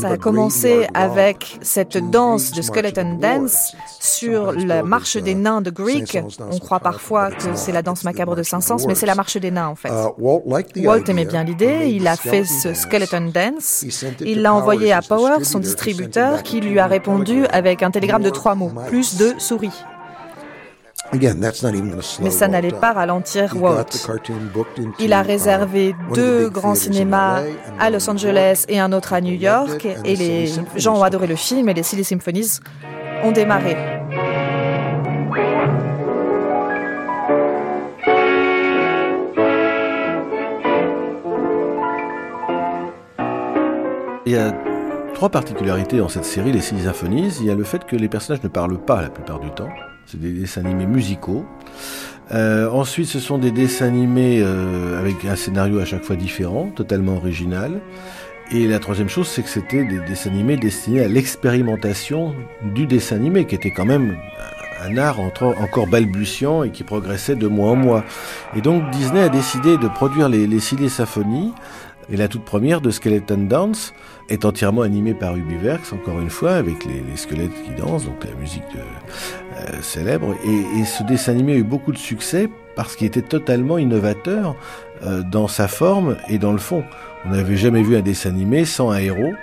[0.00, 5.70] Ça a commencé avec cette danse de Skeleton Dance sur la marche des nains de
[5.70, 6.18] Greek.
[6.50, 9.50] On croit parfois que c'est la danse macabre de Saint-Saëns, mais c'est la marche des
[9.50, 9.90] nains en fait.
[10.18, 13.84] Walt aimait bien l'idée, il a fait ce Skeleton Dance,
[14.20, 18.30] il l'a envoyé à Power, son distributeur, qui lui a répondu avec un télégramme de
[18.30, 19.72] trois mots, plus de souris.
[21.12, 23.86] Mais ça n'allait pas ralentir Walt.
[24.98, 27.42] Il a réservé deux grands cinémas
[27.78, 31.36] à Los Angeles et un autre à New York, et les gens ont adoré le
[31.36, 32.60] film et les Silly Symphonies
[33.24, 33.76] ont démarré.
[44.26, 44.52] Il y a
[45.14, 47.38] trois particularités dans cette série, les Silly Symphonies.
[47.40, 49.70] Il y a le fait que les personnages ne parlent pas la plupart du temps.
[50.10, 51.44] C'est des dessins animés musicaux.
[52.32, 56.70] Euh, ensuite, ce sont des dessins animés euh, avec un scénario à chaque fois différent,
[56.74, 57.82] totalement original.
[58.50, 62.34] Et la troisième chose, c'est que c'était des dessins animés destinés à l'expérimentation
[62.74, 64.16] du dessin animé, qui était quand même
[64.82, 68.04] un art encore balbutiant et qui progressait de mois en mois.
[68.56, 71.52] Et donc Disney a décidé de produire les, les Symphonies
[72.10, 73.92] Et la toute première de Skeleton Dance
[74.28, 78.24] est entièrement animée par Ubi Werks, encore une fois, avec les, squelettes qui dansent, donc
[78.24, 80.34] la musique euh, célèbre.
[80.44, 84.56] Et, ce dessin animé a eu beaucoup de succès parce qu'il était totalement innovateur
[85.04, 86.82] euh, dans sa forme et dans le fond.
[87.26, 89.34] On n'avait jamais vu un dessin animé sans un héros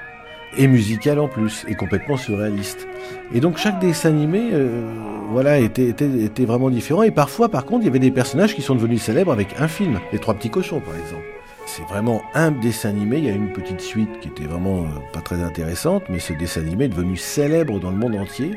[0.57, 2.87] et musical en plus, et complètement surréaliste.
[3.33, 4.87] Et donc chaque dessin animé, euh,
[5.29, 5.93] voilà, était,
[6.39, 7.03] vraiment différent.
[7.03, 9.67] Et parfois, par contre, il y avait des personnages qui sont devenus célèbres avec un
[9.67, 11.23] film, les Trois Petits Cochons, par exemple.
[11.65, 13.17] C'est vraiment un dessin animé.
[13.17, 16.33] Il y a une petite suite qui était vraiment euh, pas très intéressante, mais ce
[16.33, 18.51] dessin animé est devenu célèbre dans le monde entier.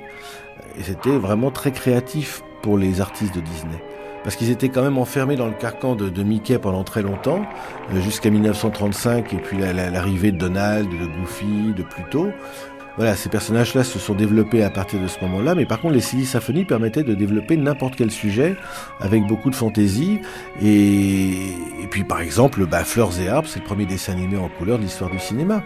[0.78, 3.78] Et c'était vraiment très créatif pour les artistes de Disney
[4.24, 7.46] parce qu'ils étaient quand même enfermés dans le carcan de, Mickey pendant très longtemps,
[7.94, 12.28] euh, jusqu'à 1935, et puis l'arrivée de Donald, de Goofy, de Pluto.
[12.98, 16.00] Voilà, ces personnages-là se sont développés à partir de ce moment-là, mais par contre, les
[16.00, 18.56] Silly Symphonies permettaient de développer n'importe quel sujet
[19.00, 20.18] avec beaucoup de fantaisie.
[20.60, 21.52] Et,
[21.92, 24.82] puis, par exemple, bah, Fleurs et Arbres, c'est le premier dessin animé en couleur de
[24.82, 25.62] l'histoire du cinéma.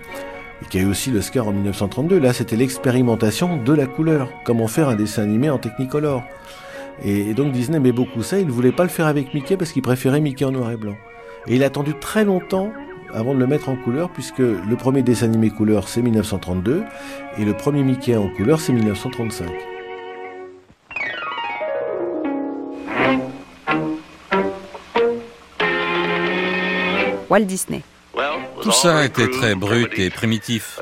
[0.61, 2.19] Et qui a eu aussi l'Oscar en 1932.
[2.19, 4.29] Là, c'était l'expérimentation de la couleur.
[4.45, 6.23] Comment faire un dessin animé en Technicolor.
[7.03, 8.41] Et, donc Disney aimait beaucoup ça.
[8.41, 10.77] Il ne voulait pas le faire avec Mickey parce qu'il préférait Mickey en noir et
[10.77, 10.99] blanc.
[11.47, 12.73] Et il a attendu très longtemps
[13.15, 16.85] avant de le mettre en couleur, puisque le premier dessin animé couleur c'est 1932
[17.39, 19.49] et le premier Mickey en couleur c'est 1935.
[27.29, 27.83] Walt Disney.
[28.63, 30.81] Tout ça était très brut et primitif,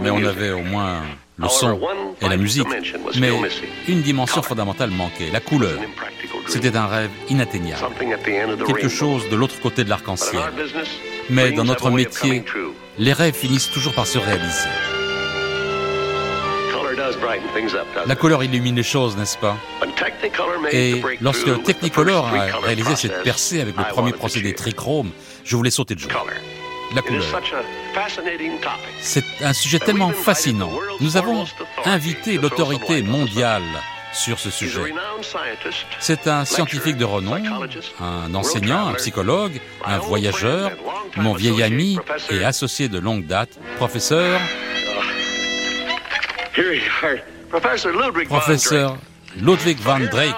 [0.00, 1.02] mais on avait au moins
[1.38, 1.80] le son
[2.20, 2.66] et la musique.
[3.18, 3.30] Mais
[3.86, 5.78] une dimension fondamentale manquait, la couleur.
[6.46, 7.94] C'était un rêve inatteignable,
[8.66, 10.42] quelque chose de l'autre côté de l'arc-en-ciel.
[11.30, 12.44] Mais dans notre métier,
[12.98, 14.68] les rêves finissent toujours par se réaliser.
[18.06, 19.56] La couleur illumine les choses, n'est-ce pas?
[20.72, 25.10] Et lorsque Technicolor a réalisé cette percée avec le premier procédé trichrome,
[25.44, 26.24] je voulais sauter de joie
[26.94, 27.42] la couleur.
[29.00, 30.72] C'est un sujet tellement fascinant.
[31.00, 31.44] Nous avons
[31.84, 33.62] invité l'autorité mondiale
[34.12, 34.94] sur ce sujet.
[36.00, 37.42] C'est un scientifique de renom,
[38.00, 40.72] un enseignant, un psychologue, un voyageur,
[41.16, 41.98] mon vieil ami
[42.30, 44.40] et associé de longue date, professeur...
[48.28, 48.96] Professeur
[49.40, 50.34] Ludwig van Drake.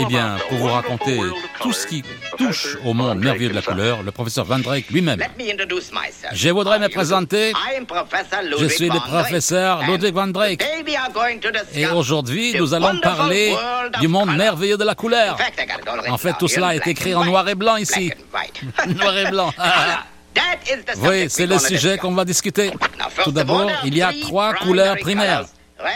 [0.00, 1.20] Eh bien, pour vous raconter
[1.60, 2.02] tout ce qui
[2.36, 5.22] touche au monde merveilleux de la couleur, le professeur Van Drake lui-même.
[6.32, 7.52] Je voudrais me présenter.
[8.58, 10.64] Je suis le professeur Ludwig Van Drake.
[11.74, 13.54] Et aujourd'hui, nous allons parler
[14.00, 15.36] du monde merveilleux de la couleur.
[16.08, 18.12] En fait, tout cela est écrit en noir et blanc ici.
[18.88, 19.52] noir et blanc.
[21.02, 22.70] Oui, c'est le sujet qu'on va discuter.
[23.24, 25.44] Tout d'abord, il y a trois couleurs primaires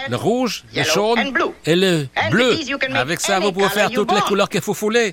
[0.08, 1.32] le rouge, le jaune
[1.64, 2.56] et le bleu.
[2.94, 5.12] Avec ça, vous pouvez faire toutes les couleurs que vous voulez.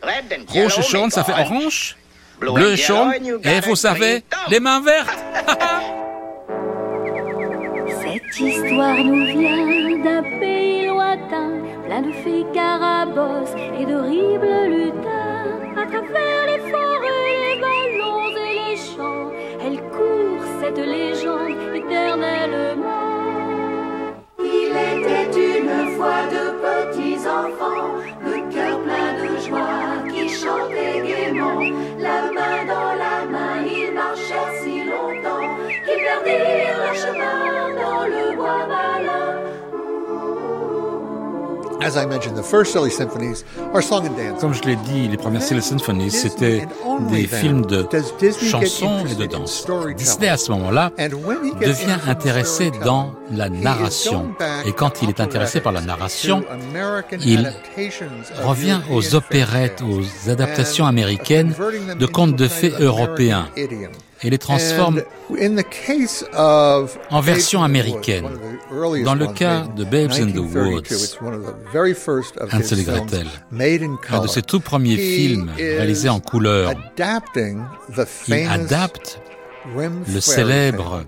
[0.50, 1.96] Rouge et jaune, ça fait orange.
[2.40, 3.14] Bleu et jaune.
[3.44, 5.24] Et vous savez, les mains vertes.
[8.34, 11.52] Cette histoire nous vient d'un pays lointain,
[11.86, 15.46] plein de fées carabosses et d'horribles lutins.
[15.78, 19.32] À travers les forêts, les ballons et les champs,
[19.64, 23.03] elle court cette légende éternellement.
[24.76, 27.94] Il était une fois de petits enfants,
[28.26, 31.60] le cœur plein de joie, qui chantaient gaiement.
[32.00, 38.36] La main dans la main, ils marchèrent si longtemps qu'ils perdirent leur chemin dans le
[38.36, 38.93] bois.
[44.40, 46.68] Comme je l'ai dit, les premières Silly Symphonies, c'était
[47.10, 47.88] des films de
[48.42, 49.66] chansons et de danse.
[49.98, 54.34] Disney, à ce moment-là, devient intéressé dans la narration.
[54.66, 56.44] Et quand il est intéressé par la narration,
[57.26, 57.52] il
[58.44, 61.54] revient aux opérettes, aux adaptations américaines
[62.00, 63.48] de contes de fées européens
[64.24, 65.02] et les transforme
[67.10, 68.28] en version américaine.
[69.04, 71.18] Dans le cas de Babes in the Woods,
[72.52, 73.28] Hansel et Gretel,
[74.10, 76.74] un de ses tout premiers films réalisés en couleur,
[78.28, 79.20] il adapte
[79.76, 81.04] le célèbre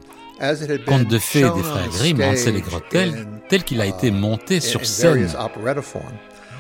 [0.86, 4.86] conte de fées des frères Grimm, Hansel et Gretel, tel qu'il a été monté sur
[4.86, 5.30] scène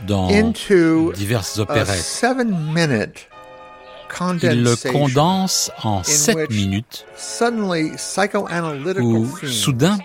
[0.07, 0.29] dans
[1.15, 2.23] diverses opérettes.
[4.41, 7.05] Il le condense en 7 minutes
[8.99, 9.97] où soudain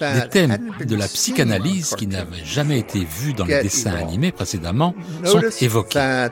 [0.00, 4.94] des thèmes de la psychanalyse qui n'avaient jamais été vus dans les dessins animés précédemment
[5.24, 6.28] sont évoqués.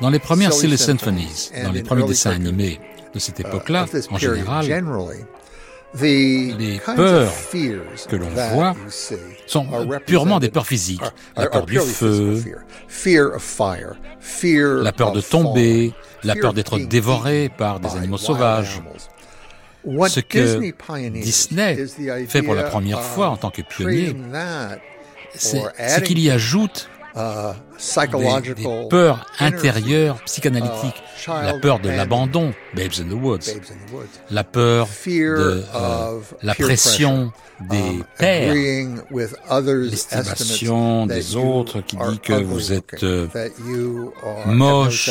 [0.00, 2.80] Dans les premières Silly Symphonies, dans les premiers dessins animés
[3.12, 4.66] de cette uh, époque-là, en général,
[5.98, 7.32] Les peurs
[8.08, 8.74] que l'on voit
[9.46, 9.66] sont
[10.06, 11.02] purement des peurs physiques.
[11.36, 12.42] La peur du feu,
[14.82, 15.92] la peur de tomber,
[16.22, 18.80] la peur d'être dévoré par des animaux sauvages.
[19.84, 21.86] Ce que Disney
[22.28, 24.14] fait pour la première fois en tant que pionnier,
[25.34, 26.88] c'est qu'il y ajoute
[28.42, 33.50] des, des, peurs intérieures psychanalytiques, la peur de l'abandon, Babes in the Woods,
[34.30, 37.32] la peur de euh, la pression
[37.68, 38.54] des pères,
[39.64, 43.26] l'estimation des autres qui dit que vous êtes euh,
[44.46, 45.10] moche,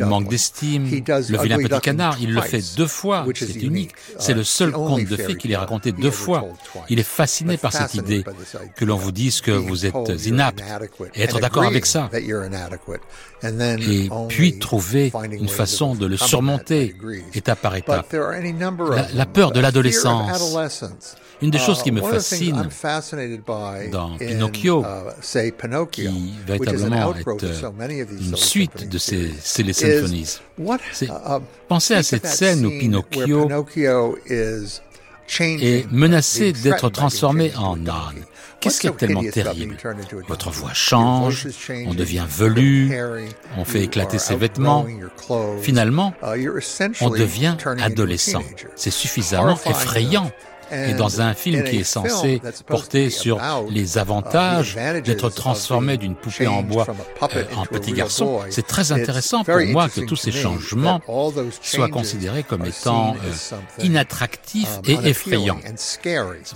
[0.00, 3.92] manque d'estime, le vilain petit canard, il le fait deux fois, c'est unique.
[4.18, 6.44] C'est le seul conte de fées qu'il ait raconté deux fois.
[6.88, 8.24] Il est fasciné par cette idée
[8.76, 10.62] que l'on vous dise que vous êtes inapte.
[11.14, 12.10] et être d'accord avec ça.
[12.12, 16.94] Et puis trouver une façon de le surmonter
[17.34, 18.14] étape par étape.
[19.14, 21.16] La, peur de l'adolescence.
[21.42, 22.66] Une des choses qui me uh, fascine
[23.92, 26.08] dans Pinocchio, uh, qui
[26.46, 30.38] véritablement est une suite de ces Silly Symphonies,
[30.92, 33.48] c'est uh, penser à cette scène où Pinocchio
[35.40, 38.24] est menacé d'être transformé en âne.
[38.60, 39.76] Qu'est-ce qui est tellement terrible?
[40.28, 41.48] Votre voix change,
[41.86, 42.98] on devient velu,
[43.56, 44.86] on fait éclater ses vêtements.
[45.60, 46.14] Finalement,
[47.00, 48.42] on devient adolescent.
[48.74, 50.30] C'est suffisamment effrayant
[50.72, 53.40] et dans un film qui est censé porter sur
[53.70, 56.86] les avantages d'être transformé d'une poupée en bois
[57.34, 61.00] euh, en petit garçon, c'est très intéressant pour moi que tous ces changements
[61.62, 65.60] soient considérés comme étant euh, inattractifs et effrayants.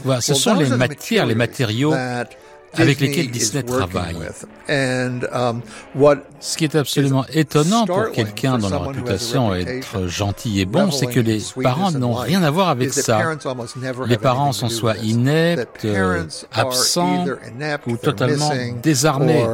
[0.04, 1.94] Voilà, ce sont les matières, les matériaux
[2.74, 4.16] avec lesquels Disney travaille.
[4.68, 5.62] Um,
[6.40, 10.90] Ce qui est absolument étonnant pour quelqu'un dont la réputation est d'être gentil et bon,
[10.90, 13.34] c'est que les parents n'ont rien à voir avec ça.
[14.06, 15.86] Les parents sont soit ineptes,
[16.52, 17.26] absents
[17.86, 18.52] ou totalement
[18.82, 19.44] désarmés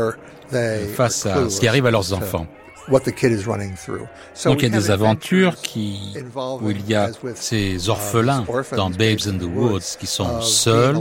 [0.95, 2.47] face à ce qui arrive à leurs enfants.
[2.89, 6.15] Donc il y a des aventures qui,
[6.61, 8.45] où il y a ces orphelins
[8.77, 10.97] dans Babes in the Woods qui sont seuls,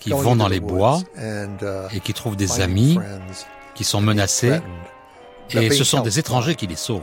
[0.00, 1.00] qui vont dans les bois
[1.92, 2.98] et qui trouvent des amis
[3.74, 4.60] qui sont menacés
[5.50, 7.02] et ce sont des étrangers qui les sauvent.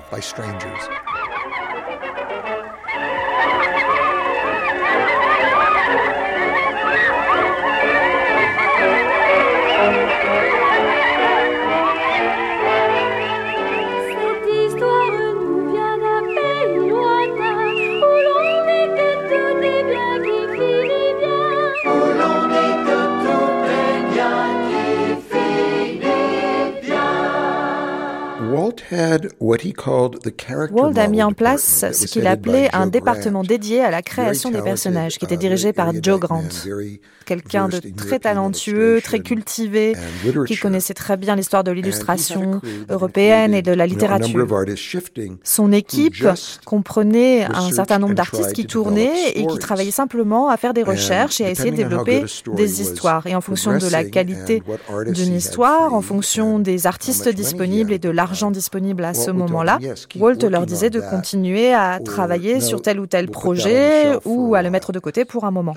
[30.72, 34.62] Walt a mis en place ce qu'il appelait un département dédié à la création des
[34.62, 36.44] personnages, qui était dirigé par Joe Grant,
[37.26, 39.96] quelqu'un de très talentueux, très cultivé,
[40.48, 42.60] qui connaissait très bien l'histoire de l'illustration
[42.90, 44.48] européenne et de la littérature.
[45.44, 46.16] Son équipe
[46.66, 51.40] comprenait un certain nombre d'artistes qui tournaient et qui travaillaient simplement à faire des recherches
[51.42, 52.24] et à essayer de développer
[52.56, 53.28] des histoires.
[53.28, 54.64] Et en fonction de la qualité
[55.08, 59.80] d'une histoire, en fonction des artistes disponibles et de l'argent disponible à ce moment-là,
[60.18, 64.70] Walt leur disait de continuer à travailler sur tel ou tel projet ou à le
[64.70, 65.74] mettre de côté pour un moment.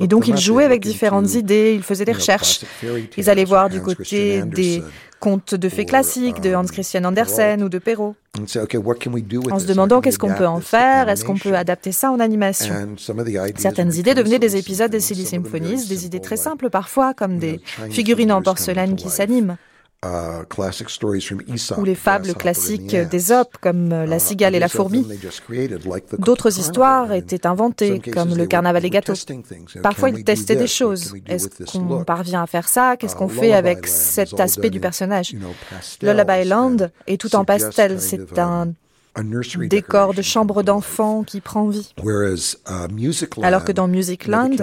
[0.00, 2.60] Et donc ils jouaient avec différentes idées, ils faisaient des recherches.
[3.16, 4.82] Ils allaient voir du côté des
[5.20, 8.14] contes de fées classiques de Hans Christian Andersen ou de Perrault.
[8.38, 8.46] En
[9.58, 12.74] se demandant qu'est-ce qu'on peut en faire, est-ce qu'on peut adapter ça en animation?
[13.56, 17.60] Certaines idées devenaient des épisodes des Silly Symphonies, des idées très simples parfois, comme des
[17.90, 19.56] figurines en porcelaine qui s'animent.
[20.06, 20.44] Uh,
[21.76, 25.04] ou les fables classiques d'Ésope, comme uh, La cigale et la fourmi.
[26.20, 29.14] D'autres histoires étaient inventées, comme Le carnaval des gâteaux.
[29.82, 31.16] Parfois, ils testaient des choses.
[31.26, 32.96] Est-ce qu'on parvient à faire ça?
[32.96, 35.34] Qu'est-ce uh, qu'on fait avec cet aspect du personnage?
[36.00, 36.76] Lullaby Land
[37.08, 38.00] est tout en pastel.
[38.00, 38.74] C'est un
[39.68, 41.94] décor de chambre d'enfant qui prend vie.
[43.42, 44.56] Alors que dans Musicland,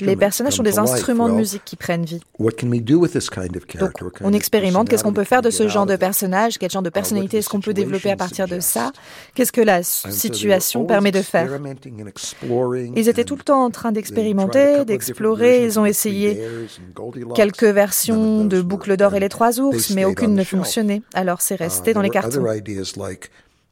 [0.00, 2.20] les personnages sont des instruments de musique qui prennent vie.
[2.38, 6.90] Donc, on expérimente qu'est-ce qu'on peut faire de ce genre de personnage, quel genre de
[6.90, 8.92] personnalité est-ce qu'on peut développer à partir de ça,
[9.34, 11.48] qu'est-ce que la situation permet de faire?
[12.96, 16.40] Ils étaient tout le temps en train d'expérimenter, d'explorer, ils ont essayé
[17.34, 21.56] quelques versions de Boucle d'or et les trois ours, mais aucune ne fonctionnait, alors c'est
[21.56, 22.44] resté uh, dans les cartons.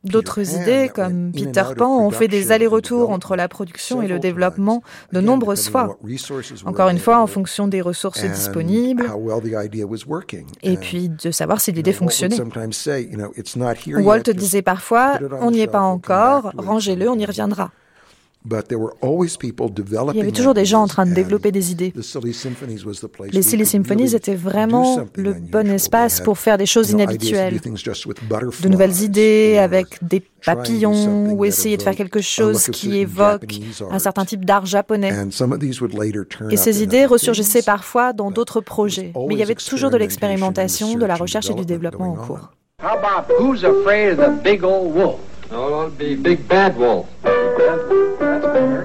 [0.02, 4.82] D'autres idées, comme Peter Pan, ont fait des allers-retours entre la production et le développement
[5.12, 5.98] de nombreuses fois.
[6.64, 9.10] Encore une fois, en fonction des ressources disponibles
[10.62, 12.40] et puis de savoir si l'idée fonctionnait.
[13.98, 17.70] Walt disait parfois, on n'y est pas encore, rangez-le, on y reviendra.
[18.42, 21.92] Il y avait toujours des gens en train de développer des idées.
[23.32, 27.60] Les Silly Symphonies étaient vraiment le bon espace pour faire des choses inhabituelles.
[27.60, 33.60] De nouvelles idées avec des papillons ou essayer de faire quelque chose qui évoque
[33.90, 35.12] un certain type d'art japonais.
[36.50, 39.12] Et ces idées ressurgissaient parfois dans d'autres projets.
[39.28, 42.50] Mais il y avait toujours de l'expérimentation, de la recherche et du développement en cours.
[45.50, 47.08] No, it'll be Big Bad Wolf.
[47.22, 47.42] That's
[48.46, 48.84] better.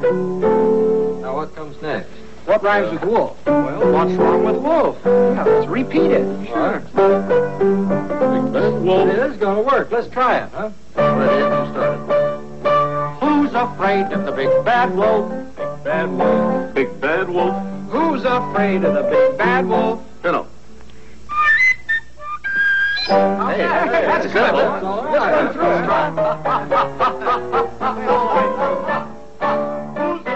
[1.21, 2.09] Now what comes next?
[2.45, 3.37] What rhymes with wolf?
[3.45, 4.97] Well, what's wrong with wolf?
[5.05, 6.47] Yeah, let's repeat it.
[6.47, 6.79] Sure.
[6.79, 9.09] Big Bad Wolf.
[9.09, 9.91] It is going to work.
[9.91, 10.71] Let's try it, huh?
[10.95, 12.01] Ready, you started.
[13.19, 15.29] Who's afraid of the big bad wolf?
[15.55, 16.73] Big bad wolf.
[16.73, 17.55] Big bad wolf.
[17.89, 20.01] Who's afraid of the big bad wolf?
[23.05, 24.65] Fiddle.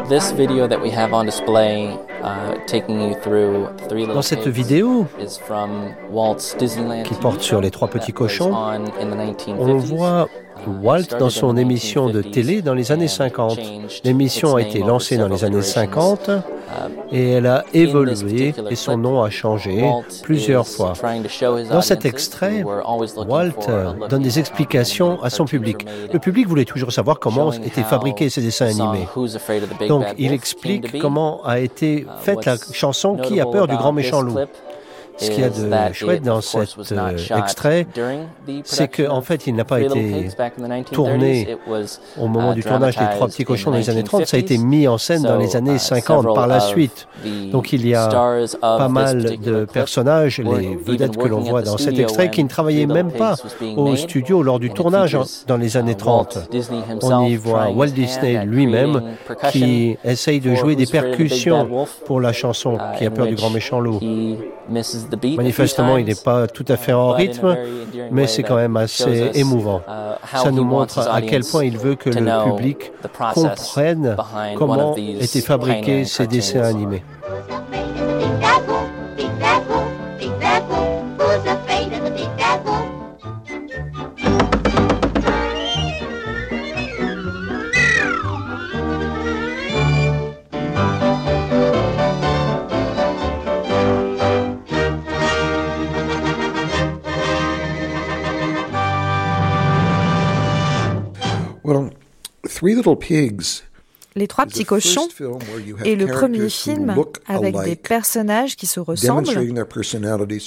[0.07, 5.07] This video that we have on display uh, taking you through three Dans cette vidéo
[7.03, 8.53] qui porte sur les trois petits cochons,
[9.47, 10.27] on voit
[10.68, 13.60] Walt dans son émission de télé dans les années 50.
[14.03, 16.30] L'émission a été lancée dans les années 50
[17.11, 19.84] et elle a évolué et son nom a changé
[20.23, 20.94] plusieurs fois.
[21.72, 23.68] Dans cet extrait, Walt
[24.10, 25.86] donne des explications à son public.
[26.11, 29.07] Le public voulait toujours savoir comment étaient fabriqués ces dessins animés.
[29.88, 34.22] Donc il explique comment a été faite la chanson Qui a peur du grand méchant
[34.22, 34.38] loup.
[35.19, 37.87] Ce qu'il y a de chouette dans cet euh, extrait,
[38.63, 40.29] c'est qu'en en fait, il n'a pas été
[40.91, 41.57] tourné
[42.17, 44.57] au moment du tournage des Trois Petits Cochons dans les années 30, ça a été
[44.57, 47.07] mis en scène dans les années 50 par la suite.
[47.51, 48.07] Donc il y a
[48.61, 52.85] pas mal de personnages, les vedettes que l'on voit dans cet extrait, qui ne travaillaient
[52.85, 53.35] même pas
[53.75, 55.17] au studio lors du tournage
[55.47, 56.49] dans les années 30.
[57.01, 59.01] On y voit Walt Disney lui-même
[59.51, 61.67] qui essaye de jouer des percussions
[62.05, 63.99] pour la chanson Qui a peur du grand méchant loup.
[64.69, 67.57] Manifestement, il n'est pas tout à fait en rythme,
[68.11, 69.81] mais c'est quand même assez émouvant.
[69.87, 72.91] Uh, Ça nous montre à quel point il veut que le public
[73.33, 74.15] comprenne
[74.55, 77.03] comment étaient fabriqués ces dessins animés.
[104.15, 105.07] Les trois petits cochons
[105.85, 106.95] est le premier film
[107.27, 109.29] avec des personnages qui se ressemblent,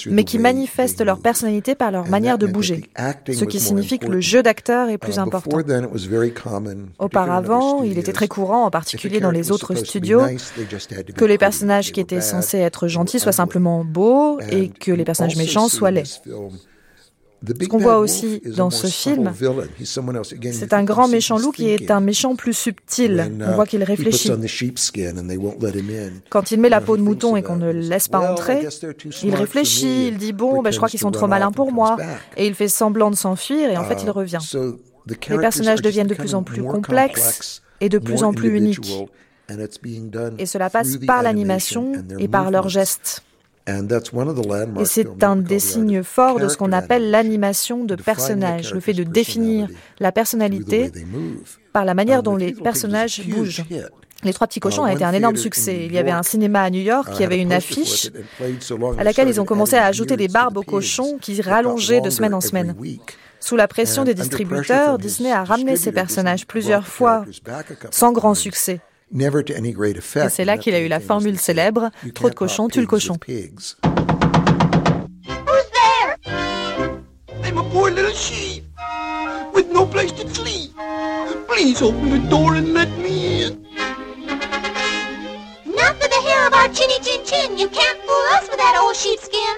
[0.07, 2.89] mais qui manifestent leur personnalité par leur manière de bouger,
[3.31, 5.57] ce qui signifie que le jeu d'acteur est plus uh, important.
[6.99, 10.21] Auparavant, il était très courant, en particulier dans les autres studios,
[11.15, 15.37] que les personnages qui étaient censés être gentils soient simplement beaux et que les personnages
[15.37, 16.03] méchants soient laids.
[17.45, 19.33] Ce qu'on voit aussi dans ce film,
[20.53, 23.31] c'est un grand méchant loup qui est un méchant plus subtil.
[23.39, 24.31] On uh, voit qu'il réfléchit.
[26.29, 28.65] Quand il met la peau de mouton et qu'on ne le laisse pas entrer,
[29.23, 31.97] il réfléchit, il dit bon, ben, je crois qu'ils sont trop malins pour moi,
[32.37, 34.39] et il fait semblant de s'enfuir et en fait il uh, revient.
[35.29, 39.09] Les personnages deviennent de plus en plus complexes et de plus en plus uniques.
[40.37, 43.23] Et cela passe par l'animation et par leurs gestes.
[43.65, 48.93] Et c'est un des signes forts de ce qu'on appelle l'animation de personnages, le fait
[48.93, 49.69] de définir
[49.99, 50.91] la personnalité
[51.71, 53.63] par la manière dont les personnages bougent.
[54.23, 55.85] Les Trois Petits Cochons a été un énorme succès.
[55.85, 58.09] Il y avait un cinéma à New York qui avait une affiche
[58.97, 62.33] à laquelle ils ont commencé à ajouter des barbes aux cochons qui rallongeaient de semaine
[62.33, 62.75] en semaine.
[63.39, 67.25] Sous la pression des distributeurs, Disney a ramené ces personnages plusieurs fois
[67.91, 68.79] sans grand succès.
[69.15, 73.17] Et c'est là qu'il a eu la formule célèbre trop de cochons tue le cochon.
[73.27, 73.75] Who's
[75.71, 76.17] there?
[77.45, 78.63] I'm a poor little sheep
[79.53, 80.71] with no place to sleep.
[81.47, 83.63] Please open the door and let me in.
[85.65, 87.57] Not for the hair of our chinny chin chin.
[87.57, 89.55] You can't fool us with that old sheepskin.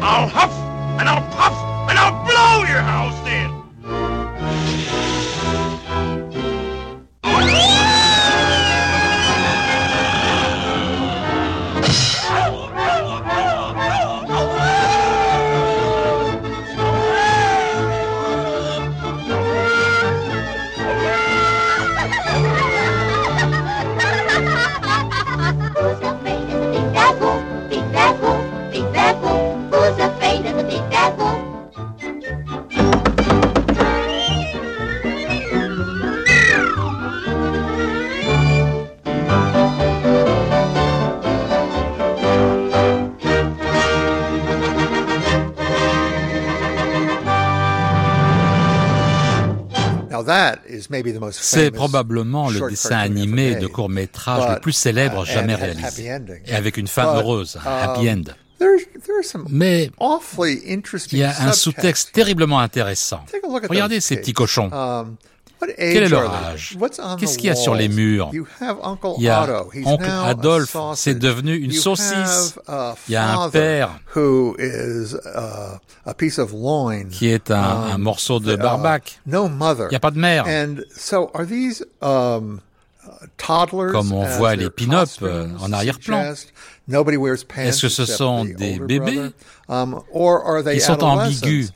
[0.00, 0.52] I'll huff
[0.98, 1.52] and I'll puff
[1.90, 3.51] and I'll blow your house in.
[51.32, 56.10] C'est probablement le dessin animé de court métrage le plus célèbre uh, jamais réalisé,
[56.46, 58.32] et avec une fin heureuse, un happy um, end.
[59.48, 59.90] Mais
[61.10, 63.24] il y a un sous-texte terriblement intéressant.
[63.68, 64.70] Regardez ces petits cochons.
[65.62, 66.76] Um, quel est leur âge
[67.18, 68.30] Qu'est-ce qu'il y a sur les murs?
[68.32, 72.56] Il y a oncle Adolphe, c'est devenu une saucisse.
[73.08, 74.00] Il y a un père
[77.10, 79.20] qui est un, um, morceau de uh, barbac.
[79.86, 80.46] Il n'y a pas de mère.
[83.36, 86.34] Comme on voit les pin-up euh, en arrière-plan.
[87.56, 89.30] Est-ce que ce sont des bébés?
[89.68, 91.72] Ils sont ambigus,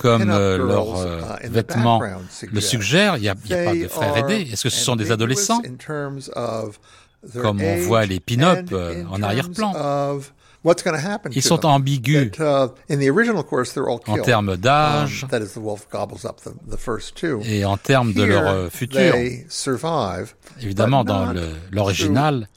[0.00, 2.02] comme euh, leurs euh, vêtements
[2.50, 3.16] le suggèrent.
[3.16, 4.48] Il n'y a, pas de frères aidés.
[4.52, 5.62] Est-ce que ce sont des adolescents?
[7.40, 8.72] Comme on voit les pin-up
[9.10, 10.20] en arrière-plan.
[11.34, 12.30] Ils sont ambigus.
[12.38, 12.68] uh,
[14.10, 15.26] en termes d'âge.
[17.44, 19.00] Et en termes de leur futur.
[20.60, 21.32] Évidemment, dans
[21.72, 22.48] l'original,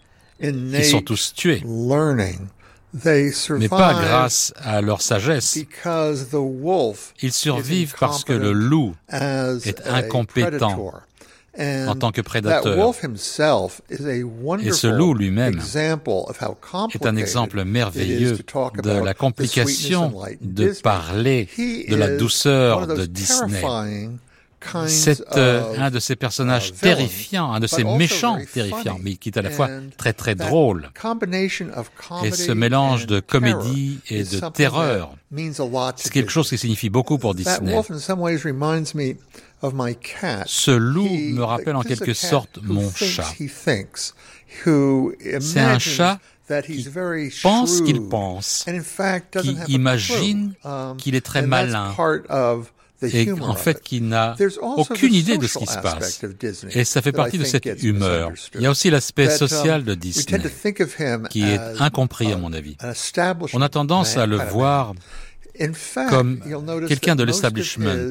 [0.42, 1.64] ils sont tous tués,
[3.60, 5.56] mais pas grâce à leur sagesse.
[7.22, 8.96] Ils survivent parce que le loup
[9.66, 10.94] est incompétent
[11.60, 12.94] en tant que prédateur.
[14.62, 15.60] Et ce loup lui-même
[16.94, 18.38] est un exemple merveilleux
[18.84, 23.62] de la complication de parler de la douceur de Disney.
[24.88, 29.38] C'est euh, un de ces personnages terrifiants, un de ces méchants terrifiants, mais qui est
[29.38, 30.90] à la fois très très drôle.
[32.24, 35.16] Et ce mélange de comédie et de terreur,
[35.98, 37.76] c'est quelque chose qui signifie beaucoup pour Disney.
[40.46, 43.34] Ce loup me rappelle en quelque sorte mon chat.
[45.40, 46.20] C'est un chat
[46.64, 46.88] qui
[47.42, 48.66] pense qu'il pense,
[49.42, 51.94] qui imagine um, qu'il est très malin
[53.02, 56.22] et en fait qui n'a aucune idée de ce qui se passe.
[56.72, 58.32] Et ça fait partie de cette humeur.
[58.54, 60.40] Il y a aussi l'aspect um, social de Disney,
[61.30, 62.78] qui est incompris à mon avis.
[63.54, 64.94] On a tendance à le voir
[66.10, 66.40] comme
[66.88, 68.10] quelqu'un de l'establishment.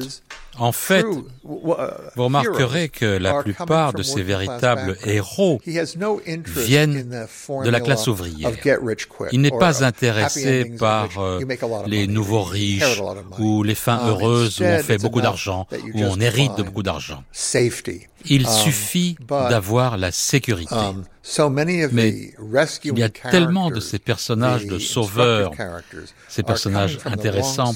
[0.57, 1.05] En fait,
[1.43, 1.75] vous
[2.15, 7.27] remarquerez que la plupart de ces véritables héros viennent
[7.63, 8.51] de la classe ouvrière.
[9.31, 11.41] Il n'est pas intéressé par euh,
[11.87, 13.01] les nouveaux riches
[13.39, 16.83] ou les fins um, heureuses où on fait beaucoup d'argent, où on hérite de beaucoup
[16.83, 17.23] d'argent.
[18.27, 20.73] Il um, suffit d'avoir la sécurité.
[20.75, 21.03] Um,
[21.91, 22.33] Mais
[22.83, 25.51] il y a tellement de ces personnages de sauveurs,
[26.35, 27.73] ces personnages intéressants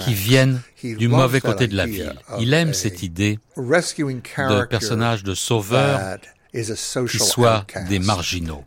[0.00, 2.14] qui viennent du mauvais côté de la ville.
[2.40, 6.18] Il aime cette idée de personnages de sauveurs
[6.52, 8.64] qui soient des marginaux.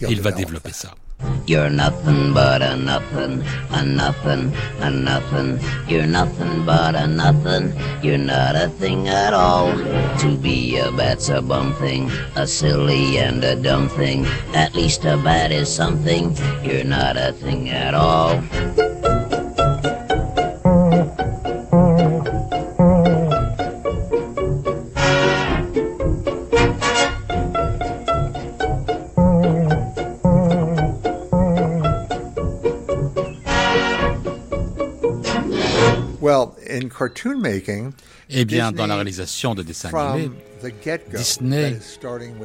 [0.00, 0.94] Il va développer ça.
[1.46, 4.50] You're nothing but a nothing, a nothing,
[4.80, 5.60] a nothing.
[5.86, 7.74] You're nothing but a nothing.
[8.02, 9.70] You're not a thing at all.
[10.20, 14.24] To be a bat's a bum thing, a silly and a dumb thing.
[14.54, 16.34] At least a bat is something.
[16.62, 18.42] You're not a thing at all.
[38.30, 40.30] Eh bien, dans la réalisation de dessins animés,
[41.14, 41.78] Disney,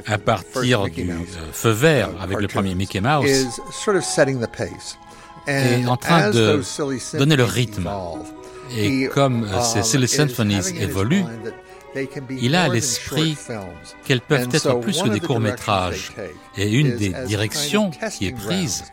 [0.05, 1.15] à partir du euh,
[1.53, 3.47] feu vert avec le premier Mickey Mouse,
[5.47, 6.61] est en train de
[7.17, 7.89] donner le rythme.
[8.77, 11.23] Et comme euh, ces Silly Symphonies évoluent,
[12.29, 13.35] il a à l'esprit
[14.05, 16.11] qu'elles peuvent être plus que des courts-métrages.
[16.57, 18.83] Et une des directions qui est prise,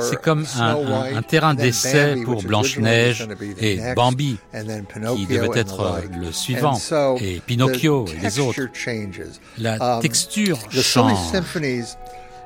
[0.00, 3.28] c'est comme un, terrain d'essai pour Blanche-Neige
[3.58, 4.38] et Bambi,
[5.16, 6.78] qui devait être le suivant,
[7.20, 8.60] et Pinocchio et les autres.
[9.58, 11.18] La um, texture change.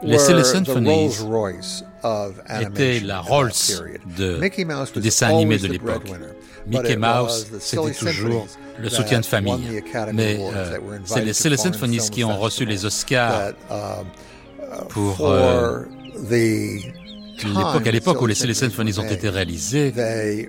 [0.02, 1.10] Les Silly Symphonies
[2.60, 3.50] étaient la Rolls
[4.18, 6.04] de, dessin animé de l'époque.
[6.66, 8.46] Mickey Mouse, c'était toujours
[8.78, 9.82] le soutien de famille.
[10.12, 14.04] Mais euh, c'est les Silly Symphonies qui ont reçu les Oscars um,
[14.88, 15.84] pour euh,
[17.44, 19.92] à l'époque où les Symphonies ont été réalisées,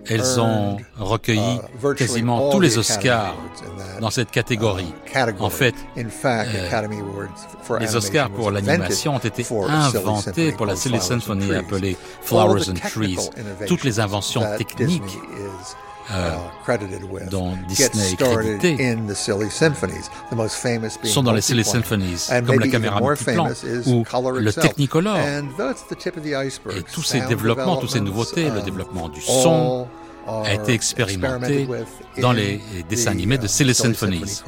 [0.07, 3.35] elles ont recueilli uh, quasiment tous les Oscars
[3.99, 4.93] dans cette catégorie.
[5.15, 7.27] Uh, en fait, euh,
[7.79, 13.29] les Oscars pour l'animation ont été inventés pour la Silly Symphony appelée Flowers and Trees.
[13.67, 15.17] Toutes les inventions techniques
[16.11, 16.31] euh,
[16.69, 18.97] uh, dont Disney est crédité
[21.03, 23.49] sont dans les Silly Symphonies, comme la caméra multiplan
[23.85, 24.05] ou
[24.39, 25.17] le Technicolor.
[25.17, 29.87] Et tous ces développements, toutes ces nouveautés, le um, développement du son,
[30.27, 31.67] a été expérimenté
[32.19, 34.41] dans les dessins animés de uh, Silly Symphonies.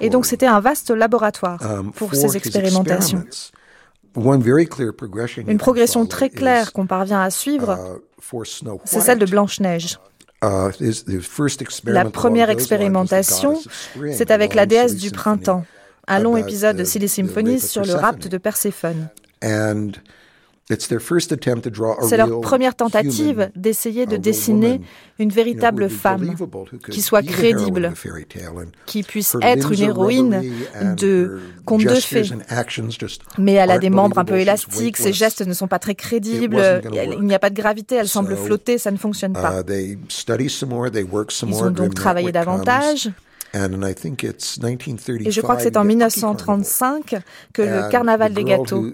[0.00, 3.24] Et donc c'était un vaste laboratoire um, pour ces expérimentations.
[4.16, 8.00] Une progression très claire qu'on parvient à suivre,
[8.32, 8.42] uh,
[8.84, 9.98] c'est celle de Blanche-Neige.
[10.42, 10.70] Uh,
[11.84, 13.60] la première expérimentation,
[14.12, 15.64] c'est avec la déesse du printemps,
[16.08, 19.08] un long épisode de Silly Symphonies sur le rapt de Perséphone.
[22.02, 24.80] C'est leur première tentative d'essayer de dessiner
[25.18, 26.34] une véritable femme
[26.90, 27.92] qui soit crédible,
[28.86, 30.42] qui puisse être une héroïne
[30.96, 32.22] de conte de fées.
[33.38, 36.82] Mais elle a des membres un peu élastiques, ses gestes ne sont pas très crédibles,
[37.18, 39.62] il n'y a pas de gravité, elle semble flotter, ça ne fonctionne pas.
[39.68, 39.96] Uh,
[41.46, 43.10] Ils ont donc travaillé davantage.
[43.52, 47.16] Et je crois que c'est en 1935
[47.52, 48.86] que le Carnaval des gâteaux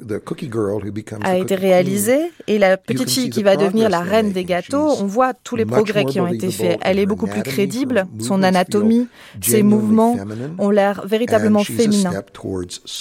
[1.22, 5.06] a été réalisé et la petite fille qui va devenir la reine des gâteaux, on
[5.06, 6.78] voit tous les progrès qui ont été faits.
[6.82, 9.08] Elle est beaucoup plus crédible, son anatomie,
[9.42, 10.16] ses mouvements
[10.58, 12.22] ont l'air véritablement féminins.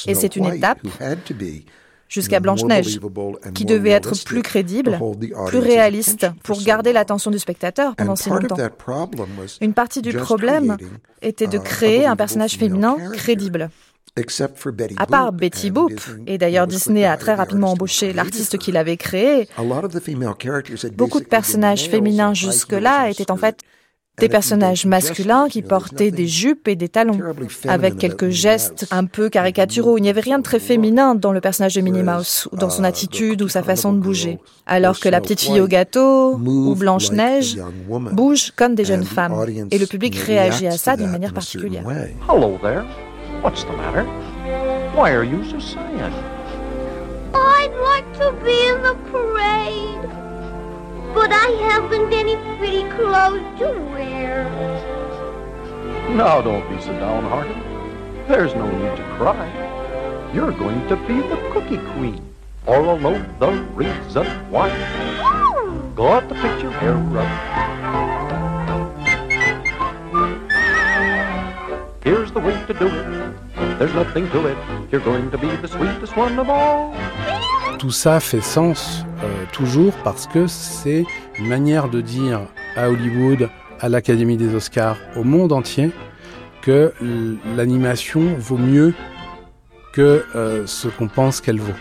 [0.07, 0.79] Et c'est une étape
[2.07, 2.99] jusqu'à Blanche-Neige,
[3.53, 4.99] qui devait être plus crédible,
[5.47, 8.57] plus réaliste, pour garder l'attention du spectateur pendant si longtemps.
[9.61, 10.77] Une partie du problème
[11.21, 13.69] était de uh, créer un personnage féminin crédible.
[14.97, 15.91] À part Betty Boop,
[16.25, 19.49] et d'ailleurs Disney a très rapidement embauché l'artiste qui l'avait créé,
[20.93, 23.59] beaucoup de personnages féminins jusque-là étaient en fait
[24.17, 27.19] des personnages masculins qui portaient des jupes et des talons,
[27.67, 29.97] avec quelques gestes un peu caricaturaux.
[29.97, 32.69] Il n'y avait rien de très féminin dans le personnage de Minnie Mouse, ou dans
[32.69, 34.39] son attitude ou sa façon de bouger.
[34.65, 39.33] Alors que la petite fille au gâteau ou Blanche-Neige bougent comme des jeunes femmes.
[39.71, 41.83] Et le public réagit à ça d'une manière particulière.
[42.29, 42.83] Hello there.
[43.43, 44.05] What's the matter?
[44.95, 46.11] Why are you so sad?
[47.33, 50.24] I'd like to be in the parade.
[51.15, 54.43] But I haven't any pretty clothes to wear.
[56.09, 57.55] Now don't be so downhearted.
[58.27, 59.47] There's no need to cry.
[60.33, 62.21] You're going to be the cookie queen.
[62.67, 64.69] All alone the reason why.
[65.21, 65.91] Oh!
[65.95, 67.55] Got the picture here up.
[72.03, 73.79] Here's the way to do it.
[73.79, 74.57] There's nothing to it.
[74.91, 76.93] You're going to be the sweetest one of all.
[77.77, 79.04] Tout ça fait sens
[79.55, 81.05] toujours parce que c'est
[81.39, 82.41] une manière de dire
[82.75, 83.49] à Hollywood,
[83.79, 85.91] à l'Académie des Oscars, au monde entier,
[86.61, 86.93] que
[87.55, 88.93] l'animation vaut mieux
[89.93, 91.79] que euh, ce qu'on pense qu'elle vaut.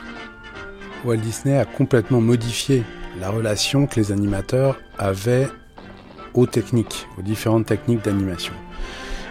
[1.05, 2.85] Walt Disney a complètement modifié
[3.19, 5.49] la relation que les animateurs avaient
[6.33, 8.55] aux techniques, aux différentes techniques d'animation.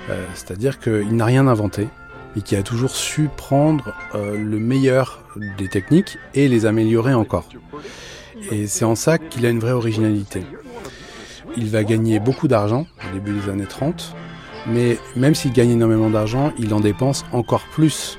[0.09, 1.87] Euh, c'est-à-dire qu'il n'a rien inventé,
[2.35, 5.23] et qui a toujours su prendre euh, le meilleur
[5.57, 7.47] des techniques et les améliorer encore.
[8.51, 10.43] Et c'est en ça qu'il a une vraie originalité.
[11.55, 14.15] Il va gagner beaucoup d'argent au début des années 30,
[14.67, 18.17] mais même s'il gagne énormément d'argent, il en dépense encore plus.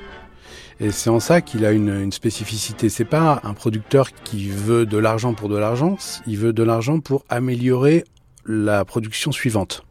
[0.79, 2.89] Et c'est en ça qu'il a une, une spécificité.
[2.89, 5.97] C'est pas un producteur qui veut de l'argent pour de l'argent,
[6.27, 8.03] il veut de l'argent pour améliorer
[8.45, 9.83] la production suivante.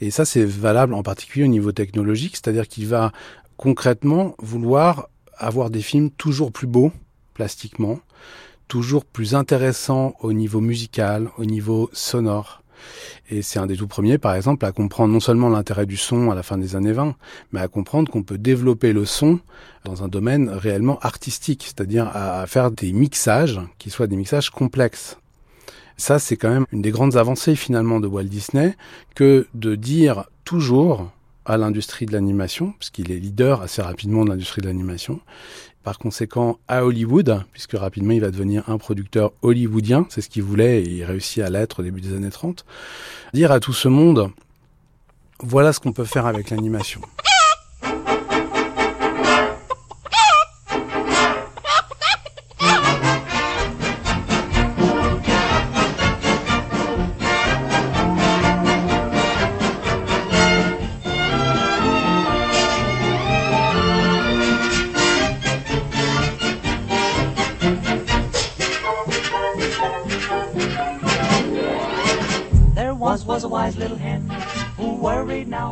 [0.00, 3.12] Et ça, c'est valable en particulier au niveau technologique, c'est-à-dire qu'il va
[3.56, 6.92] concrètement vouloir avoir des films toujours plus beaux
[7.34, 7.98] plastiquement,
[8.68, 12.62] toujours plus intéressants au niveau musical, au niveau sonore.
[13.30, 16.30] Et c'est un des tout premiers, par exemple, à comprendre non seulement l'intérêt du son
[16.30, 17.16] à la fin des années 20,
[17.52, 19.40] mais à comprendre qu'on peut développer le son
[19.84, 25.18] dans un domaine réellement artistique, c'est-à-dire à faire des mixages qui soient des mixages complexes.
[25.96, 28.76] Ça, c'est quand même une des grandes avancées finalement de Walt Disney
[29.14, 31.10] que de dire toujours
[31.46, 35.20] à l'industrie de l'animation, puisqu'il est leader assez rapidement de l'industrie de l'animation,
[35.84, 40.42] par conséquent à Hollywood, puisque rapidement il va devenir un producteur hollywoodien, c'est ce qu'il
[40.42, 42.64] voulait et il réussit à l'être au début des années 30,
[43.34, 44.30] dire à tout ce monde,
[45.40, 47.00] voilà ce qu'on peut faire avec l'animation.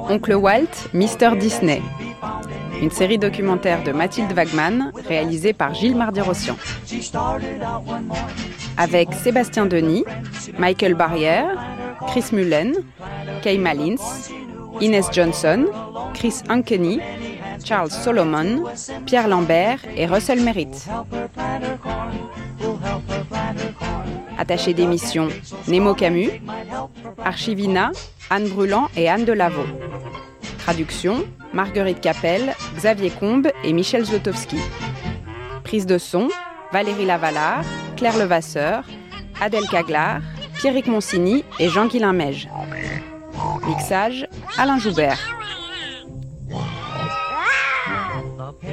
[0.09, 1.37] Oncle Walt, Mr.
[1.39, 1.83] Disney.
[2.81, 6.57] Une série documentaire de Mathilde Wagman, réalisée par Gilles Mardi-Rossian.
[8.77, 10.05] Avec Sébastien Denis,
[10.59, 11.57] Michael Barrière,
[12.09, 12.75] Chris Mullen,
[13.43, 14.31] Kay Malins,
[14.81, 15.67] Ines Johnson,
[16.15, 17.01] Chris Ankeny,
[17.65, 18.65] Charles Solomon,
[19.07, 20.89] Pierre Lambert et Russell Merritt.
[24.39, 25.29] Attaché d'émission
[25.69, 26.31] Nemo Camus,
[27.25, 27.93] Archivina,
[28.31, 29.67] Anne Brûlant et Anne Delavaux.
[30.59, 34.59] Traduction Marguerite Capel, Xavier Combe et Michel Zlotowski.
[35.65, 36.29] Prise de son
[36.73, 37.65] Valérie Lavalard,
[37.97, 38.85] Claire Levasseur,
[39.41, 40.21] Adèle Caglar,
[40.55, 42.49] Pierrick Monsigny et Jean-Guilain Meige.
[43.67, 44.27] Mixage
[44.59, 45.19] Alain Joubert.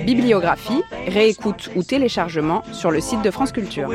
[0.06, 3.90] Bibliographie, réécoute ou téléchargement sur le site de France Culture.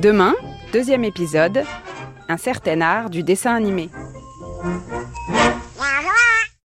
[0.00, 0.34] Demain,
[0.72, 1.64] deuxième épisode,
[2.28, 3.88] un certain art du dessin animé.